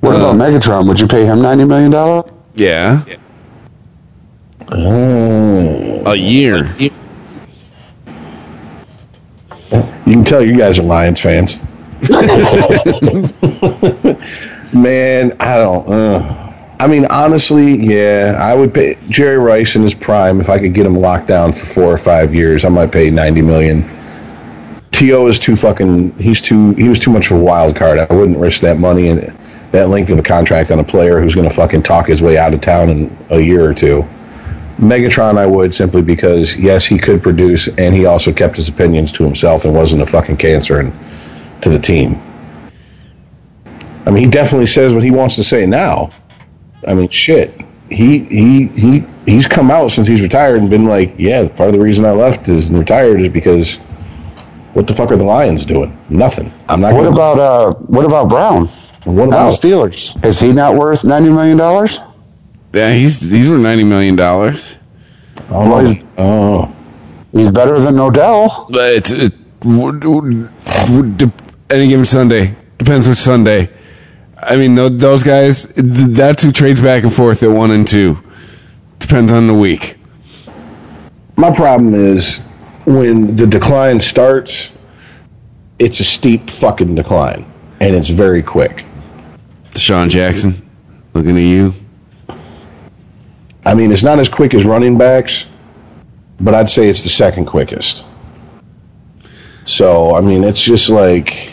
[0.01, 0.87] What about Megatron?
[0.89, 2.31] Would you pay him ninety million dollars?
[2.55, 3.05] Yeah.
[4.71, 6.75] Oh, A year.
[6.79, 6.91] You
[10.07, 11.59] can tell you guys are Lions fans.
[14.73, 15.89] Man, I don't.
[15.89, 20.59] Uh, I mean, honestly, yeah, I would pay Jerry Rice in his prime if I
[20.59, 22.65] could get him locked down for four or five years.
[22.65, 23.89] I might pay ninety million.
[24.93, 26.13] To is too fucking.
[26.19, 26.73] He's too.
[26.73, 27.99] He was too much of a wild card.
[27.99, 29.38] I wouldn't risk that money and
[29.73, 32.39] that length of a contract on a player who's going to fucking talk his way
[32.39, 34.05] out of town in a year or two.
[34.79, 39.11] Megatron, I would simply because yes, he could produce, and he also kept his opinions
[39.13, 40.93] to himself and wasn't a fucking cancer and
[41.63, 42.21] to the team.
[44.07, 46.11] I mean, he definitely says what he wants to say now.
[46.87, 47.61] I mean, shit.
[47.91, 51.73] He he he he's come out since he's retired and been like, yeah, part of
[51.73, 53.77] the reason I left is and retired is because
[54.75, 55.99] what the fuck are the Lions doing?
[56.09, 56.53] Nothing.
[56.69, 56.95] I'm not.
[56.95, 57.75] What gonna, about uh?
[57.87, 58.69] What about Brown?
[59.13, 60.25] What Oh, Steelers.
[60.25, 62.01] Is he not worth ninety million dollars?
[62.73, 64.77] Yeah, he's these were ninety million dollars.
[65.51, 66.03] Oh, no.
[66.19, 66.77] oh,
[67.33, 68.67] He's better than Odell.
[68.71, 69.33] But it's it,
[69.65, 70.51] would, would,
[70.91, 71.33] would de-
[71.71, 73.71] any given Sunday depends which Sunday.
[74.41, 75.73] I mean, those guys.
[75.77, 78.19] That's who trades back and forth at one and two.
[78.99, 79.97] Depends on the week.
[81.37, 82.39] My problem is
[82.85, 84.71] when the decline starts,
[85.79, 87.45] it's a steep fucking decline,
[87.81, 88.85] and it's very quick.
[89.71, 90.69] DeSean Jackson,
[91.15, 91.75] looking at you.
[93.65, 95.47] I mean, it's not as quick as running backs,
[96.41, 98.05] but I'd say it's the second quickest.
[99.67, 101.53] So, I mean, it's just like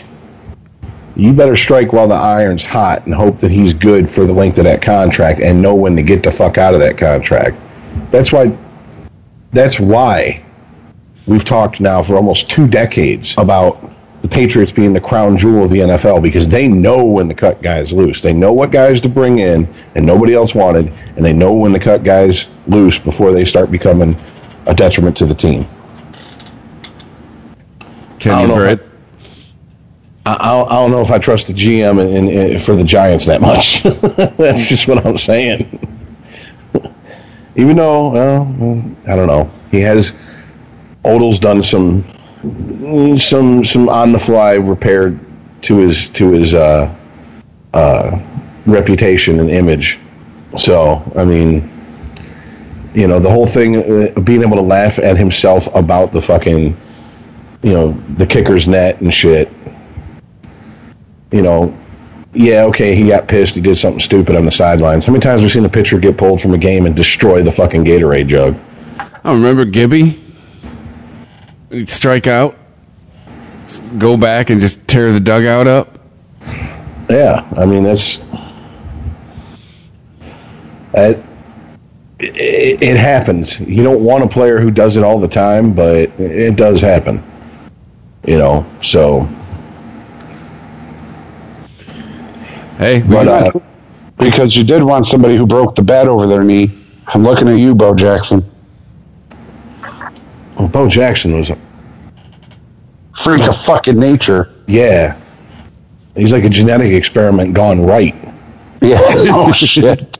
[1.16, 4.58] you better strike while the iron's hot and hope that he's good for the length
[4.58, 7.56] of that contract and know when to get the fuck out of that contract.
[8.10, 8.56] That's why
[9.52, 10.44] that's why
[11.26, 13.90] we've talked now for almost two decades about
[14.26, 17.62] the Patriots being the crown jewel of the NFL because they know when to cut
[17.62, 18.22] guys loose.
[18.22, 21.72] They know what guys to bring in and nobody else wanted, and they know when
[21.72, 24.16] to cut guys loose before they start becoming
[24.66, 25.64] a detriment to the team.
[28.48, 28.88] Know if Britt.
[30.24, 32.82] I, I, don't- I don't know if I trust the GM in, in, for the
[32.82, 33.82] Giants that much.
[34.36, 35.78] That's just what I'm saying.
[37.54, 40.12] Even though, well, I don't know, he has.
[41.04, 42.04] Odell's done some
[43.18, 45.18] some some on the fly repair
[45.62, 46.94] to his to his uh,
[47.74, 48.20] uh,
[48.66, 49.98] reputation and image.
[50.56, 51.70] So I mean,
[52.94, 56.76] you know, the whole thing, uh, being able to laugh at himself about the fucking,
[57.62, 59.50] you know, the kicker's net and shit.
[61.30, 61.76] You know,
[62.32, 63.54] yeah, okay, he got pissed.
[63.54, 65.04] He did something stupid on the sidelines.
[65.04, 67.42] How many times have we seen a pitcher get pulled from a game and destroy
[67.42, 68.56] the fucking Gatorade jug?
[69.24, 70.18] I remember Gibby.
[71.70, 72.56] He'd strike out,
[73.98, 75.98] go back and just tear the dugout up.
[77.08, 78.18] Yeah, I mean that's
[80.92, 81.22] that.
[82.18, 83.60] It, it happens.
[83.60, 87.22] You don't want a player who does it all the time, but it does happen.
[88.26, 89.28] You know, so
[92.78, 93.52] Hey, but uh,
[94.18, 96.70] Because you did want somebody who broke the bat over their knee.
[97.06, 98.44] I'm looking at you, Bo Jackson.
[100.58, 101.58] Well, Bo Jackson was a
[103.16, 104.50] Freak of fucking nature.
[104.66, 105.16] yeah.
[106.14, 108.14] He's like a genetic experiment gone right.
[108.80, 108.96] Yeah.
[109.02, 110.18] oh shit.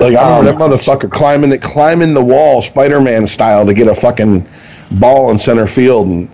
[0.00, 3.86] Like I remember Um, that motherfucker climbing it, climbing the wall, Spider-Man style, to get
[3.86, 4.44] a fucking
[4.92, 6.28] ball in center field, and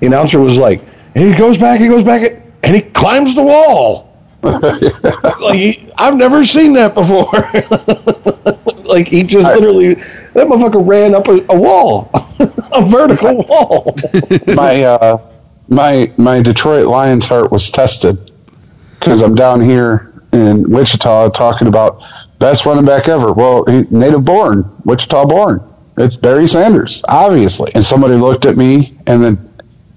[0.00, 0.82] The announcer was like,
[1.14, 4.16] he goes back, he goes back, and he climbs the wall.
[4.42, 7.30] like he, I've never seen that before.
[8.84, 10.02] like he just literally,
[10.34, 12.10] that motherfucker ran up a, a wall,
[12.72, 13.96] a vertical wall.
[14.54, 15.18] my uh,
[15.68, 18.30] my my Detroit Lions heart was tested
[18.98, 22.02] because I'm down here in Wichita talking about
[22.38, 23.32] best running back ever.
[23.32, 25.62] Well, he, native born, Wichita born.
[25.96, 27.72] It's Barry Sanders, obviously.
[27.74, 29.52] And somebody looked at me, and then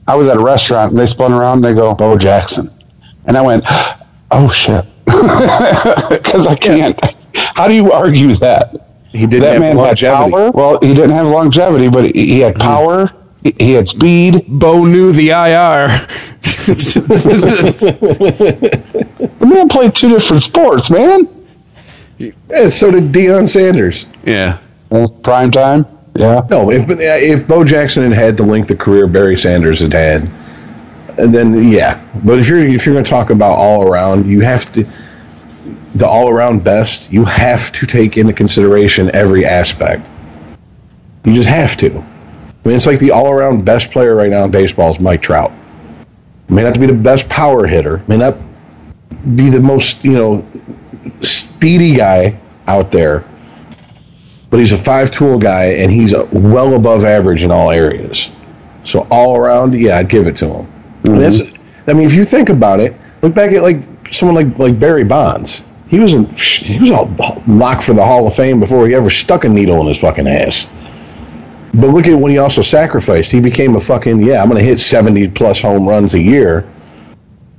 [0.08, 2.70] I was at a restaurant, and they spun around and they go, Bo Jackson,
[3.26, 3.64] and I went,
[4.32, 7.00] oh shit, because I can't.
[7.34, 8.91] How do you argue that?
[9.12, 10.06] He didn't that have man longevity.
[10.06, 10.52] had power.
[10.52, 12.62] Well, he didn't have longevity, but he, he had mm-hmm.
[12.62, 13.12] power.
[13.44, 14.46] He, he had speed.
[14.48, 15.90] Bo knew the IR.
[19.42, 21.28] The man played two different sports, man.
[22.18, 24.06] Yeah, so did Deion Sanders.
[24.24, 24.60] yeah.
[24.92, 25.86] Uh, prime time.
[26.16, 26.46] Yeah.
[26.50, 30.30] No, if if Bo Jackson had had the length of career Barry Sanders had had,
[31.18, 32.04] and then yeah.
[32.26, 34.86] But if you're if you're going to talk about all around, you have to
[35.96, 37.12] the all around best.
[37.12, 40.08] You have to take into consideration every aspect.
[41.26, 41.88] You just have to.
[41.90, 45.22] I mean, it's like the all around best player right now in baseball is Mike
[45.22, 45.52] Trout.
[46.50, 48.04] May not be the best power hitter.
[48.08, 48.38] May not
[49.36, 50.46] be the most you know
[51.22, 52.38] speedy guy
[52.68, 53.26] out there
[54.52, 58.30] but he's a five tool guy and he's well above average in all areas.
[58.84, 60.72] So all around, yeah, I'd give it to him.
[61.06, 61.90] And that's, mm-hmm.
[61.90, 63.82] I mean, if you think about it, look back at like
[64.12, 65.64] someone like like Barry Bonds.
[65.92, 67.02] He was a, he was a
[67.52, 70.26] lock for the Hall of Fame before he ever stuck a needle in his fucking
[70.26, 70.68] ass.
[71.74, 73.30] But look at what he also sacrificed.
[73.30, 74.42] He became a fucking yeah.
[74.42, 76.68] I'm gonna hit 70 plus home runs a year,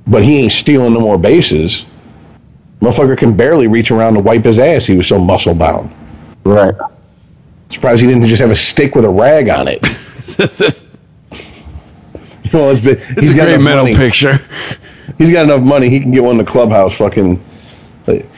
[0.07, 1.85] but he ain't stealing no more bases.
[2.81, 4.87] Motherfucker can barely reach around to wipe his ass.
[4.87, 5.91] He was so muscle bound.
[6.43, 6.73] Right.
[7.69, 9.85] Surprised he didn't just have a stick with a rag on it.
[12.43, 13.95] you know, it's been, It's he's a got great enough mental money.
[13.95, 14.39] picture.
[15.19, 15.89] He's got enough money.
[15.89, 16.95] He can get one in the clubhouse.
[16.97, 17.52] Fucking like,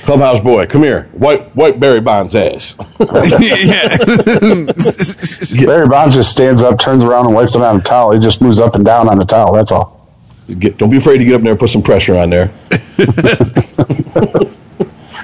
[0.04, 1.10] clubhouse boy, come here.
[1.14, 2.76] Wipe wipe Barry Bonds' ass.
[3.00, 3.98] yeah.
[5.66, 8.12] Barry Bonds just stands up, turns around, and wipes it on a towel.
[8.12, 9.54] He just moves up and down on the towel.
[9.54, 10.08] That's all.
[10.60, 12.54] Get, don't be afraid to get up there and put some pressure on there.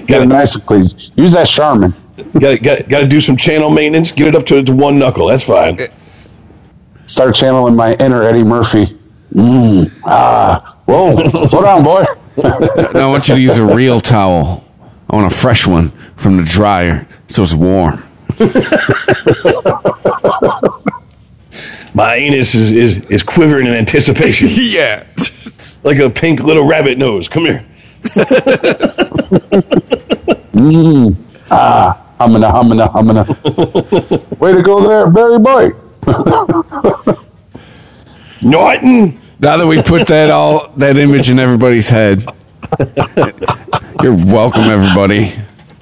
[0.07, 0.83] Get it nice and clean.
[1.15, 1.93] Use that Charmin.
[2.39, 4.11] Got got got to do some channel maintenance.
[4.11, 5.27] Get it up to, to one knuckle.
[5.27, 5.77] That's fine.
[7.05, 8.97] Start channeling my inner Eddie Murphy.
[9.33, 11.15] Mm, ah, whoa,
[11.47, 12.03] slow down, boy.
[12.37, 14.63] Now I want you to use a real towel.
[15.09, 18.03] I want a fresh one from the dryer so it's warm.
[21.93, 25.05] My anus is, is, is quivering in anticipation, Yeah.
[25.83, 27.27] like a pink little rabbit nose.
[27.27, 27.65] Come here.
[31.53, 33.17] Ah, humming, ah, humming, humming.
[34.39, 35.71] Way to go there, Barry boy.
[38.41, 39.19] Norton.
[39.41, 42.23] Now that we put that all that image in everybody's head,
[44.03, 45.33] you're welcome, everybody.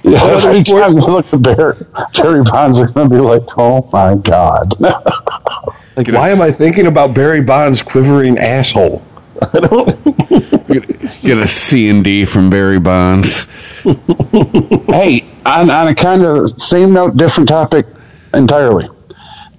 [0.06, 1.76] Every time you look at Barry,
[2.16, 4.80] Barry Bonds are going to be like, oh my God.
[4.80, 9.04] Like, why am I thinking about Barry Bonds' quivering asshole?
[9.54, 10.68] I don't.
[10.70, 13.52] Get a C and D from Barry Bonds.
[13.84, 17.86] hey, on, on a kind of same note, different topic
[18.34, 18.88] entirely.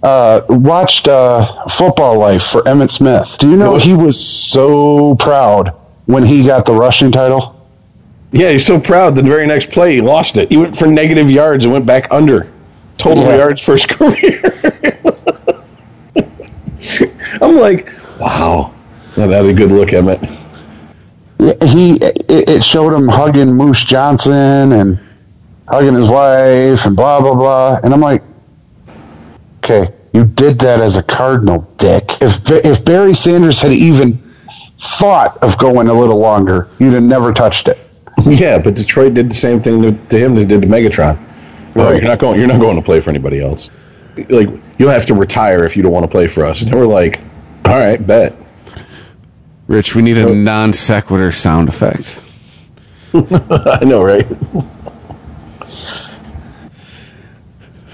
[0.03, 3.37] Uh, watched uh, Football Life for Emmitt Smith.
[3.39, 5.75] Do you know he was so proud
[6.07, 7.57] when he got the rushing title?
[8.33, 9.15] Yeah, he's so proud.
[9.15, 10.49] The very next play, he lost it.
[10.49, 12.51] He went for negative yards and went back under
[12.97, 13.37] total Yeah.
[13.37, 14.43] yards for his career.
[17.43, 18.73] I'm like, wow,
[19.17, 20.25] Well, that'd be a good look, Emmitt.
[21.65, 24.99] He it, it showed him hugging Moose Johnston and
[25.69, 27.81] hugging his wife and blah blah blah.
[27.83, 28.23] And I'm like,
[29.71, 32.21] okay, you did that as a Cardinal, dick.
[32.21, 34.21] If if Barry Sanders had even
[34.79, 37.79] thought of going a little longer, you'd have never touched it.
[38.27, 41.19] Yeah, but Detroit did the same thing to, to him they did to Megatron.
[41.75, 42.03] Well, Right.
[42.03, 42.39] you're not going.
[42.39, 43.71] You're not going to play for anybody else.
[44.29, 44.49] Like
[44.79, 46.61] you'll have to retire if you don't want to play for us.
[46.61, 47.19] And they were like,
[47.65, 48.35] all right, bet.
[49.69, 52.21] Rich, we need a non sequitur sound effect.
[53.15, 54.27] I know, right?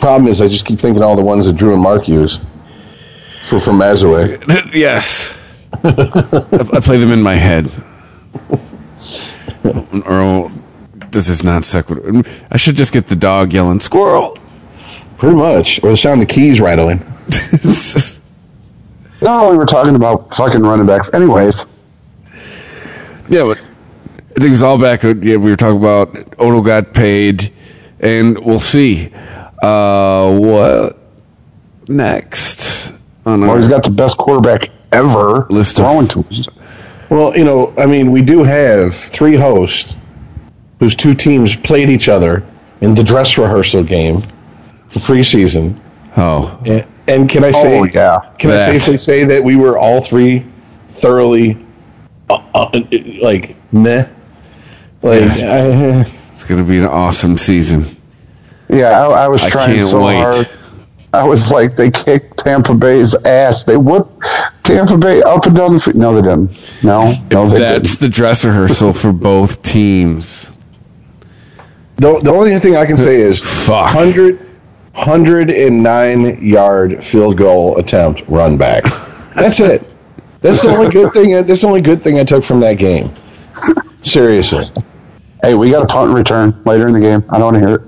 [0.07, 2.39] Problem is, I just keep thinking all the ones that Drew and Mark use
[3.43, 4.41] for from Mazaway.
[4.73, 5.37] yes.
[5.83, 5.89] I,
[6.75, 7.69] I play them in my head.
[10.07, 10.53] Earl,
[11.11, 12.23] this is non sequitur.
[12.53, 14.39] I should just get the dog yelling squirrel.
[15.19, 17.05] Pretty much, or the sound of the keys rattling.
[19.23, 21.11] No, we were talking about fucking running backs.
[21.13, 21.65] Anyways,
[23.29, 23.59] Yeah, but
[24.37, 25.03] I think it's all back.
[25.03, 27.51] Yeah, we were talking about Odo got paid,
[27.99, 29.11] and we'll see
[29.67, 30.99] uh, what
[31.89, 32.93] next.
[33.25, 36.55] On well, our, he's got the best quarterback ever List of- to him.
[37.11, 39.95] Well, you know, I mean, we do have three hosts
[40.81, 42.45] whose two teams played each other
[42.81, 44.21] in the dress rehearsal game
[44.89, 45.79] for preseason.
[46.17, 48.21] Oh, And, and can I say, Oh, yeah.
[48.39, 50.45] can I safely say that we were all three
[50.89, 51.57] thoroughly,
[52.31, 52.81] uh, uh,
[53.21, 54.07] like meh,
[55.03, 57.96] like uh, it's gonna be an awesome season.
[58.69, 60.17] Yeah, I, I was I trying can't so wait.
[60.17, 60.49] hard.
[61.13, 63.63] I was like, they kicked Tampa Bay's ass.
[63.63, 64.23] They whooped
[64.65, 65.97] Tampa Bay up and down the field.
[65.97, 66.83] No, they didn't.
[66.85, 68.01] No, no, they that's didn't.
[68.01, 70.53] the dress rehearsal for both teams.
[71.97, 73.95] the the only thing I can say is Fuck.
[73.95, 74.39] 100,
[74.95, 78.85] 109 yard field goal attempt run back.
[79.35, 79.87] That's it.
[80.43, 81.31] That's the only good thing.
[81.47, 83.11] That's the only good thing I took from that game.
[84.03, 84.67] Seriously.
[85.43, 87.25] Hey, we got a punt and return later in the game.
[87.31, 87.83] I don't want to hear it.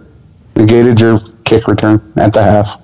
[0.58, 2.82] Negated your kick return at the half.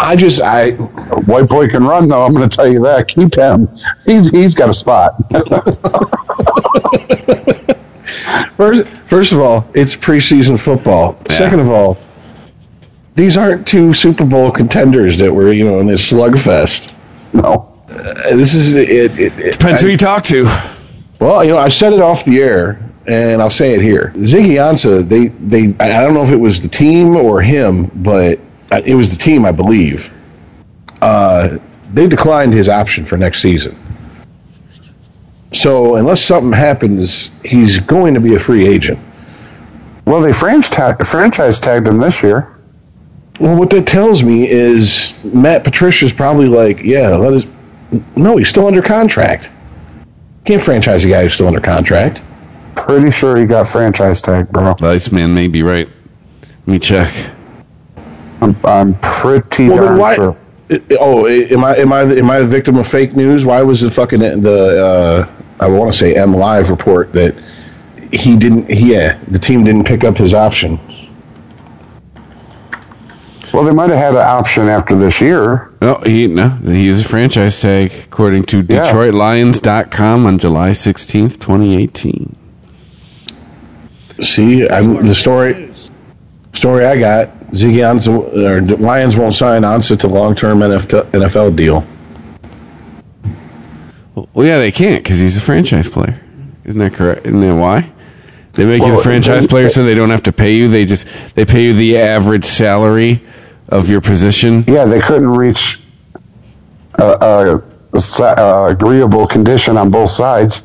[0.00, 2.24] I just I White boy can run though.
[2.24, 3.06] I'm going to tell you that.
[3.06, 3.68] Keep him.
[4.04, 5.14] He's he's got a spot.
[8.56, 11.16] first first of all, it's preseason football.
[11.30, 11.96] Second of all,
[13.14, 16.92] these aren't two Super Bowl contenders that were you know in this slugfest.
[17.32, 17.72] no.
[17.88, 18.90] Uh, This is it.
[18.90, 20.44] it, it Depends who you talk to.
[21.20, 24.12] Well, you know, I said it off the air, and I'll say it here.
[24.16, 28.38] Ziggy Ansah, they, they, I don't know if it was the team or him, but
[28.84, 30.12] it was the team, I believe.
[31.00, 31.58] Uh,
[31.92, 33.76] they declined his option for next season.
[35.52, 38.98] So unless something happens, he's going to be a free agent.
[40.04, 42.56] Well, they franchise franchise tagged him this year.
[43.40, 47.46] Well, what that tells me is Matt Patricia's probably like, yeah, let us.
[48.16, 49.52] No, he's still under contract.
[50.44, 52.22] Can't franchise a guy who's still under contract.
[52.76, 54.74] Pretty sure he got franchise tag, bro.
[54.74, 55.88] This man may be right.
[56.66, 57.12] Let me check.
[58.40, 60.14] I'm, I'm pretty Well, darn why?
[60.14, 60.32] sure.
[60.32, 60.36] I-
[60.98, 63.44] Oh, am I am I am I the victim of fake news?
[63.44, 67.36] Why was the fucking the uh, I want to say M Live report that
[68.12, 68.68] he didn't?
[68.68, 70.80] Yeah, the team didn't pick up his option.
[73.52, 75.70] Well, they might have had an option after this year.
[75.80, 81.80] No, he no, he is a franchise tag according to DetroitLions.com on July sixteenth, twenty
[81.80, 82.34] eighteen.
[84.22, 85.72] See, I'm the story.
[86.52, 91.56] Story I got: Ziggy Ansah or Lions won't sign Ansah to long term NFL, NFL
[91.56, 91.84] deal.
[94.14, 96.20] Well, yeah, they can't because he's a franchise player.
[96.64, 97.26] Isn't that correct?
[97.26, 97.90] Isn't that why?
[98.54, 100.68] They make you a franchise they- player so they don't have to pay you.
[100.68, 103.22] They just they pay you the average salary
[103.68, 104.64] of your position.
[104.66, 105.78] Yeah, they couldn't reach
[106.94, 107.62] a, a,
[107.92, 110.62] a agreeable condition on both sides,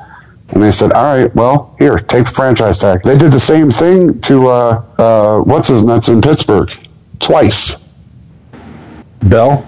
[0.51, 3.71] and they said, "All right, well, here, take the franchise tag." They did the same
[3.71, 6.71] thing to uh, uh, what's his nuts in Pittsburgh
[7.19, 7.93] twice.
[9.23, 9.65] Bell.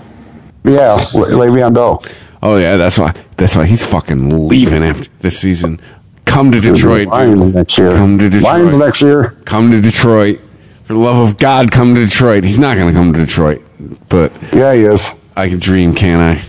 [0.63, 2.03] Yeah, Le- Le'Veon Bell.
[2.41, 3.13] Oh yeah, that's why.
[3.37, 5.79] That's why he's fucking leaving after this season.
[6.25, 7.55] Come to Detroit, Lions dude.
[7.55, 7.91] next year.
[7.91, 8.43] Come to Detroit.
[8.53, 9.31] Lions next year.
[9.45, 10.39] Come to Detroit.
[10.85, 12.43] For the love of God, come to Detroit.
[12.43, 13.61] He's not going to come to Detroit,
[14.09, 15.29] but Yeah, he is.
[15.35, 16.43] I can dream, can I?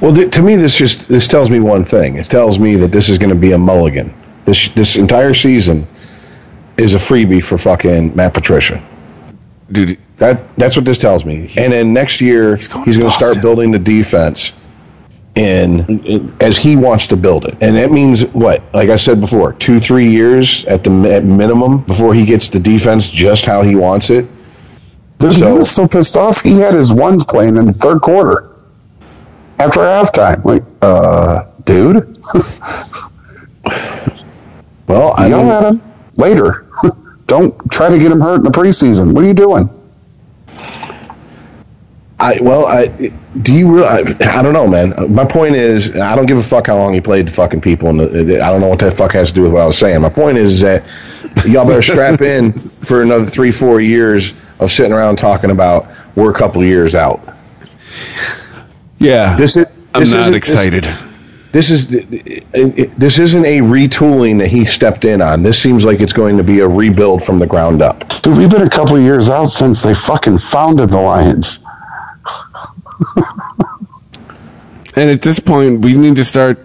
[0.00, 2.16] Well, th- to me, this just this tells me one thing.
[2.16, 4.12] It tells me that this is going to be a mulligan.
[4.44, 5.86] This this entire season
[6.76, 8.82] is a freebie for fucking Matt Patricia.
[9.72, 11.50] Dude, That that's what this tells me.
[11.56, 14.52] And then next year He's he's going going to to start building the defense
[15.34, 17.56] in, in- as he wants to build it.
[17.62, 18.62] And that means what?
[18.74, 22.60] Like I said before, 2 3 years at the at minimum before he gets the
[22.60, 24.26] defense just how he wants it.
[25.18, 26.42] Dude, So- he was so pissed off.
[26.42, 28.50] He had his ones playing in the third quarter
[29.58, 30.44] after halftime.
[30.44, 32.18] Like, uh, dude,
[34.86, 36.66] Well, I yell mean, at him later.
[37.26, 39.12] Don't try to get him hurt in the preseason.
[39.12, 39.68] What are you doing?
[42.18, 42.86] I well, I
[43.42, 43.86] do you really?
[43.86, 44.94] I, I don't know, man.
[45.12, 47.90] My point is, I don't give a fuck how long he played to fucking people,
[47.90, 49.76] and the, I don't know what that fuck has to do with what I was
[49.76, 50.00] saying.
[50.00, 50.82] My point is that
[51.44, 56.30] y'all better strap in for another three, four years of sitting around talking about we're
[56.30, 57.20] a couple years out.
[58.98, 59.36] Yeah.
[59.36, 59.66] This is.
[59.94, 60.84] I'm this not excited.
[61.52, 65.42] This, this is it, it- this isn't a retooling that he stepped in on.
[65.42, 68.04] This seems like it's going to be a rebuild from the ground up.
[68.22, 71.60] Dude, we've been a couple of years out since they fucking founded the Lions.
[74.98, 76.58] And at this point, we need to start.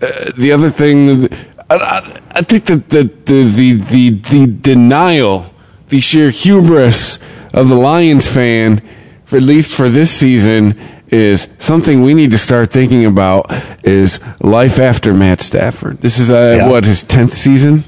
[0.00, 1.28] Uh, the other thing,
[1.68, 5.52] I, I, I think that the, the the the the denial,
[5.90, 7.22] the sheer hubris
[7.52, 8.80] of the Lions fan,
[9.26, 10.78] for at least for this season,
[11.12, 13.46] is something we need to start thinking about.
[13.84, 15.98] Is life after Matt Stafford?
[16.00, 16.68] This is uh, Yeah.
[16.68, 17.84] what his tenth season.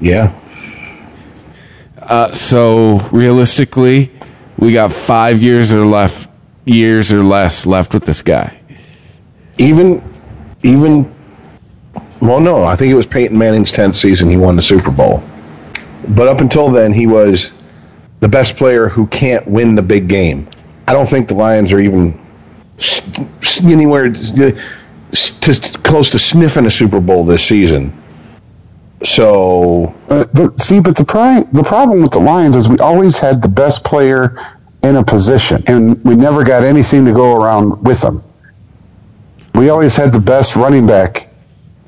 [0.00, 0.32] Yeah.
[2.02, 4.10] Uh, so realistically,
[4.58, 6.28] we got five years or left
[6.64, 8.54] years or less left with this guy.
[9.58, 10.02] even
[10.62, 11.10] even
[12.20, 15.22] well no i think it was peyton manning's 10th season he won the super bowl
[16.10, 17.52] but up until then he was
[18.20, 20.46] the best player who can't win the big game
[20.88, 22.18] i don't think the lions are even
[22.78, 23.02] s-
[23.42, 24.56] s- anywhere to
[25.82, 27.92] close to sniffing a super bowl this season
[29.04, 33.18] so Uh, the, see, but the pri- the problem with the Lions is we always
[33.20, 34.36] had the best player
[34.82, 38.22] in a position, and we never got anything to go around with them.
[39.54, 41.28] We always had the best running back,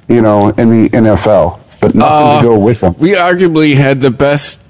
[0.08, 2.94] you know, in the NFL, but nothing Uh, to go with them.
[2.98, 4.60] We arguably had the best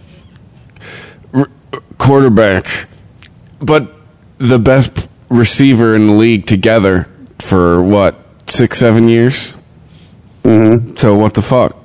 [1.35, 1.51] r-
[1.99, 2.67] quarterback,
[3.61, 4.00] but
[4.41, 7.07] the best receiver in the league together
[7.39, 9.57] for what six, seven years.
[10.43, 10.97] Mm-hmm.
[10.97, 11.77] So what the fuck?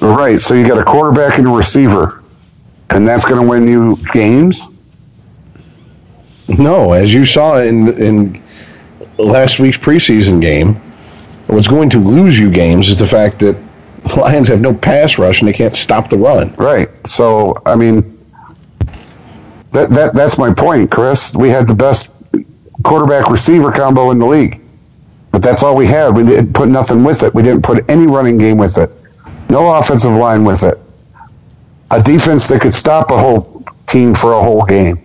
[0.00, 0.40] Right.
[0.40, 2.22] So you got a quarterback and a receiver,
[2.90, 4.66] and that's going to win you games.
[6.48, 8.42] no as you saw in in
[9.18, 10.76] last week's preseason game
[11.48, 13.56] what's going to lose you games is the fact that
[14.04, 16.88] the lions have no pass rush and they can't stop the run Right.
[17.04, 18.15] So I mean,
[19.76, 21.34] that that that's my point, Chris.
[21.36, 22.24] We had the best
[22.82, 24.60] quarterback receiver combo in the league,
[25.32, 26.16] but that's all we had.
[26.16, 27.34] We didn't put nothing with it.
[27.34, 28.90] We didn't put any running game with it.
[29.50, 30.78] No offensive line with it.
[31.90, 34.98] A defense that could stop a whole team for a whole game.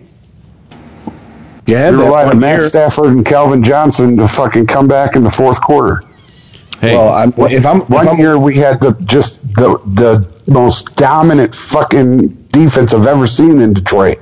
[1.66, 2.68] you had We that relied on Matt year.
[2.68, 6.02] Stafford and Calvin Johnson to fucking come back in the fourth quarter.
[6.80, 10.28] Hey, Well, I'm, if I'm, if One I'm year we had the just the the
[10.52, 14.18] most dominant fucking defense I've ever seen in Detroit,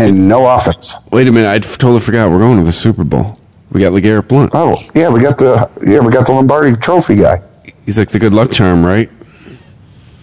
[0.00, 1.08] and no offense.
[1.12, 1.48] wait a minute!
[1.48, 2.30] I totally forgot.
[2.30, 3.38] We're going to the Super Bowl.
[3.70, 4.50] We got Legarrette Blunt.
[4.54, 7.42] Oh yeah, we got the yeah we got the Lombardi Trophy guy.
[7.86, 9.10] He's like the good luck charm, right?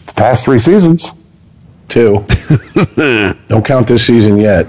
[0.08, 1.30] The past three seasons.
[1.88, 2.26] two,
[3.48, 4.68] don't count this season yet.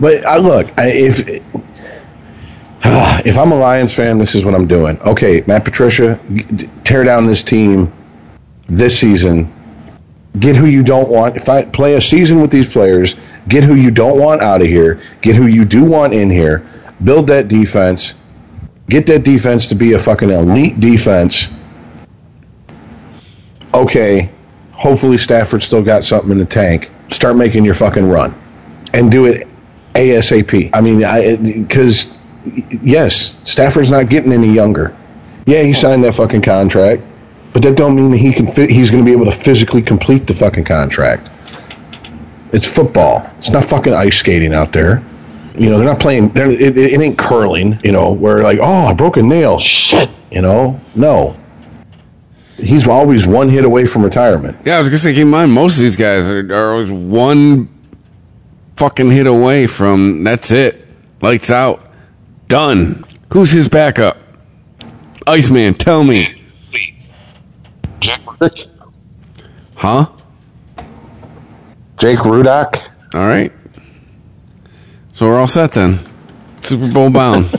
[0.00, 1.28] But I look, I, if
[3.24, 4.98] if I'm a Lions fan, this is what I'm doing.
[5.02, 6.18] Okay, Matt Patricia,
[6.84, 7.92] tear down this team
[8.68, 9.52] this season.
[10.38, 11.36] Get who you don't want.
[11.36, 13.16] If I play a season with these players,
[13.48, 15.02] get who you don't want out of here.
[15.22, 16.64] Get who you do want in here.
[17.02, 18.14] Build that defense.
[18.88, 21.48] Get that defense to be a fucking elite defense.
[23.74, 24.30] Okay,
[24.72, 26.90] hopefully Stafford still got something in the tank.
[27.10, 28.34] Start making your fucking run,
[28.92, 29.46] and do it
[29.94, 30.70] ASAP.
[30.72, 32.16] I mean, I because
[32.82, 34.96] yes, Stafford's not getting any younger.
[35.46, 37.02] Yeah, he signed that fucking contract,
[37.52, 38.46] but that don't mean that he can.
[38.68, 41.30] He's going to be able to physically complete the fucking contract.
[42.52, 43.28] It's football.
[43.38, 45.02] It's not fucking ice skating out there.
[45.56, 46.30] You know, they're not playing.
[46.30, 47.78] They're, it, it ain't curling.
[47.82, 49.58] You know, where like, oh, I broke a nail.
[49.58, 50.10] Shit.
[50.30, 51.36] You know, no.
[52.56, 54.56] He's always one hit away from retirement.
[54.64, 56.90] Yeah, I was gonna say, keep in mind, most of these guys are, are always
[56.90, 57.68] one
[58.76, 60.86] fucking hit away from that's it,
[61.20, 61.82] lights out,
[62.48, 63.04] done.
[63.32, 64.18] Who's his backup?
[65.26, 66.39] Iceman, tell me,
[69.74, 70.06] huh?
[71.96, 72.82] Jake Rudock.
[73.14, 73.52] All right,
[75.12, 75.98] so we're all set then.
[76.62, 77.52] Super Bowl bound.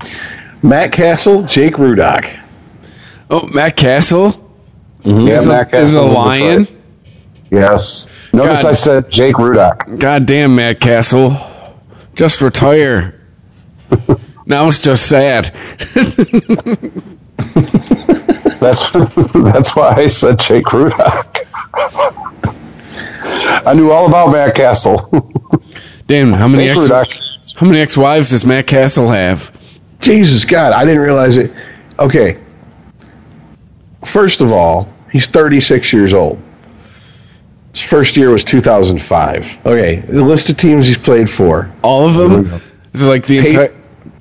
[0.62, 2.28] Matt Cassel, Jake Rudock.
[3.30, 4.30] oh, Matt Cassel
[5.02, 5.26] mm-hmm.
[5.26, 6.64] Yeah, is, Matt a, is a lion.
[6.64, 6.80] Detroit.
[7.50, 8.32] Yes.
[8.32, 8.68] Notice God.
[8.68, 9.98] I said Jake Rudock.
[9.98, 11.36] Goddamn, Matt Cassel,
[12.14, 13.20] just retire.
[14.46, 15.54] now it's just sad.
[18.60, 18.90] That's
[19.32, 21.46] that's why I said Jake Rudock.
[23.66, 24.98] I knew all about Matt Cassel.
[26.06, 27.54] Damn, how many Jake ex- Rudock.
[27.56, 29.50] how many ex-wives does Matt Cassel have?
[30.00, 31.52] Jesus God, I didn't realize it.
[31.98, 32.38] Okay.
[34.04, 36.38] First of all, he's 36 years old.
[37.72, 39.58] His first year was 2005.
[39.66, 42.60] Okay, the list of teams he's played for All of them?
[42.92, 43.76] Is it like the Pa- entire?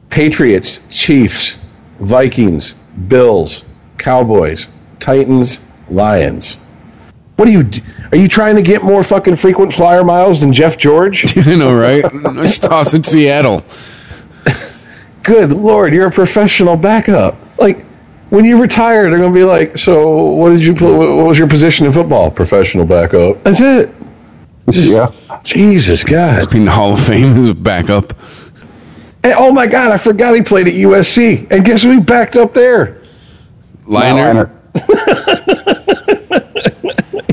[0.10, 1.58] Patriots, Chiefs,
[2.00, 2.76] Vikings,
[3.08, 3.64] Bills,
[3.98, 4.68] Cowboys,
[5.00, 6.58] Titans, Lions.
[7.36, 7.70] What are you
[8.12, 11.38] are you trying to get more fucking frequent flyer miles than Jeff George?
[11.48, 12.04] I know, right?
[12.04, 13.64] I should toss in Seattle.
[15.24, 17.36] Good lord, you're a professional backup.
[17.58, 17.86] Like
[18.30, 21.38] when you retire, they're going to be like, "So, what did you pl- what was
[21.38, 23.44] your position in football?" Professional backup.
[23.44, 23.90] That's it.
[24.70, 25.12] Just, Yeah.
[25.44, 26.50] Jesus God.
[26.52, 28.14] Being the Hall of Fame as a backup.
[29.24, 31.52] And, oh my God, I forgot he played at USC.
[31.52, 33.02] And guess who he backed up there?
[33.86, 34.52] Leinart.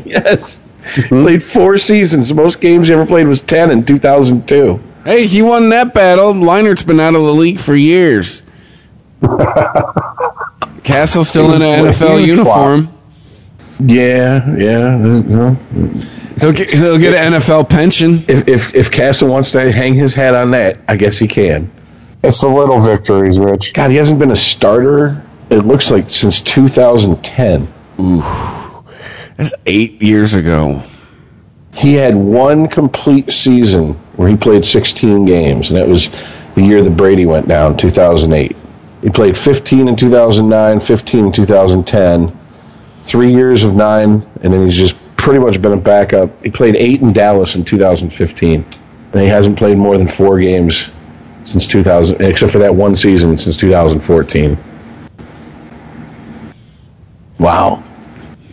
[0.07, 0.61] Yes.
[1.09, 2.29] Played four seasons.
[2.29, 4.81] The most games he ever played was 10 in 2002.
[5.05, 6.33] Hey, he won that battle.
[6.33, 8.43] Leinart's been out of the league for years.
[10.85, 12.93] Cassel's still in an NFL huge uniform.
[13.81, 14.97] Yeah, yeah.
[14.97, 15.57] no.
[16.41, 18.25] He'll get he'll get an NFL pension.
[18.29, 21.71] if if if Cassel wants to hang his hat on that, I guess he can.
[22.23, 23.73] It's the little victories, Rich.
[23.73, 25.23] God, he hasn't been a starter.
[25.49, 27.73] It looks like since 2010.
[28.01, 28.21] Ooh,
[29.37, 30.83] That's eight years ago.
[31.73, 36.11] He had one complete season where he played 16 games, and that was
[36.55, 38.57] the year that Brady went down, 2008.
[39.03, 42.39] He played 15 in 2009, 15 in 2010,
[43.03, 44.97] three years of nine, and then he's just
[45.27, 46.31] pretty much been a backup.
[46.45, 48.65] He played eight in Dallas in 2015,
[49.13, 50.89] and he hasn't played more than four games
[51.45, 54.57] since 2000, except for that one season since 2014.
[57.41, 57.83] Wow.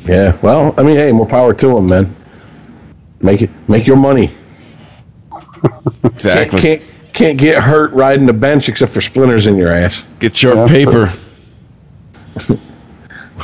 [0.06, 0.36] Yeah.
[0.42, 2.16] Well, I mean, hey, more power to him, man.
[3.22, 4.32] Make it, make your money.
[6.04, 6.60] Exactly.
[6.60, 6.82] Can't
[7.14, 10.04] can't get hurt riding the bench except for splinters in your ass.
[10.18, 10.68] Get your Yeah.
[10.68, 11.14] paper.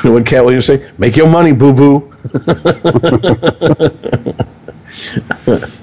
[0.03, 0.89] what Katt Williams say?
[0.97, 2.15] Make your money, boo boo.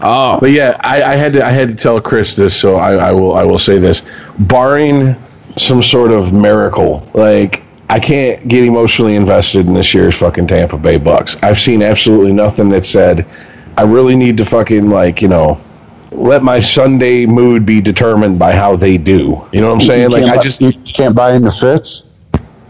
[0.00, 2.94] Oh, But yeah, I, I had to I had to tell Chris this, so I,
[2.94, 4.02] I will I will say this.
[4.38, 5.16] Barring
[5.56, 10.78] some sort of miracle, like I can't get emotionally invested in this year's fucking Tampa
[10.78, 11.36] Bay Bucks.
[11.42, 13.26] I've seen absolutely nothing that said
[13.76, 15.60] I really need to fucking like, you know,
[16.12, 19.44] let my Sunday mood be determined by how they do.
[19.52, 20.10] You know what I'm saying?
[20.10, 22.17] Like I just you can't buy into fits.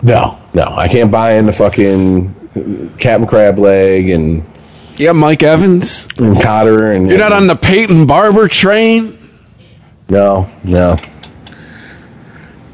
[0.03, 2.35] No, no, I can't buy into fucking
[2.99, 4.45] Captain Crab Leg and,
[4.97, 6.09] yeah, Mike Evans.
[6.19, 9.17] and Cotter and You're not on the Peyton Barber train.
[10.09, 10.97] No, no.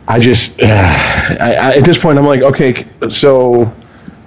[0.07, 3.65] I just, I, I, at this point, I'm like, okay, so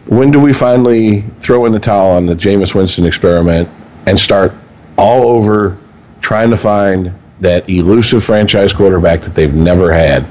[0.08, 3.70] when do we finally throw in the towel on the Jameis Winston experiment
[4.06, 4.54] and start
[4.98, 5.78] all over
[6.22, 10.26] trying to find that elusive franchise quarterback that they've never had?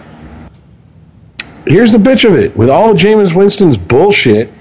[1.67, 2.57] Here's the bitch of it.
[2.57, 4.53] With all of Jameis Winston's bullshit,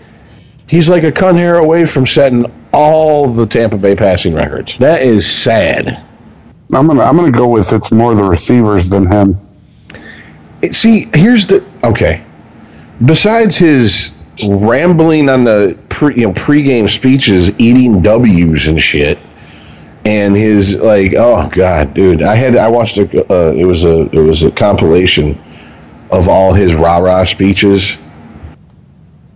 [0.67, 4.77] he's like a cunt hair away from setting all the Tampa Bay passing records.
[4.77, 6.03] That is sad.
[6.73, 9.39] I'm gonna I'm gonna go with it's more the receivers than him.
[10.61, 12.23] It- see, here's the okay.
[13.05, 14.17] Besides his
[14.47, 19.19] rambling on the pre, you know pregame speeches, eating W's and shit,
[20.05, 24.09] and his like, oh god, dude, I had I watched a uh, it was a
[24.09, 25.39] it was a compilation
[26.15, 27.97] of all his rah rah speeches,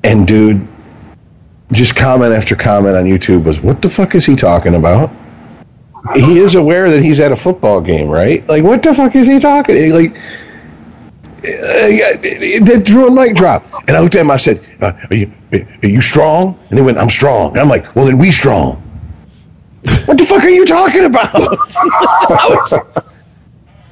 [0.04, 0.66] and dude,
[1.72, 5.12] just comment after comment on YouTube was, what the fuck is he talking about?
[6.16, 8.48] He is aware that he's at a football game, right?
[8.48, 9.92] Like, what the fuck is he talking?
[9.92, 13.66] Like, uh, yeah, that drew a mic drop.
[13.88, 14.32] And I looked at him.
[14.32, 17.70] I said, uh, are, you, "Are you strong?" And he went, "I'm strong." And I'm
[17.70, 18.82] like, "Well, then we strong."
[20.06, 21.34] what the fuck are you talking about?
[22.30, 22.74] Was-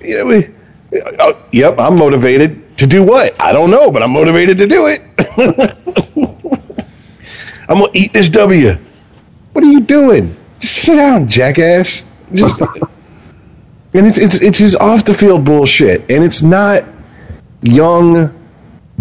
[0.02, 0.50] we,
[1.20, 3.40] uh, yep, I'm motivated to do what?
[3.40, 5.02] I don't know, but I'm motivated to do it.
[7.70, 8.78] I'm gonna eat this W.
[9.54, 10.36] What are you doing?
[10.60, 12.10] Just sit down, jackass.
[12.34, 12.62] Just.
[13.94, 16.84] And it's it's it's his off the field bullshit, and it's not
[17.64, 18.32] young,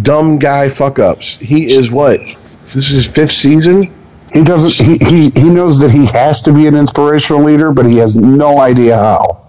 [0.01, 1.37] dumb guy fuck ups.
[1.37, 2.21] He is what?
[2.21, 3.93] This is his fifth season.
[4.33, 4.73] He doesn't.
[4.87, 8.17] He, he he knows that he has to be an inspirational leader, but he has
[8.17, 9.46] no idea how.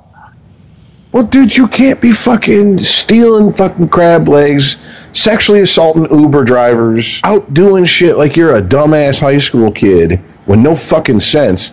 [1.17, 4.77] Well, dude, you can't be fucking stealing fucking crab legs,
[5.13, 10.59] sexually assaulting Uber drivers, out doing shit like you're a dumbass high school kid with
[10.59, 11.71] no fucking sense.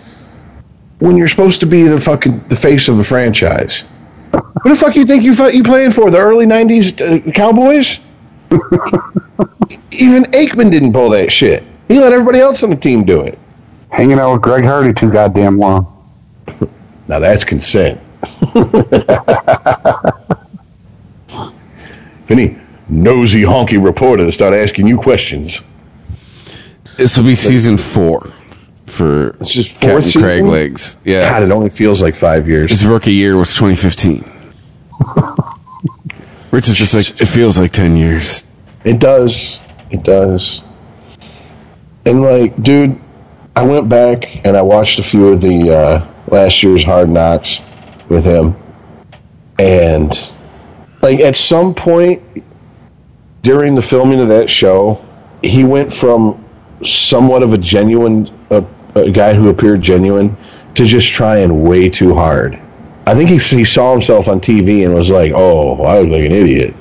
[0.98, 3.82] When you're supposed to be the fucking the face of a franchise.
[4.30, 6.10] What the fuck you think you you playing for?
[6.10, 8.00] The early '90s uh, Cowboys?
[9.92, 11.64] Even Aikman didn't pull that shit.
[11.88, 13.38] He let everybody else on the team do it.
[13.90, 15.86] Hanging out with Greg Hardy too goddamn long.
[17.08, 18.00] Now that's consent.
[18.55, 20.22] If
[22.30, 22.56] any
[22.88, 25.60] nosy honky reporter start asking you questions,
[26.96, 28.30] This will be season four
[28.86, 30.44] for It's just Captain fourth Craig?
[30.44, 30.96] Legs.
[31.05, 32.70] Yeah, God, it only feels like five years.
[32.70, 34.24] his rookie year was 2015.
[36.51, 38.51] Rich is just like it feels like 10 years.
[38.84, 39.59] It does.
[39.90, 40.62] It does.
[42.06, 42.98] And like, dude,
[43.56, 47.60] I went back and I watched a few of the uh, last year's Hard Knocks
[48.09, 48.56] with him,
[49.59, 50.35] and
[51.02, 52.22] like at some point
[53.43, 55.05] during the filming of that show,
[55.43, 56.44] he went from
[56.82, 58.62] somewhat of a genuine uh,
[58.94, 60.36] a guy who appeared genuine
[60.74, 62.59] to just trying way too hard.
[63.06, 66.24] I think he, he saw himself on TV and was like, "Oh, I look like
[66.24, 66.74] an idiot."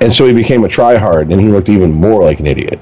[0.00, 2.80] And so he became a tryhard, and he looked even more like an idiot.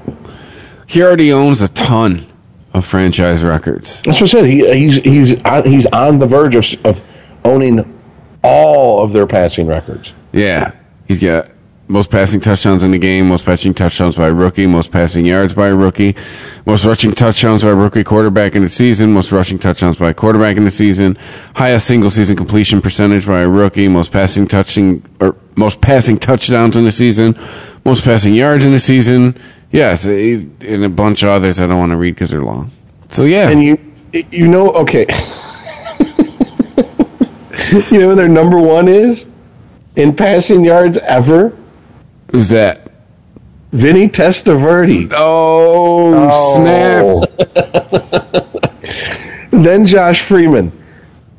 [0.85, 2.25] He already owns a ton
[2.73, 4.01] of franchise records.
[4.03, 4.45] That's what I said.
[4.45, 7.01] He, he's he's on, he's on the verge of, of
[7.45, 8.01] owning
[8.43, 10.13] all of their passing records.
[10.31, 10.73] Yeah,
[11.07, 11.49] he's got
[11.89, 15.55] most passing touchdowns in the game, most passing touchdowns by a rookie, most passing yards
[15.55, 16.15] by a rookie,
[16.67, 20.13] most rushing touchdowns by a rookie quarterback in the season, most rushing touchdowns by a
[20.13, 21.17] quarterback in the season,
[21.55, 26.77] highest single season completion percentage by a rookie, most passing touching or most passing touchdowns
[26.77, 27.35] in the season,
[27.83, 29.35] most passing yards in the season.
[29.71, 32.71] Yes, and a bunch of others I don't want to read because they're long.
[33.09, 33.79] So yeah, And you,
[34.31, 35.07] you know, okay.
[37.91, 39.27] you know who their number one is
[39.95, 41.55] in passing yards ever?
[42.31, 42.91] who's that?
[43.71, 45.11] Vinny Testaverde.
[45.15, 47.25] Oh, oh.
[47.35, 48.49] snap!
[49.51, 50.71] Then Josh Freeman.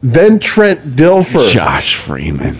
[0.03, 1.51] Then Trent Dilfer.
[1.51, 2.57] Josh Freeman.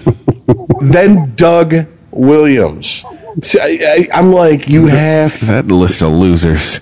[0.81, 3.05] then Doug Williams.
[3.43, 6.81] See, I, I, I'm like, you have That list of losers.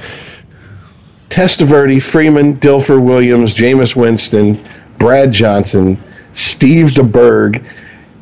[1.28, 4.62] Testaverde, Freeman, Dilfer Williams, Jameis Winston,
[4.98, 5.98] Brad Johnson,
[6.38, 7.64] Steve DeBerg,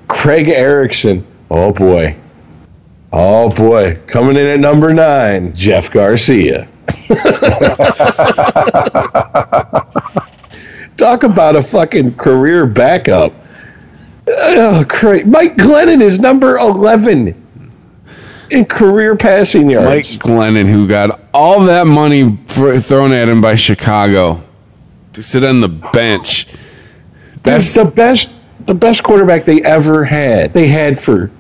[0.09, 1.25] Craig Erickson.
[1.51, 2.17] Oh boy.
[3.13, 3.99] Oh boy.
[4.07, 6.67] Coming in at number nine, Jeff Garcia.
[10.97, 13.35] Talk about a fucking career backup.
[14.29, 15.27] Oh, great.
[15.27, 17.47] Mike Glennon is number 11
[18.51, 19.89] in career passing yards.
[19.89, 24.43] Mike Glennon, who got all that money for, thrown at him by Chicago
[25.13, 26.49] to sit on the bench.
[27.47, 28.31] That's That's the best
[28.67, 30.53] the best quarterback they ever had.
[30.53, 31.31] They had for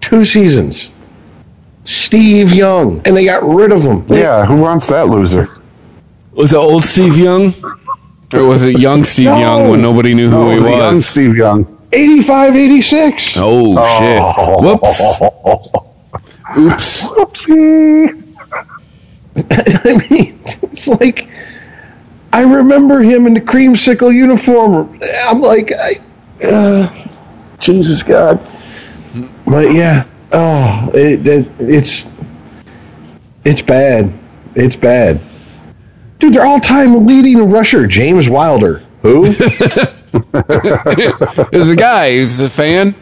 [0.00, 0.90] two seasons.
[1.84, 3.02] Steve Young.
[3.04, 4.06] And they got rid of him.
[4.08, 5.48] Yeah, who wants that loser?
[6.32, 7.52] was it old Steve Young,
[8.32, 9.38] or was it young Steve No.
[9.38, 11.06] Young when nobody knew who Oh, he the young was?
[11.06, 11.66] Steve Young.
[11.92, 13.36] 85 86.
[13.36, 13.98] Oh, oh.
[14.00, 14.22] shit!
[14.64, 15.20] Whoops!
[16.58, 17.08] Oops!
[17.10, 18.20] Oopsie.
[19.84, 21.28] I mean, it's like
[22.34, 24.98] I remember him in the creamsicle uniform.
[25.24, 25.92] I'm like, I,
[26.44, 27.06] uh,
[27.60, 28.44] Jesus God.
[29.46, 32.12] But yeah, oh, it, it, it's
[33.44, 34.12] it's bad.
[34.56, 35.20] It's bad.
[36.18, 38.82] Dude, their all-time leading rusher, James Wilder.
[39.02, 39.26] Who?
[39.26, 39.38] Is
[41.52, 42.16] There's a guy.
[42.16, 42.96] He's a fan.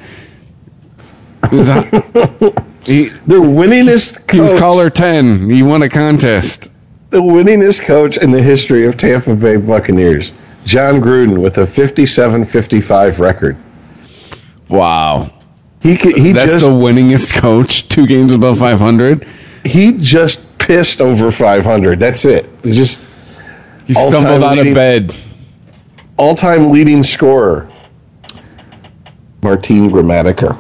[1.48, 1.80] He was, a,
[2.84, 5.48] he, the winningest he was caller ten.
[5.48, 6.68] He won a contest.
[7.12, 10.32] The winningest coach in the history of Tampa Bay Buccaneers,
[10.64, 13.56] Jon Gruden, with a 57-55 record.
[14.68, 15.30] Wow,
[15.82, 17.86] He he that's just the winningest coach.
[17.88, 19.26] Two games above five hundred.
[19.66, 21.98] he just pissed over 500.
[21.98, 22.48] That's it.
[22.64, 23.02] It's just
[23.86, 25.14] He stumbled out of bed.
[26.16, 27.68] all-time leading scorer,
[29.42, 30.56] Martin Gramatica.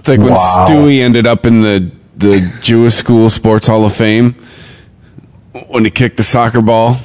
[0.00, 4.34] It's like when Stewie ended up in the the Jewish School Sports Hall of Fame
[5.68, 6.96] when he kicked the soccer ball.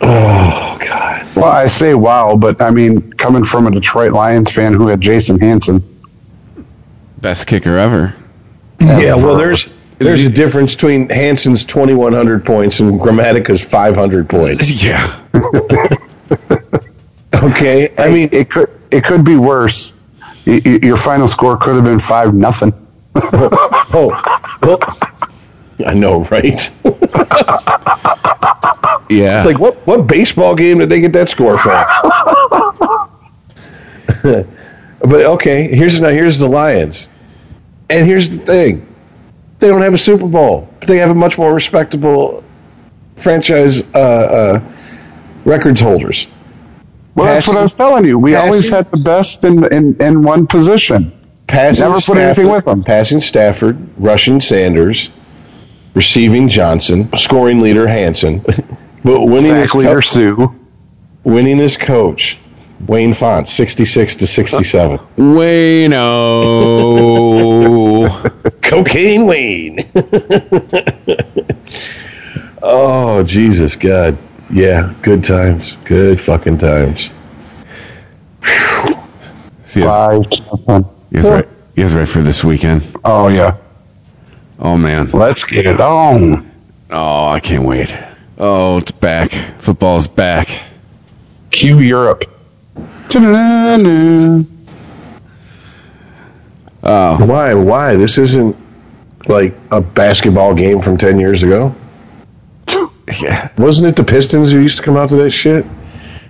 [0.00, 1.26] Oh God.
[1.36, 5.00] Well, I say wow, but I mean, coming from a Detroit Lions fan who had
[5.00, 5.80] Jason Hanson.
[7.20, 8.14] Best kicker ever.
[8.80, 9.14] Yeah.
[9.14, 9.68] Well, there's
[9.98, 14.82] there's a difference between Hanson's 2,100 points and Gramatica's 500 points.
[14.84, 15.20] Yeah.
[17.34, 17.92] Okay.
[17.98, 20.06] I mean, It could it could be worse.
[20.46, 22.72] Y- y- Your final score could have been five nothing.
[23.16, 24.78] oh, well,
[25.86, 26.70] I know, right?
[29.12, 29.36] Yeah.
[29.36, 31.84] It's like what what baseball game did they get that score from?
[35.00, 37.10] but okay, here's now here's the Lions,
[37.90, 38.86] and here's the thing:
[39.58, 42.42] they don't have a Super Bowl, but they have a much more respectable
[43.16, 44.60] franchise uh, uh,
[45.44, 46.26] records holders.
[47.14, 48.18] Well, that's what I was telling you.
[48.18, 51.12] We always had the best in, in, in one position.
[51.46, 52.82] Passing Never put anything with them.
[52.82, 55.10] Passing Stafford, rushing Sanders,
[55.94, 58.38] receiving Johnson, scoring leader Hanson,
[59.04, 60.54] but winning his leader co- Sue.
[61.24, 62.38] winning his coach
[62.86, 64.98] Wayne Font, sixty-six to sixty-seven.
[67.62, 68.60] Wayno.
[68.62, 69.78] Cocaine Wayne.
[72.62, 74.16] oh Jesus God,
[74.50, 77.10] yeah, good times, good fucking times.
[79.66, 80.26] See, you guys, Five
[80.66, 80.90] nothing.
[81.10, 82.82] you guys right, you guys ready for this weekend?
[83.04, 83.56] Oh yeah.
[84.62, 85.10] Oh man.
[85.10, 86.48] Let's get it on.
[86.90, 87.94] Oh, I can't wait.
[88.38, 89.32] Oh, it's back.
[89.58, 90.48] Football's back.
[91.50, 92.24] Cue Europe.
[93.08, 94.44] Ta-da-da-da.
[97.26, 97.54] Why?
[97.54, 97.96] Why?
[97.96, 98.56] This isn't
[99.26, 101.74] like a basketball game from ten years ago.
[103.20, 103.50] Yeah.
[103.58, 105.66] Wasn't it the Pistons who used to come out to that shit?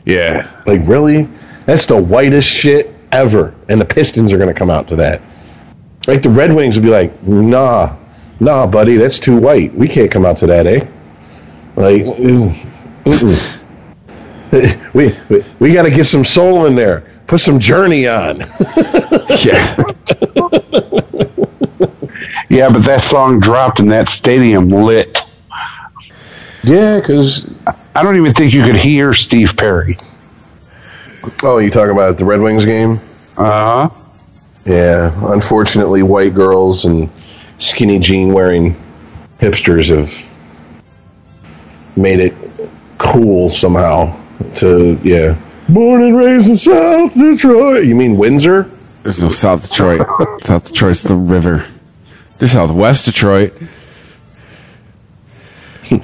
[0.07, 0.51] Yeah.
[0.67, 1.29] Like really?
[1.67, 5.21] That's the whitest shit ever, and the Pistons are going to come out to that.
[6.07, 7.95] Like the Red Wings would be like, nah,
[8.43, 9.73] nah, buddy, that's too white.
[9.75, 10.87] We can't come out to that, eh?
[11.77, 12.51] Like, mm,
[13.05, 13.59] mm-mm.
[14.95, 17.05] we we, we got to get some soul in there.
[17.27, 18.43] Put some Journey on.
[19.45, 19.83] Yeah.
[22.53, 25.19] Yeah, but that song dropped and that stadium lit.
[26.63, 27.51] Yeah, because
[27.97, 29.97] I don't even think you could hear Steve Perry.
[31.43, 33.01] oh, you talk about the Red Wings game.
[33.39, 34.03] Uh huh.
[34.67, 37.09] Yeah, unfortunately, white girls and
[37.63, 38.75] skinny jean wearing
[39.39, 40.29] hipsters have
[41.97, 42.35] made it
[42.99, 44.19] cool somehow
[44.57, 45.39] to yeah.
[45.69, 47.87] Born and raised in South Detroit.
[47.87, 48.71] You mean Windsor?
[49.05, 50.07] There's no South Detroit.
[50.43, 51.65] South Detroit's the river.
[52.39, 53.55] There's Southwest Detroit.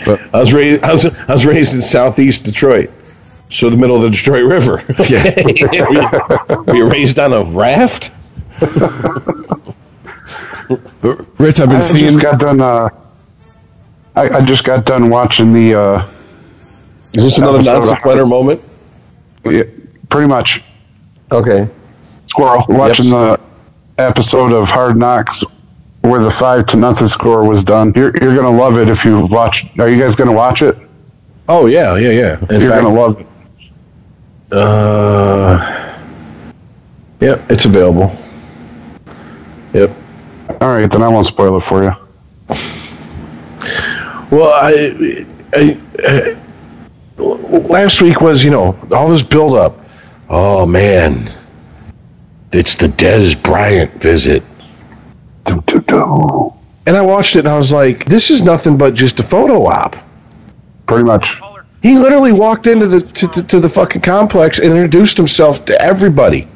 [0.04, 0.82] But I was raised.
[0.82, 2.90] I was, I was raised in Southeast Detroit,
[3.48, 4.84] so the middle of the Detroit River.
[5.08, 8.10] yeah, were, you, were you raised on a raft?
[11.38, 12.10] Rich, I've been I seeing.
[12.12, 12.60] just got done.
[12.60, 12.88] Uh,
[14.16, 15.74] I, I just got done watching the.
[15.78, 16.08] Uh,
[17.14, 18.60] Is this another Episode non sequitur moment?
[19.44, 19.62] yeah,
[20.10, 20.62] pretty much
[21.32, 21.68] Okay.
[22.26, 23.38] squirrel watching the
[23.98, 25.42] episode of Hard Knocks
[26.02, 27.92] where the five to nothing score was done.
[27.96, 29.66] You're you're gonna love it if you watch.
[29.78, 30.76] Are you guys gonna watch it?
[31.48, 32.38] Oh yeah, yeah, yeah.
[32.50, 33.26] In you're fact, gonna love it.
[34.52, 35.96] Uh,
[37.20, 38.14] yep, it's available.
[39.72, 39.90] Yep.
[40.60, 41.92] All right, then I won't spoil it for you.
[44.30, 46.36] Well, I, I, I
[47.18, 49.78] last week was you know all this build up.
[50.28, 51.30] Oh man,
[52.52, 54.42] it's the Dez Bryant visit,
[55.44, 56.52] Doo, doo, doo.
[56.86, 59.66] and I watched it and I was like, this is nothing but just a photo
[59.66, 59.96] op.
[60.86, 61.40] Pretty much.
[61.82, 65.80] He literally walked into the to, to, to the fucking complex and introduced himself to
[65.80, 66.48] everybody.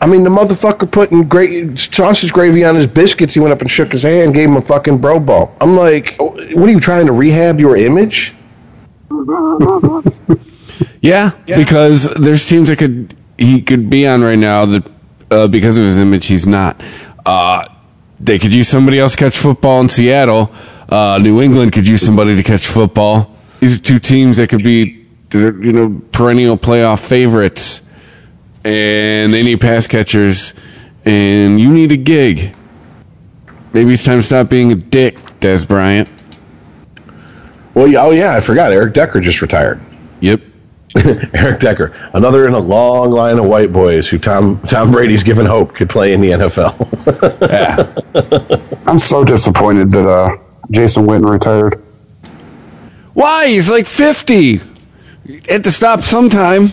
[0.00, 3.34] I mean, the motherfucker putting great sausage gravy on his biscuits.
[3.34, 5.50] He went up and shook his hand, gave him a fucking bro bump.
[5.60, 8.34] I'm like, "Oh, what are you trying to rehab your image?
[11.00, 14.90] Yeah, because there's teams that could he could be on right now that
[15.30, 16.82] uh, because of his image he's not.
[17.24, 17.64] Uh,
[18.20, 20.50] they could use somebody else to catch football in Seattle.
[20.88, 23.36] Uh, New England could use somebody to catch football.
[23.60, 27.87] These are two teams that could be you know perennial playoff favorites,
[28.64, 30.54] and they need pass catchers,
[31.04, 32.54] and you need a gig.
[33.72, 36.08] Maybe it's time to stop being a dick, Dez Bryant.
[37.74, 38.72] Well, oh yeah, I forgot.
[38.72, 39.80] Eric Decker just retired.
[40.20, 40.40] Yep.
[41.34, 45.46] Eric Decker, another in a long line of white boys who Tom Tom Brady's given
[45.46, 46.86] hope could play in the NFL.
[47.48, 47.86] Yeah.
[48.86, 50.36] I'm so disappointed that uh,
[50.70, 51.82] Jason Witten retired.
[53.14, 53.48] Why?
[53.48, 54.60] He's like 50.
[55.48, 56.72] Had to stop sometime.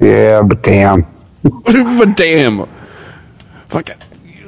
[0.00, 1.06] Yeah, but damn.
[1.42, 2.66] but damn.
[3.66, 3.90] Fuck.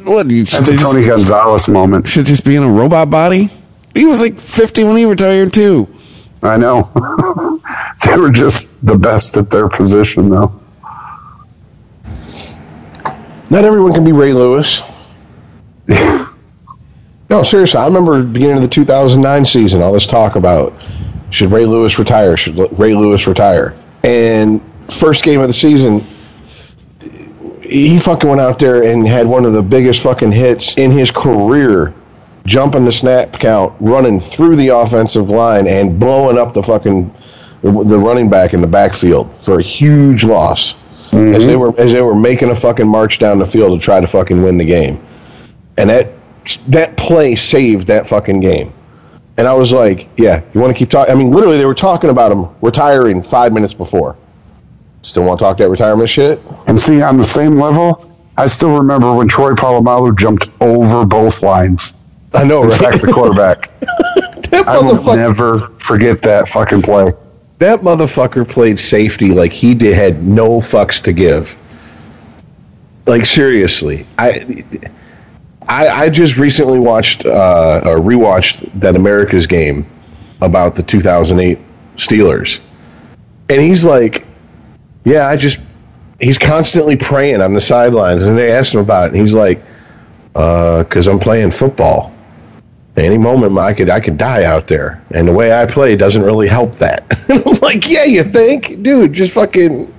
[0.05, 0.27] What?
[0.29, 2.09] You That's a should just, Tony Gonzalez moment.
[2.09, 3.51] should just be in a robot body?
[3.95, 5.87] He was like 50 when he retired, too.
[6.43, 6.91] I know.
[8.05, 10.53] they were just the best at their position, though.
[13.51, 14.81] Not everyone can be Ray Lewis.
[17.31, 20.73] no, seriously, I remember beginning of the 2009 season, all this talk about
[21.31, 22.37] should Ray Lewis retire?
[22.37, 23.77] Should Ray Lewis retire?
[24.05, 26.05] And first game of the season,
[27.63, 31.11] he fucking went out there and had one of the biggest fucking hits in his
[31.11, 31.95] career,
[32.45, 37.13] jumping the snap count, running through the offensive line and blowing up the fucking
[37.63, 40.75] the, the running back in the backfield for a huge loss
[41.13, 41.47] as mm-hmm.
[41.47, 44.07] they were as they were making a fucking march down the field to try to
[44.07, 45.05] fucking win the game.
[45.77, 46.11] And that
[46.69, 48.73] that play saved that fucking game.
[49.37, 51.13] And I was like, yeah, you want to keep talking?
[51.13, 54.17] I mean, literally, they were talking about him retiring five minutes before.
[55.03, 56.41] Still want to talk that retirement shit?
[56.69, 61.43] And see, on the same level, I still remember when Troy Polamalu jumped over both
[61.43, 62.03] lines.
[62.33, 62.71] I know, right?
[62.71, 63.71] sacked the quarterback.
[64.67, 67.13] I will never forget that fucking play.
[67.59, 71.57] that motherfucker played safety like he did had no fucks to give.
[73.07, 74.65] Like seriously, I.
[75.69, 79.87] I, I just recently watched uh, or rewatched that America's game
[80.41, 81.57] about the 2008
[81.97, 82.59] Steelers,
[83.49, 84.27] and he's like,
[85.05, 85.59] "Yeah, I just."
[86.21, 89.13] He's constantly praying on the sidelines, and they asked him about it.
[89.13, 89.63] And he's like,
[90.35, 92.13] "Because I'm playing football.
[92.97, 96.23] Any moment I could I could die out there, and the way I play doesn't
[96.23, 99.13] really help that." I'm like, "Yeah, you think, dude?
[99.13, 99.93] Just fucking."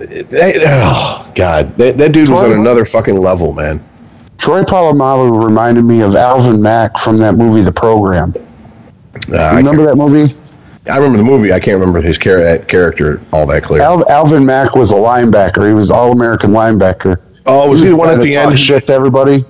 [0.00, 3.84] Oh God, that, that dude was on another fucking level, man.
[4.38, 8.34] Troy Polamalu reminded me of Alvin Mack from that movie, The Program.
[9.32, 10.34] Uh, Remember that movie?
[10.88, 11.52] I remember the movie.
[11.52, 13.82] I can't remember his char- character all that clear.
[13.82, 15.66] Al- Alvin Mack was a linebacker.
[15.68, 17.20] He was All American linebacker.
[17.46, 18.58] oh, was he the one at the end?
[18.58, 19.44] Shit to everybody.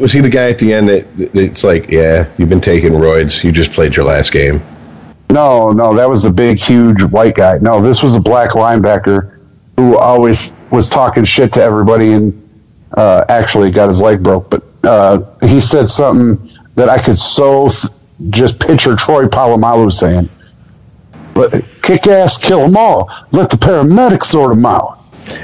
[0.00, 2.92] Was he the guy at the end that, that it's like, yeah, you've been taking
[2.92, 3.44] roids.
[3.44, 4.62] You just played your last game.
[5.30, 7.58] No, no, that was the big, huge white guy.
[7.58, 9.38] No, this was a black linebacker
[9.76, 12.40] who always was talking shit to everybody and
[12.96, 14.48] uh, actually got his leg broke.
[14.48, 17.92] But uh, he said something that I could so th-
[18.30, 20.28] just picture Troy Polamalu saying.
[21.34, 23.10] Let, kick ass, kill them all.
[23.32, 25.00] Let the paramedics sort them out.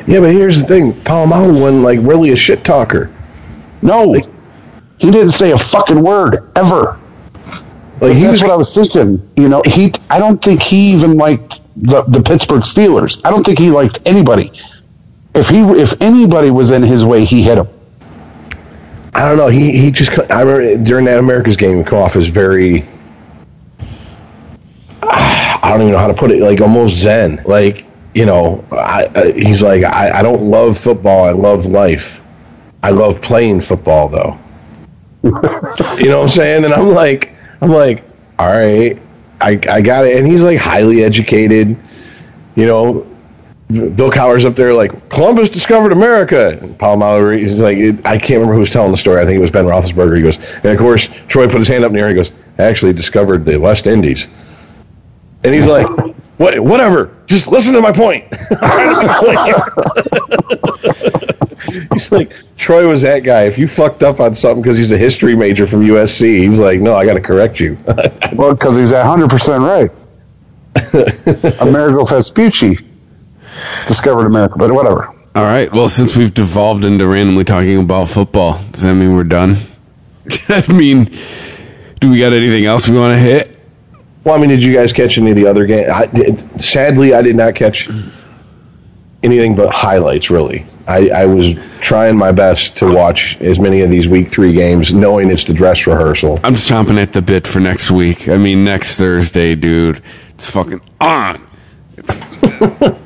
[0.07, 3.12] Yeah, but here's the thing: Polamalu wasn't like really a shit talker.
[3.83, 6.99] No, he didn't say a fucking word ever.
[8.01, 9.27] Like he That's was what I was thinking.
[9.37, 9.93] You know, he.
[10.09, 13.21] I don't think he even liked the the Pittsburgh Steelers.
[13.25, 14.53] I don't think he liked anybody.
[15.35, 17.69] If he, if anybody was in his way, he hit him.
[19.15, 19.49] I don't know.
[19.49, 20.19] He he just.
[20.31, 22.85] I remember during that America's game, he come off as very.
[25.62, 26.41] I don't even know how to put it.
[26.41, 27.43] Like almost zen.
[27.45, 27.85] Like
[28.15, 31.24] you know, I, I he's like I, I don't love football.
[31.24, 32.20] I love life.
[32.82, 34.39] I love playing football though.
[35.23, 35.31] you
[36.09, 36.65] know what I'm saying?
[36.65, 38.05] And I'm like, I'm like,
[38.39, 39.01] all right,
[39.41, 40.16] I I got it.
[40.16, 41.77] And he's like highly educated.
[42.55, 43.07] You know,
[43.70, 46.59] Bill Cowher's up there like Columbus discovered America.
[46.61, 49.20] And Polamalu, he's like, it, I can't remember who was telling the story.
[49.20, 50.16] I think it was Ben Roethlisberger.
[50.16, 52.09] He goes, and of course Troy put his hand up in the air.
[52.09, 54.28] And he goes, actually discovered the West Indies.
[55.45, 55.87] And he's like,
[56.39, 56.59] what?
[56.61, 57.15] Whatever.
[57.27, 58.25] Just listen to my point.
[61.93, 63.43] he's like, Troy was that guy.
[63.43, 66.81] If you fucked up on something because he's a history major from USC, he's like,
[66.81, 67.79] no, I got to correct you.
[68.33, 69.91] Well, because he's hundred percent right.
[71.61, 72.79] Amerigo Vespucci
[73.87, 75.09] discovered America, but whatever.
[75.35, 75.71] All right.
[75.71, 79.57] Well, since we've devolved into randomly talking about football, does that mean we're done?
[80.49, 81.05] I mean,
[81.99, 83.60] do we got anything else we want to hit?
[84.25, 85.89] Well, I mean, did you guys catch any of the other games?
[85.91, 87.89] I, did- sadly, I did not catch
[89.23, 90.31] anything but highlights.
[90.31, 94.53] Really, I, I was trying my best to watch as many of these week three
[94.53, 96.39] games, knowing it's the dress rehearsal.
[96.45, 98.29] I'm just chomping at the bit for next week.
[98.29, 100.03] I mean, next Thursday, dude.
[100.35, 101.37] It's fucking on.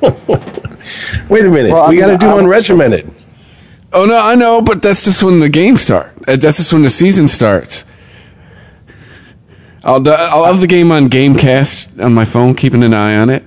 [1.29, 3.11] Wait a minute, Well, we got to do I- unregimented.
[3.93, 6.11] Oh no, I know, but that's just when the games start.
[6.27, 7.85] Uh, That's just when the season starts.
[9.85, 13.29] I'll do- I'll have the game on GameCast on my phone, keeping an eye on
[13.29, 13.43] it.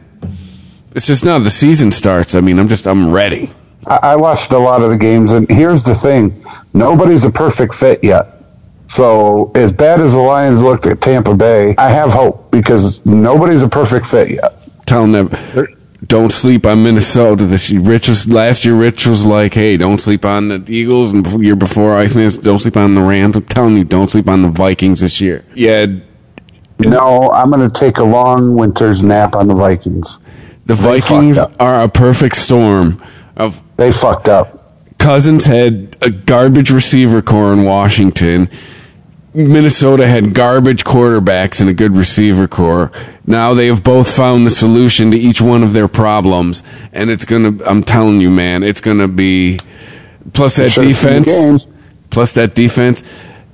[0.95, 2.35] It's just now the season starts.
[2.35, 3.51] I mean, I'm just I'm ready.
[3.87, 6.45] I, I watched a lot of the games, and here's the thing:
[6.75, 8.35] nobody's a perfect fit yet.
[8.87, 13.63] So, as bad as the Lions looked at Tampa Bay, I have hope because nobody's
[13.63, 14.55] a perfect fit yet.
[14.87, 15.31] Telling them,
[16.07, 17.45] don't sleep on Minnesota.
[17.45, 18.75] This year, Rich was last year.
[18.75, 22.61] Rich was like, "Hey, don't sleep on the Eagles." And before, year before, Iceman, don't
[22.61, 23.37] sleep on the Rams.
[23.37, 25.45] I'm telling you, don't sleep on the Vikings this year.
[25.55, 25.87] Yeah,
[26.79, 30.19] No, I'm going to take a long winter's nap on the Vikings.
[30.67, 33.03] the They Vikings are a perfect storm
[33.37, 34.55] of They fucked up.
[34.99, 38.49] Cousins had a garbage receiver corps in Washington.
[39.35, 42.91] Minnesota had garbage quarterbacks and a good receiver corps.
[43.27, 47.25] Now they have both found the solution to each one of their problems, and it's
[47.25, 47.63] gonna.
[47.65, 49.61] I'm telling you, man, it's gonna be.
[50.33, 51.67] Plus that Should've seen the defense.
[52.11, 53.03] Plus that defense.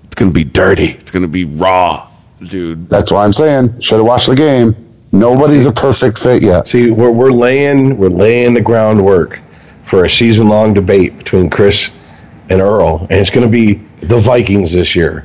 [0.05, 0.86] It's gonna be dirty.
[0.86, 2.09] It's gonna be raw,
[2.40, 2.89] dude.
[2.89, 4.74] That's why I'm saying should have watched the game.
[5.12, 6.66] Nobody's a perfect fit yet.
[6.66, 9.39] See, we're, we're laying we're laying the groundwork
[9.85, 11.97] for a season long debate between Chris
[12.51, 13.74] and Earl, and it's going to be
[14.06, 15.24] the Vikings this year.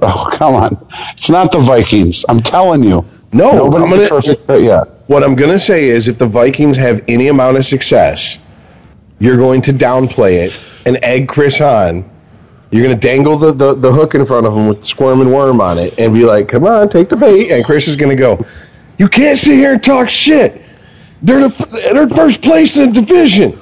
[0.00, 0.86] Oh, come on.
[1.14, 2.24] It's not the Vikings.
[2.28, 3.04] I'm telling you.
[3.32, 4.88] No, Nobody's I'm gonna- a perfect fit yet.
[5.08, 8.38] What I'm going to say is, if the Vikings have any amount of success,
[9.18, 12.08] you're going to downplay it and egg Chris on.
[12.70, 15.32] You're going to dangle the, the, the hook in front of him with the squirming
[15.32, 17.50] worm on it and be like, come on, take the bait.
[17.50, 18.44] And Chris is going to go,
[18.98, 20.60] you can't sit here and talk shit.
[21.22, 23.58] They're, the, they're first place in the division.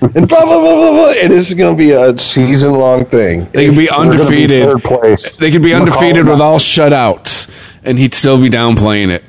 [0.00, 1.10] And blah, blah, blah, blah, blah.
[1.20, 3.48] And this is going to be a season long thing.
[3.52, 4.62] They could be We're be undefeated.
[4.64, 5.36] third place.
[5.36, 7.50] They could be undefeated with it- all shutouts,
[7.84, 9.24] and he'd still be downplaying it.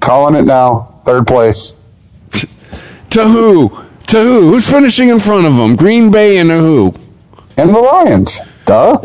[0.00, 1.00] Calling it now.
[1.04, 1.90] Third place.
[3.10, 3.68] To who?
[4.08, 4.50] To who?
[4.50, 5.74] Who's finishing in front of them?
[5.74, 6.92] Green Bay and who?
[7.56, 8.40] And the Lions.
[8.66, 8.98] Duh.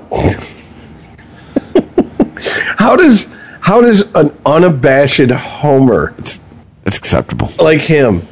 [2.77, 3.27] How does
[3.59, 6.39] how does an unabashed homer It's
[6.85, 7.51] acceptable.
[7.59, 8.27] like him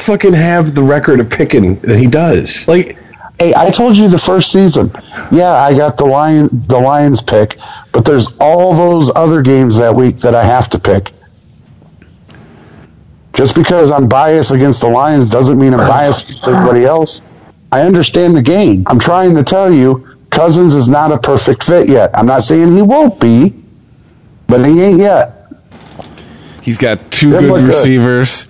[0.00, 2.66] fucking have the record of picking that he does?
[2.66, 2.98] Like,
[3.38, 4.90] Hey, I told you the first season.
[5.30, 7.56] Yeah, I got the lion the Lions pick,
[7.92, 11.12] but there's all those other games that week that I have to pick.
[13.32, 17.20] Just because I'm biased against the Lions doesn't mean I'm biased against everybody else.
[17.70, 18.84] I understand the game.
[18.86, 22.10] I'm trying to tell you, Cousins is not a perfect fit yet.
[22.14, 23.54] I'm not saying he won't be,
[24.46, 25.52] but he ain't yet.
[26.62, 27.66] He's got two Didn't good look good.
[27.68, 28.46] receivers.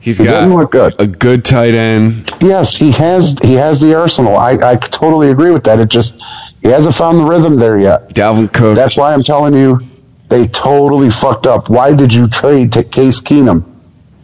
[0.00, 0.94] He's He got good.
[0.98, 2.30] a good tight end.
[2.40, 4.36] Yes, he has he has the arsenal.
[4.36, 5.78] I, I totally agree with that.
[5.78, 6.20] It just
[6.60, 8.08] he hasn't found the rhythm there yet.
[8.10, 8.74] Dalvin Cook.
[8.74, 9.80] That's why I'm telling you,
[10.28, 11.68] they totally fucked up.
[11.68, 13.64] Why did you trade to Case Keenum?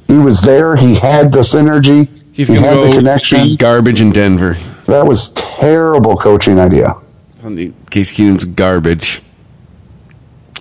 [0.09, 0.75] He was there.
[0.75, 2.09] He had the synergy.
[2.39, 3.40] He's he going to the go connection.
[3.40, 4.52] eat garbage in Denver.
[4.86, 6.94] That was terrible coaching idea.
[7.90, 9.20] Case Keenum's garbage.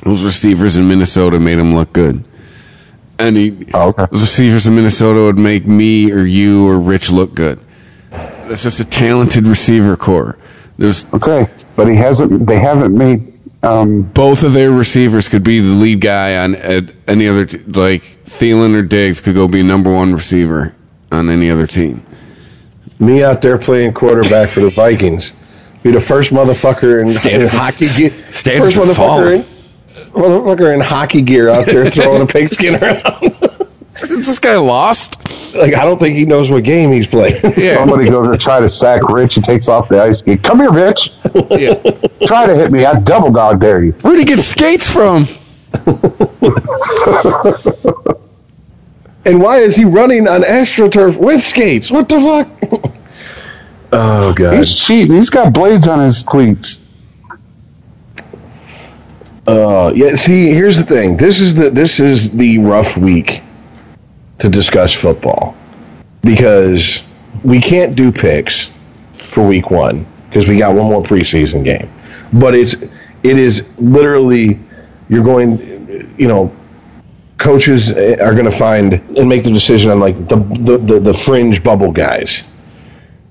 [0.04, 2.24] Those receivers in Minnesota made him look good.
[3.20, 4.08] And he, Oh, okay.
[4.10, 7.60] those receivers in Minnesota would make me or you or Rich look good.
[8.10, 10.40] That's just a talented receiver corps.
[10.80, 11.46] There's Okay,
[11.76, 12.48] but he hasn't.
[12.48, 13.34] They haven't made.
[13.62, 17.58] Um, both of their receivers could be the lead guy on at any other t-
[17.60, 20.74] like Thielen or Diggs could go be number one receiver
[21.12, 22.06] on any other team.
[23.00, 25.34] Me out there playing quarterback for the Vikings.
[25.84, 28.10] Be the first motherfucker in, in hockey gear.
[28.32, 29.20] stands First to fall.
[29.20, 33.04] motherfucker in, motherfucker in hockey gear out there throwing a pigskin around.
[34.02, 35.28] Is this guy lost?
[35.56, 37.42] like I don't think he knows what game he's playing.
[37.74, 39.36] Somebody goes to try to sack Rich.
[39.36, 40.44] He takes off the ice skate.
[40.44, 41.14] Come here, Rich.
[41.50, 41.74] Yeah.
[42.26, 42.86] Try to hit me.
[42.86, 43.92] I double dog dare you.
[43.94, 45.28] Where'd he get skates from?
[49.28, 51.92] And why is he running on astroturf with skates?
[51.92, 52.94] What the fuck?
[53.92, 54.56] oh god.
[54.56, 55.14] He's cheating.
[55.14, 56.94] He's got blades on his cleats.
[59.46, 60.16] Uh, yeah.
[60.16, 61.18] See, here's the thing.
[61.18, 63.42] This is the this is the rough week
[64.40, 65.56] to discuss football
[66.22, 67.04] because
[67.44, 68.72] we can't do picks
[69.18, 71.92] for week one because we got one more preseason game.
[72.34, 72.76] But it's
[73.24, 74.60] it is literally
[75.10, 76.54] you're going, you know,
[77.38, 81.00] coaches eh, are going to find and make the decision on like the the, the,
[81.00, 82.44] the fringe bubble guys.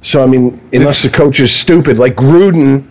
[0.02, 2.84] So I mean, unless This- the coach is stupid, like Gruden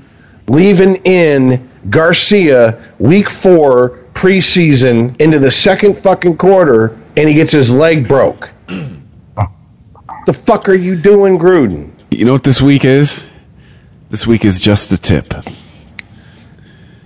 [0.48, 7.74] leaving in Garcia week four preseason into the second fucking quarter, and he gets his
[7.74, 8.50] leg broke.
[8.68, 11.92] the fuck are you doing, Gruden?
[12.12, 13.30] You know what this week is?
[14.10, 15.34] This week is just the tip.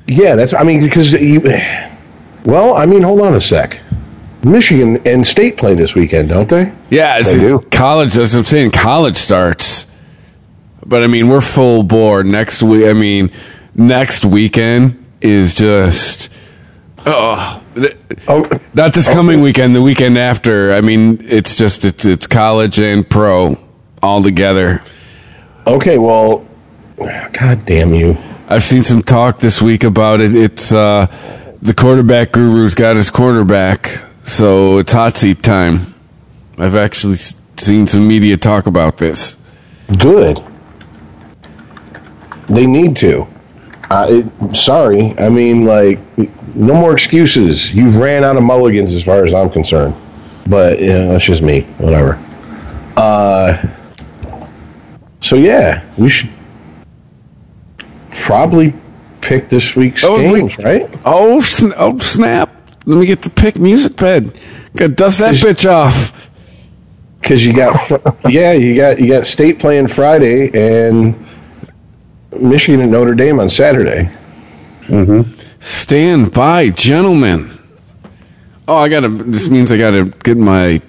[0.07, 0.53] Yeah, that's.
[0.53, 1.41] I mean, because you.
[2.45, 3.79] Well, I mean, hold on a sec.
[4.43, 6.71] Michigan and State play this weekend, don't they?
[6.89, 7.59] Yeah, They do.
[7.71, 8.13] college.
[8.13, 8.71] That's what I'm saying.
[8.71, 9.93] College starts,
[10.85, 12.85] but I mean we're full board next week.
[12.87, 13.31] I mean
[13.75, 16.29] next weekend is just
[17.05, 17.61] oh,
[18.27, 19.75] Oh, not this coming weekend.
[19.75, 20.71] The weekend after.
[20.73, 23.57] I mean it's just it's it's college and pro
[24.01, 24.81] all together.
[25.67, 25.97] okay.
[25.97, 26.45] Well,
[26.97, 28.17] God damn you.
[28.47, 30.33] I've seen some talk this week about it.
[30.33, 31.07] It's uh,
[31.61, 35.93] the quarterback guru's got his quarterback, so it's hot seat time.
[36.57, 39.41] I've actually seen some media talk about this.
[39.97, 40.43] Good.
[42.47, 43.27] They need to.
[43.89, 45.99] Uh, it, sorry, I mean, like,
[46.55, 47.73] no more excuses.
[47.73, 49.95] You've ran out of mulligans, as far as I'm concerned.
[50.47, 51.61] But you know, that's just me.
[51.79, 52.19] Whatever.
[52.97, 53.61] Uh,
[55.21, 56.29] so yeah, we should
[58.11, 58.73] probably
[59.21, 60.89] pick this week's Oh, we- games, right?
[61.05, 62.48] Oh, sn- oh snap!
[62.89, 64.35] Let me get the pick music bed.
[64.75, 66.27] Gotta dust that bitch off.
[67.21, 67.75] Because you got,
[68.27, 71.15] yeah, you got you got State playing Friday and
[72.41, 74.09] Michigan and Notre Dame on Saturday.
[74.87, 75.31] Mm-hmm.
[75.59, 77.59] Stand by, gentlemen.
[78.67, 79.09] Oh, I gotta.
[79.09, 80.81] This means I gotta get my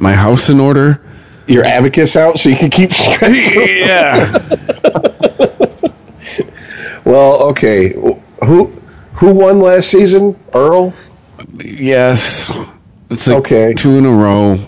[0.00, 1.00] my house in order.
[1.46, 3.78] Your abacus out so you can keep straight.
[3.86, 4.38] yeah.
[7.04, 7.94] Well, okay.
[8.44, 8.72] Who
[9.22, 10.36] who won last season?
[10.52, 10.92] Earl.
[11.58, 12.50] Yes.
[13.08, 13.72] It's like Okay.
[13.72, 14.58] two in a row.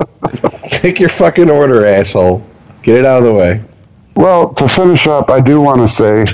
[0.70, 2.46] Take your fucking order, asshole.
[2.82, 3.62] Get it out of the way.
[4.14, 6.24] Well, to finish up, I do want to say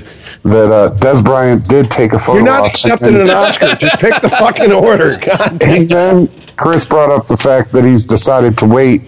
[0.43, 2.39] that uh, Dez Bryant did take a photo.
[2.39, 3.75] You're not op, accepting and, an Oscar.
[3.79, 5.17] Just pick the fucking order.
[5.25, 5.83] God damn.
[5.83, 9.03] and then Chris brought up the fact that he's decided to wait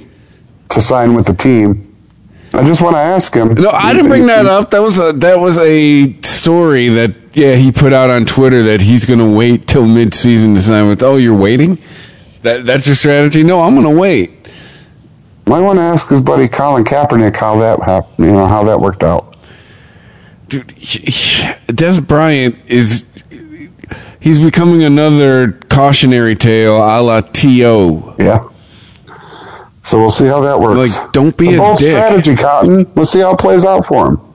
[0.68, 1.82] to sign with the team.
[2.54, 3.54] I just want to ask him.
[3.54, 4.70] No, I didn't bring that up.
[4.70, 6.12] That was a that was a
[6.46, 10.62] story that yeah he put out on Twitter that he's gonna wait till midseason to
[10.62, 11.02] sign with.
[11.02, 11.76] Oh, you're waiting?
[12.42, 13.42] That that's your strategy?
[13.42, 14.30] No, I'm gonna wait.
[15.48, 18.26] Might want to ask his buddy Colin Kaepernick how that happened.
[18.26, 19.36] You know how that worked out.
[20.48, 23.12] Dude, Dez Bryant is
[24.20, 28.14] he's becoming another cautionary tale a la To.
[28.20, 28.40] Yeah.
[29.82, 30.96] So we'll see how that works.
[31.00, 31.90] Like, don't be The a dick.
[31.90, 32.90] strategy, Cotton.
[32.94, 34.25] Let's see how it plays out for him.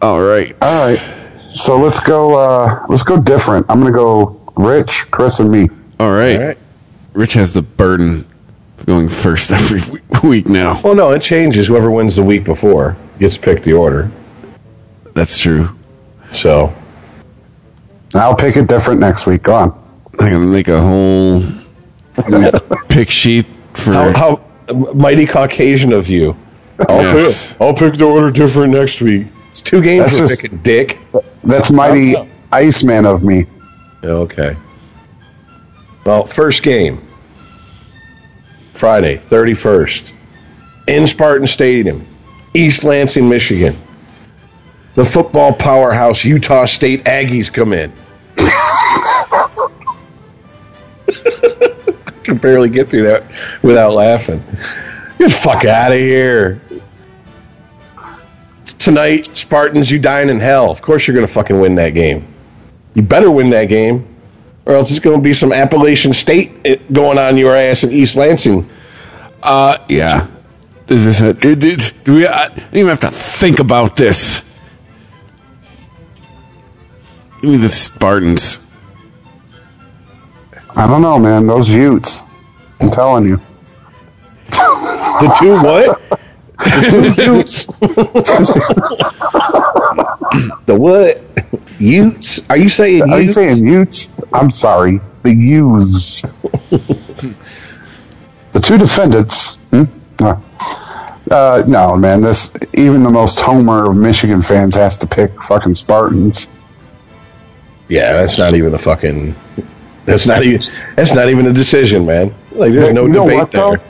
[0.00, 0.54] All right.
[0.62, 1.14] All right.
[1.54, 2.36] So let's go.
[2.38, 3.66] Uh, let's go different.
[3.68, 5.68] I'm gonna go Rich, Chris, and me.
[5.98, 6.36] All right.
[6.40, 6.58] All right.
[7.14, 8.24] Rich has the burden
[8.78, 9.80] of going first every
[10.22, 10.80] week now.
[10.82, 11.66] Well, no, it changes.
[11.66, 14.10] Whoever wins the week before gets to pick the order.
[15.14, 15.68] That's true.
[16.30, 16.72] So
[18.14, 19.42] I'll pick it different next week.
[19.42, 19.84] Go on.
[20.20, 21.42] I'm gonna make a whole
[22.88, 24.12] pick sheet for how,
[24.68, 26.36] how mighty Caucasian of you.
[26.88, 27.52] I'll, Yes.
[27.52, 29.26] pick, I'll pick the order different next week.
[29.50, 30.98] It's two games That's just- picking, dick.
[31.44, 32.14] That's mighty
[32.52, 33.46] Iceman of me.
[34.04, 34.56] Okay.
[36.04, 37.00] Well, first game.
[38.74, 40.12] Friday, 31st.
[40.86, 42.06] In Spartan Stadium.
[42.54, 43.76] East Lansing, Michigan.
[44.94, 47.92] The football powerhouse Utah State Aggies come in.
[51.08, 53.24] I can barely get through that
[53.62, 54.42] without laughing.
[55.18, 56.60] Get the fuck out of here.
[58.88, 60.70] Tonight, Spartans, you dine in hell.
[60.70, 62.26] Of course you're going to fucking win that game.
[62.94, 64.08] You better win that game,
[64.64, 67.92] or else it's going to be some Appalachian State eh, going on your ass in
[67.92, 68.66] East Lansing.
[69.42, 70.26] Uh, yeah.
[70.88, 74.56] Is this a, it, it, do we, I don't even have to think about this.
[77.42, 78.72] Give me the Spartans.
[80.74, 81.46] I don't know, man.
[81.46, 82.22] Those Utes.
[82.80, 83.38] I'm telling you.
[84.46, 86.20] The two what?
[86.58, 87.66] the Utes.
[90.66, 91.20] the what?
[91.78, 92.40] Utes?
[92.50, 93.34] Are you saying Are you Utes?
[93.34, 94.20] saying Utes?
[94.32, 95.00] I'm sorry.
[95.22, 96.22] The U's.
[98.52, 99.62] the two defendants.
[99.70, 99.84] Hmm?
[100.20, 100.42] No.
[101.30, 102.20] Uh, no, man.
[102.22, 106.48] This even the most homer of Michigan fans has to pick fucking Spartans.
[107.88, 109.34] Yeah, that's not even a fucking.
[110.06, 110.60] That's not even.
[110.96, 112.34] That's not even a decision, man.
[112.52, 113.76] Like, there's no you know debate what there.
[113.76, 113.82] though?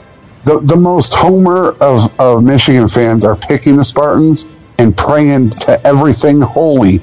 [0.45, 4.45] The the most homer of, of Michigan fans are picking the Spartans
[4.77, 7.01] and praying to everything holy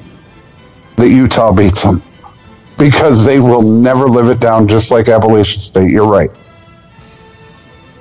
[0.95, 2.01] that Utah beats them.
[2.77, 5.89] Because they will never live it down just like Appalachian State.
[5.89, 6.31] You're right.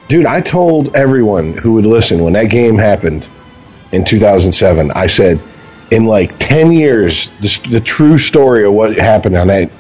[0.09, 3.27] Dude, I told everyone who would listen when that game happened
[3.93, 4.91] in 2007.
[4.93, 5.41] I said,
[5.91, 9.71] in like 10 years, the, the true story of what happened on that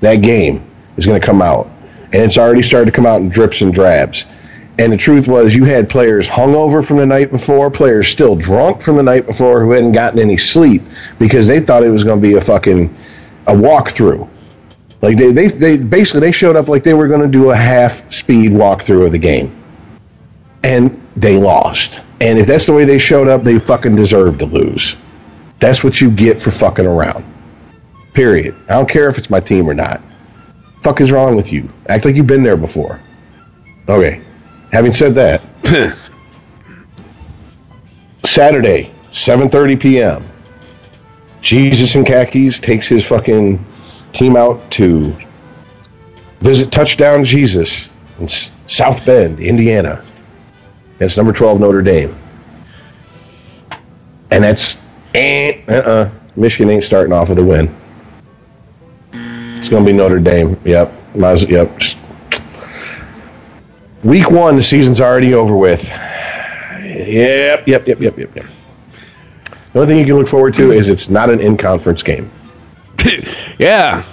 [0.00, 0.64] that game
[0.96, 1.68] is going to come out,
[2.12, 4.24] and it's already started to come out in drips and drabs.
[4.80, 8.80] And the truth was, you had players hungover from the night before, players still drunk
[8.80, 10.82] from the night before who hadn't gotten any sleep
[11.18, 12.86] because they thought it was going to be a fucking
[13.46, 14.26] a walkthrough.
[15.02, 17.56] Like they, they, they basically they showed up like they were going to do a
[17.56, 19.54] half speed walkthrough of the game,
[20.62, 22.00] and they lost.
[22.22, 24.96] And if that's the way they showed up, they fucking deserve to lose.
[25.58, 27.22] That's what you get for fucking around.
[28.14, 28.56] Period.
[28.70, 30.00] I don't care if it's my team or not.
[30.82, 31.70] Fuck is wrong with you?
[31.90, 32.98] Act like you've been there before.
[33.86, 34.22] Okay.
[34.72, 35.42] Having said that,
[38.24, 40.24] Saturday, 7:30 p.m.
[41.42, 43.64] Jesus in khakis takes his fucking
[44.12, 45.14] team out to
[46.40, 47.88] visit Touchdown Jesus
[48.18, 50.04] in S- South Bend, Indiana.
[50.98, 52.14] That's number 12 Notre Dame.
[54.30, 54.84] And that's
[55.14, 56.10] eh, uh-uh.
[56.36, 57.74] Michigan ain't starting off with a win.
[59.56, 60.58] It's going to be Notre Dame.
[60.64, 60.92] Yep.
[61.14, 61.80] Yep.
[64.02, 65.84] Week one, the season's already over with.
[65.84, 68.46] Yep, yep, yep, yep, yep, yep.
[69.72, 72.30] The only thing you can look forward to is it's not an in-conference game.
[73.58, 74.04] Yeah.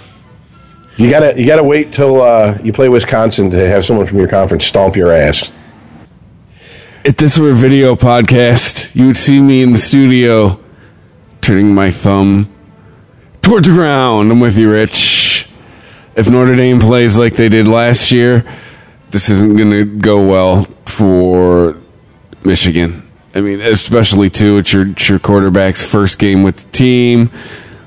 [0.98, 4.28] You gotta you gotta wait till uh, you play Wisconsin to have someone from your
[4.28, 5.52] conference stomp your ass.
[7.04, 10.60] If this were a video podcast, you would see me in the studio
[11.40, 12.52] turning my thumb
[13.40, 14.30] towards the ground.
[14.30, 15.48] I'm with you, Rich.
[16.14, 18.44] If Notre Dame plays like they did last year,
[19.10, 21.76] this isn't going to go well for
[22.44, 23.08] Michigan.
[23.34, 27.30] I mean, especially too, it's your, it's your quarterback's first game with the team.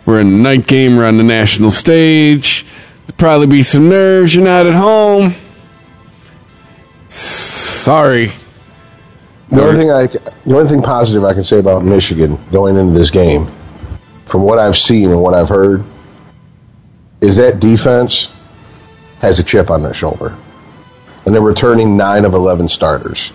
[0.05, 2.65] We're in a night game, we're on the national stage.
[3.05, 4.33] There'll probably be some nerves.
[4.33, 5.33] You're not at home.
[7.09, 8.31] Sorry.
[9.49, 12.97] The only thing I the only thing positive I can say about Michigan going into
[12.97, 13.51] this game,
[14.25, 15.83] from what I've seen and what I've heard,
[17.19, 18.33] is that defense
[19.19, 20.35] has a chip on their shoulder,
[21.25, 23.31] and they're returning nine of eleven starters.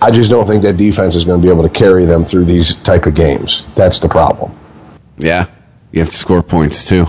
[0.00, 2.44] I just don't think that defense is going to be able to carry them through
[2.44, 3.66] these type of games.
[3.74, 4.54] That's the problem.
[5.18, 5.46] Yeah,
[5.90, 7.06] you have to score points too.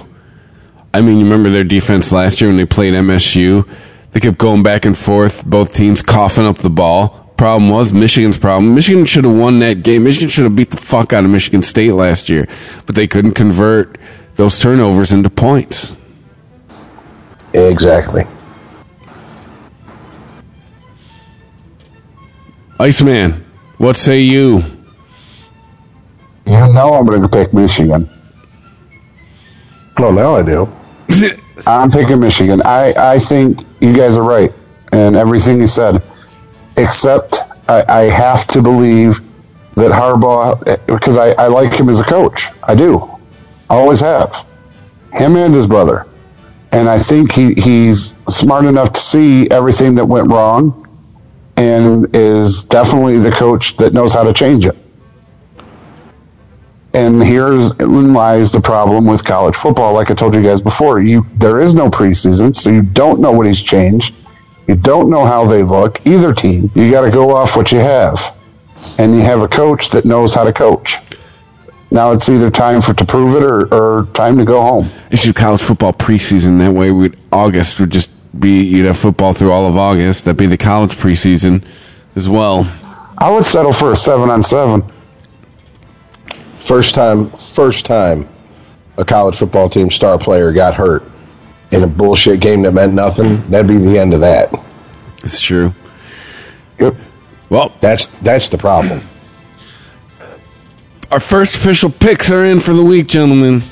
[0.93, 3.69] I mean, you remember their defense last year when they played MSU?
[4.11, 7.09] They kept going back and forth, both teams coughing up the ball.
[7.37, 8.73] Problem was Michigan's problem.
[8.73, 10.05] Michigan should have won that game.
[10.05, 12.47] Michigan should have beat the fuck out of Michigan State last year,
[12.87, 13.99] but they couldn't convert
[14.37, 15.95] those turnovers into points.
[17.53, 18.25] Exactly.
[22.79, 23.45] Iceman,
[23.77, 24.61] what say you?
[26.45, 28.09] You know I'm going to pick Michigan.
[29.97, 30.71] Well, now I do.
[31.67, 32.61] I'm picking Michigan.
[32.63, 34.53] I, I think you guys are right
[34.91, 36.01] and everything you said,
[36.77, 39.21] except I, I have to believe
[39.75, 42.47] that Harbaugh, because I, I like him as a coach.
[42.63, 42.99] I do.
[43.69, 44.45] I always have.
[45.13, 46.07] Him and his brother.
[46.71, 50.83] And I think he, he's smart enough to see everything that went wrong
[51.55, 54.75] and is definitely the coach that knows how to change it.
[56.93, 59.93] And here's lies the problem with college football.
[59.93, 63.31] Like I told you guys before, you there is no preseason, so you don't know
[63.31, 64.15] what he's changed.
[64.67, 66.71] You don't know how they look, either team.
[66.75, 68.35] You got to go off what you have.
[68.97, 70.97] And you have a coach that knows how to coach.
[71.89, 74.89] Now it's either time for to prove it or, or time to go home.
[75.09, 76.59] Issue college football preseason.
[76.59, 80.25] That way, we'd, August would just be you'd have football through all of August.
[80.25, 81.63] That'd be the college preseason
[82.15, 82.69] as well.
[83.17, 84.83] I would settle for a seven on seven.
[86.57, 88.27] First time, first time,
[88.97, 91.03] a college football team star player got hurt
[91.71, 93.49] in a bullshit game that meant nothing.
[93.49, 94.53] That'd be the end of that.
[95.23, 95.73] It's true.
[96.79, 96.95] Yep.
[97.49, 99.01] Well, That's that's the problem.
[101.11, 103.63] Our first official picks are in for the week, gentlemen.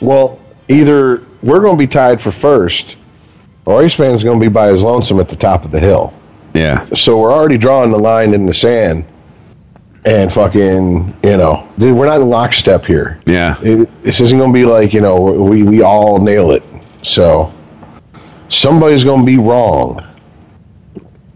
[0.00, 2.96] Well, either we're going to be tied for first,
[3.66, 6.14] or Iceman's going to be by his lonesome at the top of the hill.
[6.54, 6.86] Yeah.
[6.94, 9.04] So we're already drawing the line in the sand,
[10.04, 13.20] and fucking, you know, dude, we're not in lockstep here.
[13.26, 13.56] Yeah.
[13.62, 16.62] It, this isn't going to be like you know we we all nail it.
[17.02, 17.52] So
[18.48, 20.06] somebody's going to be wrong.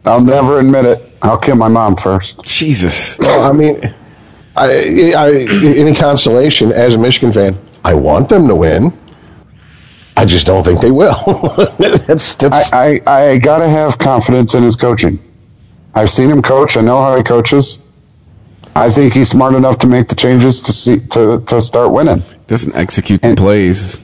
[0.06, 1.12] I'll never admit it.
[1.22, 2.42] I'll kill my mom first.
[2.44, 3.18] Jesus.
[3.18, 3.94] Well, I mean,
[4.56, 5.30] I, I,
[5.76, 8.96] any consolation as a Michigan fan, I want them to win.
[10.16, 11.14] I just don't think they will.
[12.06, 15.18] that's that's I, I, I got to have confidence in his coaching.
[15.94, 16.76] I've seen him coach.
[16.76, 17.92] I know how he coaches.
[18.76, 22.22] I think he's smart enough to make the changes to see to, to start winning.
[22.46, 24.00] Doesn't execute the And- plays.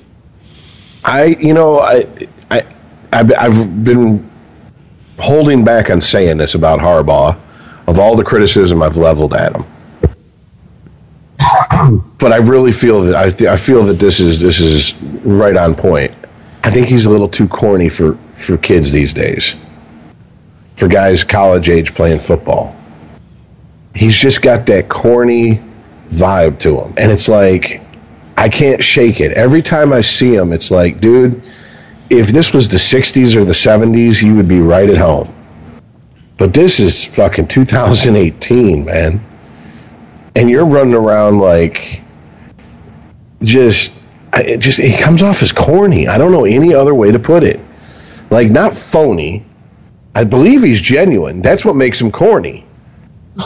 [1.02, 2.04] I, you know, I,
[2.50, 2.64] I,
[3.12, 4.28] I've, I've been
[5.18, 7.38] holding back on saying this about Harbaugh,
[7.86, 9.64] of all the criticism I've leveled at him.
[12.18, 14.94] But I really feel that I, I feel that this is this is
[15.24, 16.14] right on point.
[16.62, 19.56] I think he's a little too corny for for kids these days.
[20.76, 22.74] For guys college age playing football,
[23.94, 25.60] he's just got that corny
[26.10, 27.82] vibe to him, and it's like
[28.36, 29.32] I can't shake it.
[29.32, 31.42] Every time I see him, it's like, dude,
[32.08, 35.30] if this was the 60s or the 70s, you would be right at home.
[36.38, 39.20] But this is fucking 2018, man.
[40.36, 42.00] And you're running around like
[43.42, 43.92] just
[44.34, 46.08] it just he comes off as corny.
[46.08, 47.60] I don't know any other way to put it.
[48.30, 49.44] Like not phony.
[50.14, 51.40] I believe he's genuine.
[51.40, 52.66] That's what makes him corny.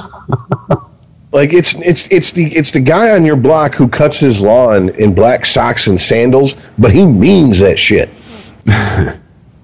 [1.34, 4.90] Like it's it's it's the it's the guy on your block who cuts his lawn
[4.90, 8.08] in black socks and sandals, but he means that shit.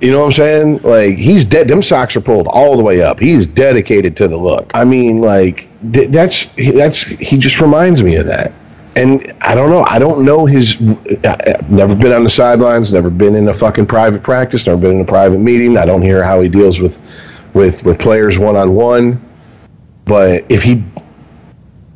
[0.00, 0.82] you know what I'm saying?
[0.82, 1.68] Like he's dead.
[1.68, 3.20] Them socks are pulled all the way up.
[3.20, 4.68] He's dedicated to the look.
[4.74, 8.52] I mean, like that's that's he just reminds me of that.
[8.96, 9.84] And I don't know.
[9.84, 10.76] I don't know his.
[11.24, 12.92] I've never been on the sidelines.
[12.92, 14.66] Never been in a fucking private practice.
[14.66, 15.76] Never been in a private meeting.
[15.76, 16.98] I don't hear how he deals with
[17.54, 19.20] with with players one on one.
[20.06, 20.82] But if he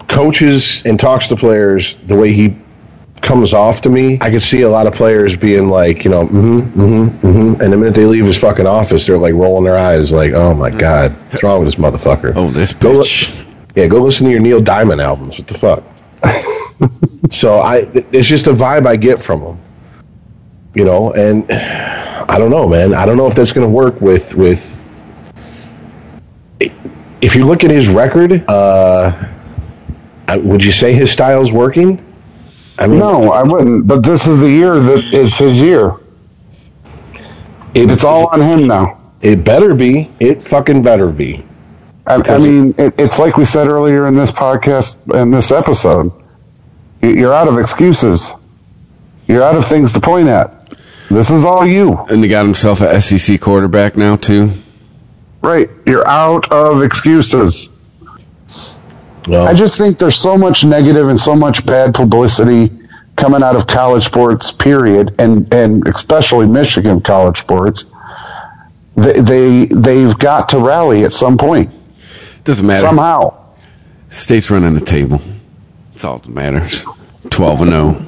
[0.09, 2.57] coaches and talks to players the way he
[3.23, 6.27] comes off to me, I could see a lot of players being like, you know,
[6.27, 7.61] mm-hmm, mm-hmm, mm-hmm.
[7.61, 10.55] And the minute they leave his fucking office, they're like rolling their eyes, like, oh
[10.55, 12.35] my God, what's wrong with this motherfucker?
[12.37, 13.44] Oh, this Go bitch.
[13.75, 15.39] Yeah, go listen to your Neil Diamond albums.
[15.39, 15.83] What the fuck?
[17.31, 19.59] so I, it's just a vibe I get from him,
[20.75, 22.95] you know, and I don't know, man.
[22.95, 24.81] I don't know if that's going to work with with.
[27.21, 29.29] If you look at his record, uh,
[30.29, 32.05] would you say his style's working?
[32.79, 33.87] I mean, No, I wouldn't.
[33.87, 35.93] But this is the year that is his year.
[37.75, 39.01] it, It's all on him now.
[39.23, 40.11] It better be.
[40.21, 41.45] It fucking better be.
[42.07, 46.13] I, I mean, it, it's like we said earlier in this podcast, in this episode.
[47.03, 48.33] You- You're out of excuses.
[49.27, 50.51] You're out of things to point at.
[51.11, 51.97] This is all you.
[52.11, 54.51] And he got himself a SEC quarterback now, too.
[55.43, 55.71] Right.
[55.87, 57.83] You're out of excuses.
[59.27, 59.45] No.
[59.45, 62.71] I just think there's so much negative and so much bad publicity
[63.17, 67.91] coming out of college sports, period, and, and especially Michigan college sports.
[68.97, 71.71] They, they, they've got to rally at some point,
[72.45, 72.81] Doesn't matter.
[72.81, 73.35] somehow.
[74.11, 75.21] State's running the table.
[75.93, 76.87] That's all that matters.
[77.31, 77.93] 12 and oh.
[77.93, 78.07] 0.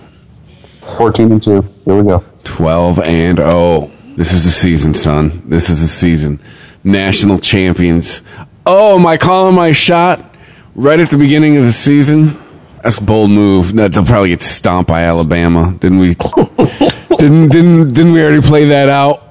[0.97, 1.63] 14 and 2.
[1.85, 2.25] Here we go.
[2.45, 3.91] 12 and 0.
[4.17, 5.43] This is the season, son.
[5.49, 6.41] This is the season.
[6.85, 8.23] National champions.
[8.65, 10.35] Oh, am I calling my shot
[10.75, 12.39] right at the beginning of the season?
[12.83, 13.75] That's a bold move.
[13.75, 15.77] That they'll probably get stomped by Alabama.
[15.81, 16.15] Didn't we?
[17.17, 19.25] didn't didn't didn't we already play that out?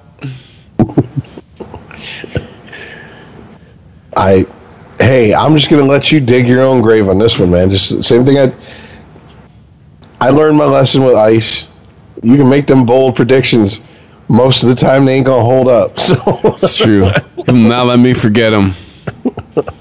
[4.17, 4.45] I,
[5.05, 7.69] hey, I'm just gonna let you dig your own grave on this one, man.
[7.69, 8.37] Just the same thing.
[8.39, 8.51] I,
[10.19, 11.67] I learned my lesson with ice.
[12.23, 13.81] You can make them bold predictions.
[14.27, 15.99] Most of the time, they ain't gonna hold up.
[15.99, 17.09] So It's true.
[17.45, 18.71] He'll let me forget him.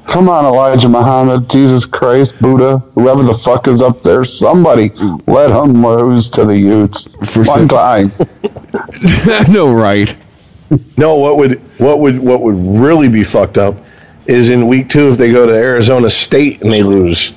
[0.07, 4.91] Come on, Elijah Muhammad, Jesus Christ, Buddha, whoever the fuck is up there, somebody
[5.27, 8.13] let him lose to the Utes For one some- time.
[9.53, 10.15] no, right?
[10.97, 13.77] No, what would what would what would really be fucked up
[14.27, 17.33] is in week two if they go to Arizona State and they lose.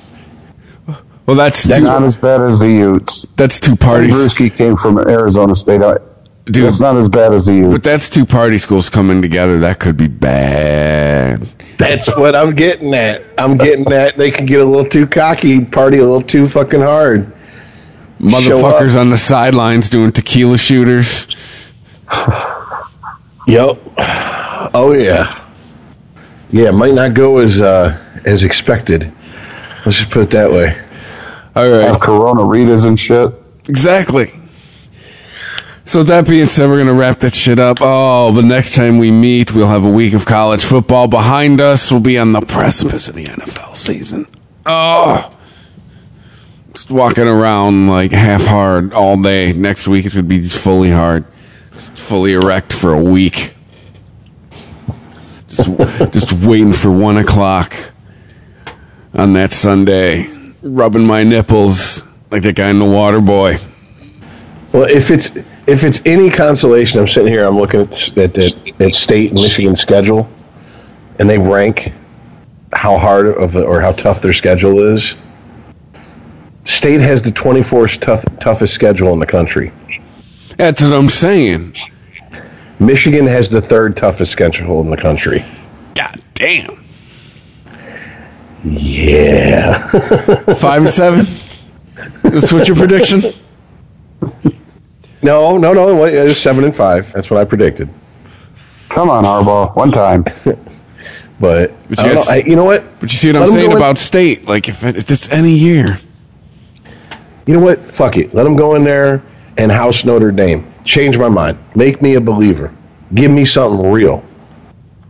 [1.26, 3.22] Well, that's That's two, not as bad as the Utes.
[3.34, 5.82] that's two parties, Bruschi came from Arizona State.
[6.46, 6.64] Dude.
[6.64, 7.72] It's not as bad as the Utes.
[7.74, 9.58] but that's two party schools coming together.
[9.58, 11.46] That could be bad.
[11.76, 13.22] That's what I'm getting at.
[13.36, 16.80] I'm getting that they can get a little too cocky, party a little too fucking
[16.80, 17.30] hard.
[18.18, 21.26] Motherfuckers on the sidelines doing tequila shooters.
[23.46, 23.78] Yep.
[24.74, 25.37] Oh yeah.
[26.50, 29.12] Yeah, it might not go as uh, as expected.
[29.84, 30.78] Let's just put it that way.
[31.54, 31.82] All right.
[31.82, 33.32] have Corona Ritas and shit.
[33.68, 34.32] Exactly.
[35.84, 37.78] So with that being said, we're gonna wrap that shit up.
[37.80, 41.90] Oh, but next time we meet, we'll have a week of college football behind us.
[41.90, 44.26] We'll be on the precipice of the NFL season.
[44.66, 45.34] Oh,
[46.74, 49.52] just walking around like half hard all day.
[49.54, 51.24] Next week it's gonna be just fully hard,
[51.72, 53.54] just fully erect for a week.
[55.58, 57.74] Just, just waiting for one o'clock
[59.14, 60.28] on that Sunday,
[60.62, 63.58] rubbing my nipples like that guy in the Water Boy.
[64.72, 67.44] Well, if it's if it's any consolation, I'm sitting here.
[67.44, 70.28] I'm looking at at, at, at state and Michigan schedule,
[71.18, 71.92] and they rank
[72.72, 75.16] how hard of a, or how tough their schedule is.
[76.64, 79.72] State has the 24th tough, toughest schedule in the country.
[80.58, 81.76] That's what I'm saying.
[82.80, 85.44] Michigan has the third toughest schedule in the country.
[85.94, 86.84] God damn.
[88.64, 89.88] Yeah.
[90.56, 91.26] Five and seven.
[92.22, 93.22] That's what your prediction?
[95.22, 96.00] no, no, no.
[96.02, 97.10] wait, It was seven and five.
[97.12, 97.88] That's what I predicted.
[98.88, 99.74] Come on, Harbaugh.
[99.76, 100.24] One time.
[101.40, 102.82] But, But I don't know, I- you know what?
[102.98, 104.44] But you see what Let I'm saying go in- about state?
[104.48, 105.96] Like if, it, if it's any year,
[107.46, 107.78] You know what?
[107.88, 108.34] Fuck it.
[108.34, 109.22] Let them go in there
[109.58, 110.64] and house Notre Dame.
[110.84, 111.58] Change my mind.
[111.74, 112.72] Make me a believer.
[113.14, 114.24] Give me something real.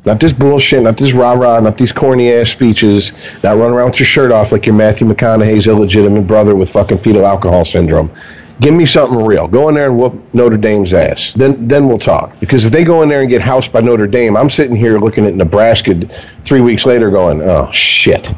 [0.05, 3.13] Not this bullshit, not this rah rah, not these corny ass speeches.
[3.43, 6.99] Not run around with your shirt off like you're Matthew McConaughey's illegitimate brother with fucking
[6.99, 8.11] fetal alcohol syndrome.
[8.61, 9.47] Give me something real.
[9.47, 11.33] Go in there and whoop Notre Dame's ass.
[11.35, 12.39] Then then we'll talk.
[12.41, 14.99] Because if they go in there and get housed by Notre Dame, I'm sitting here
[14.99, 15.95] looking at Nebraska
[16.45, 18.33] three weeks later going, oh shit.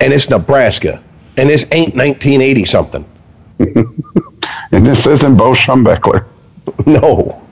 [0.00, 1.02] And it's Nebraska.
[1.36, 3.04] And this ain't 1980 something.
[4.72, 6.24] And this isn't Bo Schembechler.
[6.84, 7.42] No.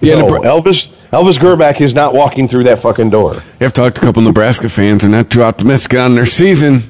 [0.00, 0.14] yeah.
[0.16, 0.26] no.
[0.26, 3.42] Nebra- Elvis Elvis Grbac is not walking through that fucking door.
[3.60, 5.02] I've talked to a couple Nebraska fans.
[5.02, 6.88] They're not too optimistic on their season.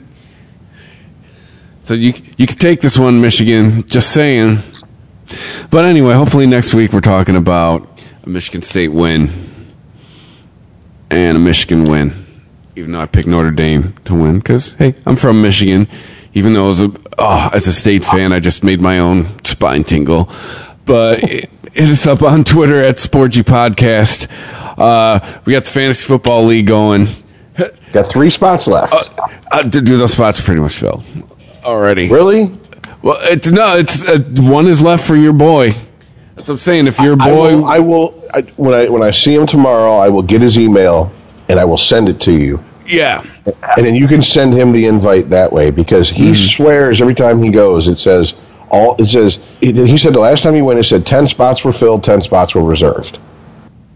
[1.83, 3.87] So you you can take this one, Michigan.
[3.89, 4.59] Just saying.
[5.71, 7.89] But anyway, hopefully next week we're talking about
[8.23, 9.31] a Michigan State win
[11.11, 12.25] and a Michigan win.
[12.77, 15.89] Even though I picked Notre Dame to win, because hey, I'm from Michigan.
[16.35, 19.85] Even though as a oh, as a state fan, I just made my own spine
[19.85, 20.31] tingle.
[20.85, 24.29] But hit us up on Twitter at Sports Geek Podcast.
[24.79, 27.07] Uh, we got the fantasy football league going.
[27.93, 29.11] Got three spots left.
[29.51, 31.05] Uh, dude, those spots are pretty much filled
[31.63, 32.09] already.
[32.09, 32.51] really?
[33.03, 35.73] Well, it's no, it's uh, one is left for your boy.
[36.35, 36.87] That's what I'm saying.
[36.87, 39.97] If your I boy, will, I will I, when I when I see him tomorrow,
[39.97, 41.13] I will get his email
[41.49, 42.63] and I will send it to you.
[42.93, 43.25] Yeah,
[43.77, 46.35] And then you can send him the invite that way because he mm-hmm.
[46.35, 48.35] swears every time he goes it says
[48.71, 51.65] all it says he he said the last time he went it said 10 spots
[51.65, 53.19] were filled, 10 spots were reserved.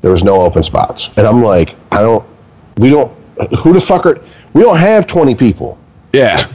[0.00, 1.10] There was no open spots.
[1.16, 2.24] And I'm like, I don't
[2.78, 3.12] we don't
[3.58, 4.20] who the fuck are
[4.54, 5.78] we don't have 20 people.
[6.12, 6.46] yeah.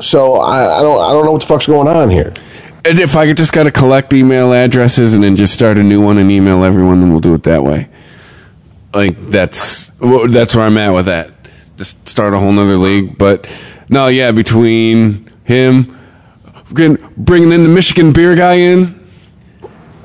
[0.00, 2.32] So I, I don't I don't know what the fuck's going on here.
[2.84, 6.02] And if I could just gotta collect email addresses and then just start a new
[6.02, 7.88] one and email everyone, then we'll do it that way.
[8.92, 9.86] Like that's
[10.28, 11.32] that's where I'm at with that.
[11.76, 13.18] Just start a whole nother league.
[13.18, 13.50] But
[13.88, 15.96] no, yeah, between him,
[16.70, 19.06] bringing in the Michigan beer guy in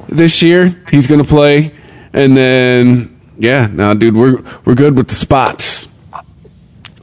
[0.08, 1.74] this year, he's gonna play,
[2.14, 5.88] and then yeah, now dude, we're we're good with the spots.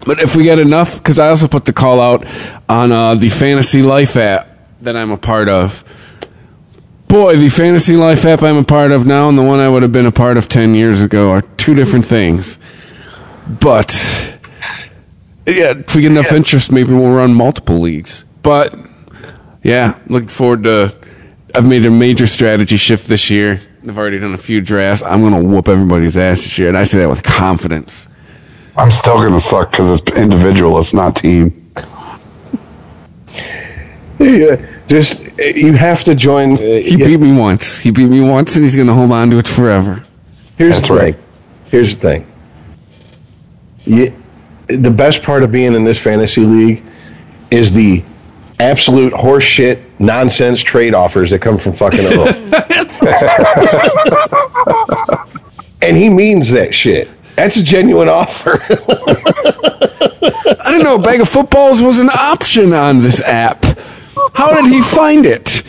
[0.07, 2.25] But if we get enough, because I also put the call out
[2.68, 4.49] on uh, the Fantasy Life app
[4.81, 5.84] that I'm a part of.
[7.10, 9.82] Boy, the Fantasy Life app I'm a part of now and the one I would
[9.82, 12.56] have been a part of 10 years ago are two different things.
[13.48, 14.39] But,
[15.44, 18.22] yeah, if we get enough interest, maybe we'll run multiple leagues.
[18.44, 18.78] But,
[19.64, 20.94] yeah, looking forward to.
[21.52, 23.60] I've made a major strategy shift this year.
[23.82, 25.02] I've already done a few drafts.
[25.02, 28.08] I'm going to whoop everybody's ass this year, and I say that with confidence.
[28.76, 31.72] I'm still going to suck because it's individual, it's not team.
[34.20, 36.52] Yeah, just uh, you have to join.
[36.52, 37.78] Uh, He yeah, beat me once.
[37.78, 40.05] He beat me once, and he's going to hold on to it forever.
[40.58, 41.15] here's That's the right.
[41.15, 41.24] thing.
[41.70, 42.26] Here's the thing.
[43.86, 44.12] You,
[44.68, 46.82] the best part of being in this fantasy league
[47.50, 48.02] is the
[48.58, 52.28] absolute horseshit nonsense trade offers that come from fucking Earl.
[55.82, 57.08] and he means that shit.
[57.36, 58.62] That's a genuine offer.
[58.68, 58.76] I
[60.66, 63.65] didn't know a bag of footballs was an option on this app.
[64.34, 65.62] How did he find it?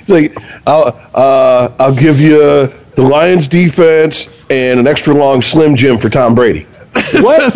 [0.00, 0.36] He's like
[0.66, 6.08] I'll uh, I'll give you the Lions defense and an extra long Slim Jim for
[6.08, 6.66] Tom Brady.
[7.14, 7.52] What?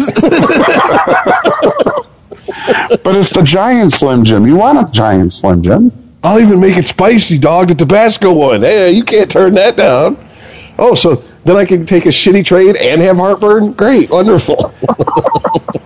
[3.08, 4.46] But it's the giant Slim Jim.
[4.46, 5.92] You want a giant Slim Jim?
[6.22, 7.68] I'll even make it spicy, dog.
[7.68, 8.62] The Tabasco one.
[8.62, 10.16] Hey, you can't turn that down.
[10.78, 13.72] Oh, so then I can take a shitty trade and have heartburn?
[13.72, 14.74] Great, wonderful.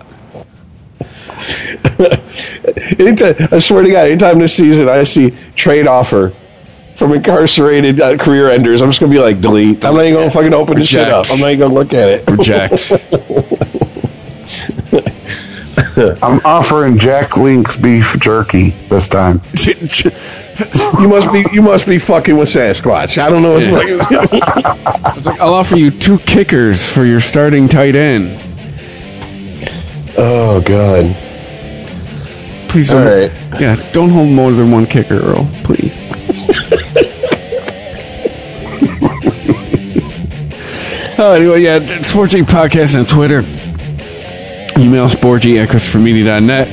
[2.99, 6.33] anytime, I swear to God, anytime this season I see trade offer
[6.95, 9.83] from incarcerated uh, career enders, I'm just gonna be like, delete.
[9.85, 11.29] I'm not even gonna fucking open this shit up.
[11.29, 12.29] I'm not even gonna look at it.
[12.29, 12.91] Reject.
[16.23, 19.41] I'm offering Jack Link's beef jerky this time.
[20.99, 23.21] You must be you must be fucking with Sasquatch.
[23.21, 25.39] I don't know what's fucking.
[25.41, 28.39] I'll offer you two kickers for your starting tight end.
[30.17, 31.15] oh god.
[32.73, 33.05] Please don't.
[33.05, 33.31] All right.
[33.61, 35.47] Yeah, don't hold more than one kicker, Earl.
[35.63, 35.95] Please.
[41.19, 43.41] oh, anyway, yeah, Sports Geek Podcast on Twitter.
[44.81, 46.67] Email sportgeek at christophermedia.net.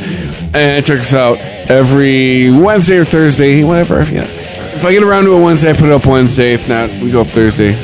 [0.55, 1.37] And check us out
[1.69, 3.97] every Wednesday or Thursday, whatever.
[3.97, 4.23] Know.
[4.23, 6.55] If I get around to it Wednesday, I put it up Wednesday.
[6.55, 7.75] If not, we go up Thursday.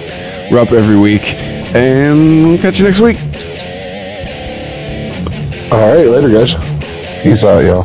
[0.51, 1.35] We're up every week.
[1.35, 3.19] And we'll catch you next week.
[5.71, 6.55] All right, later, guys.
[7.23, 7.85] Peace out, yo.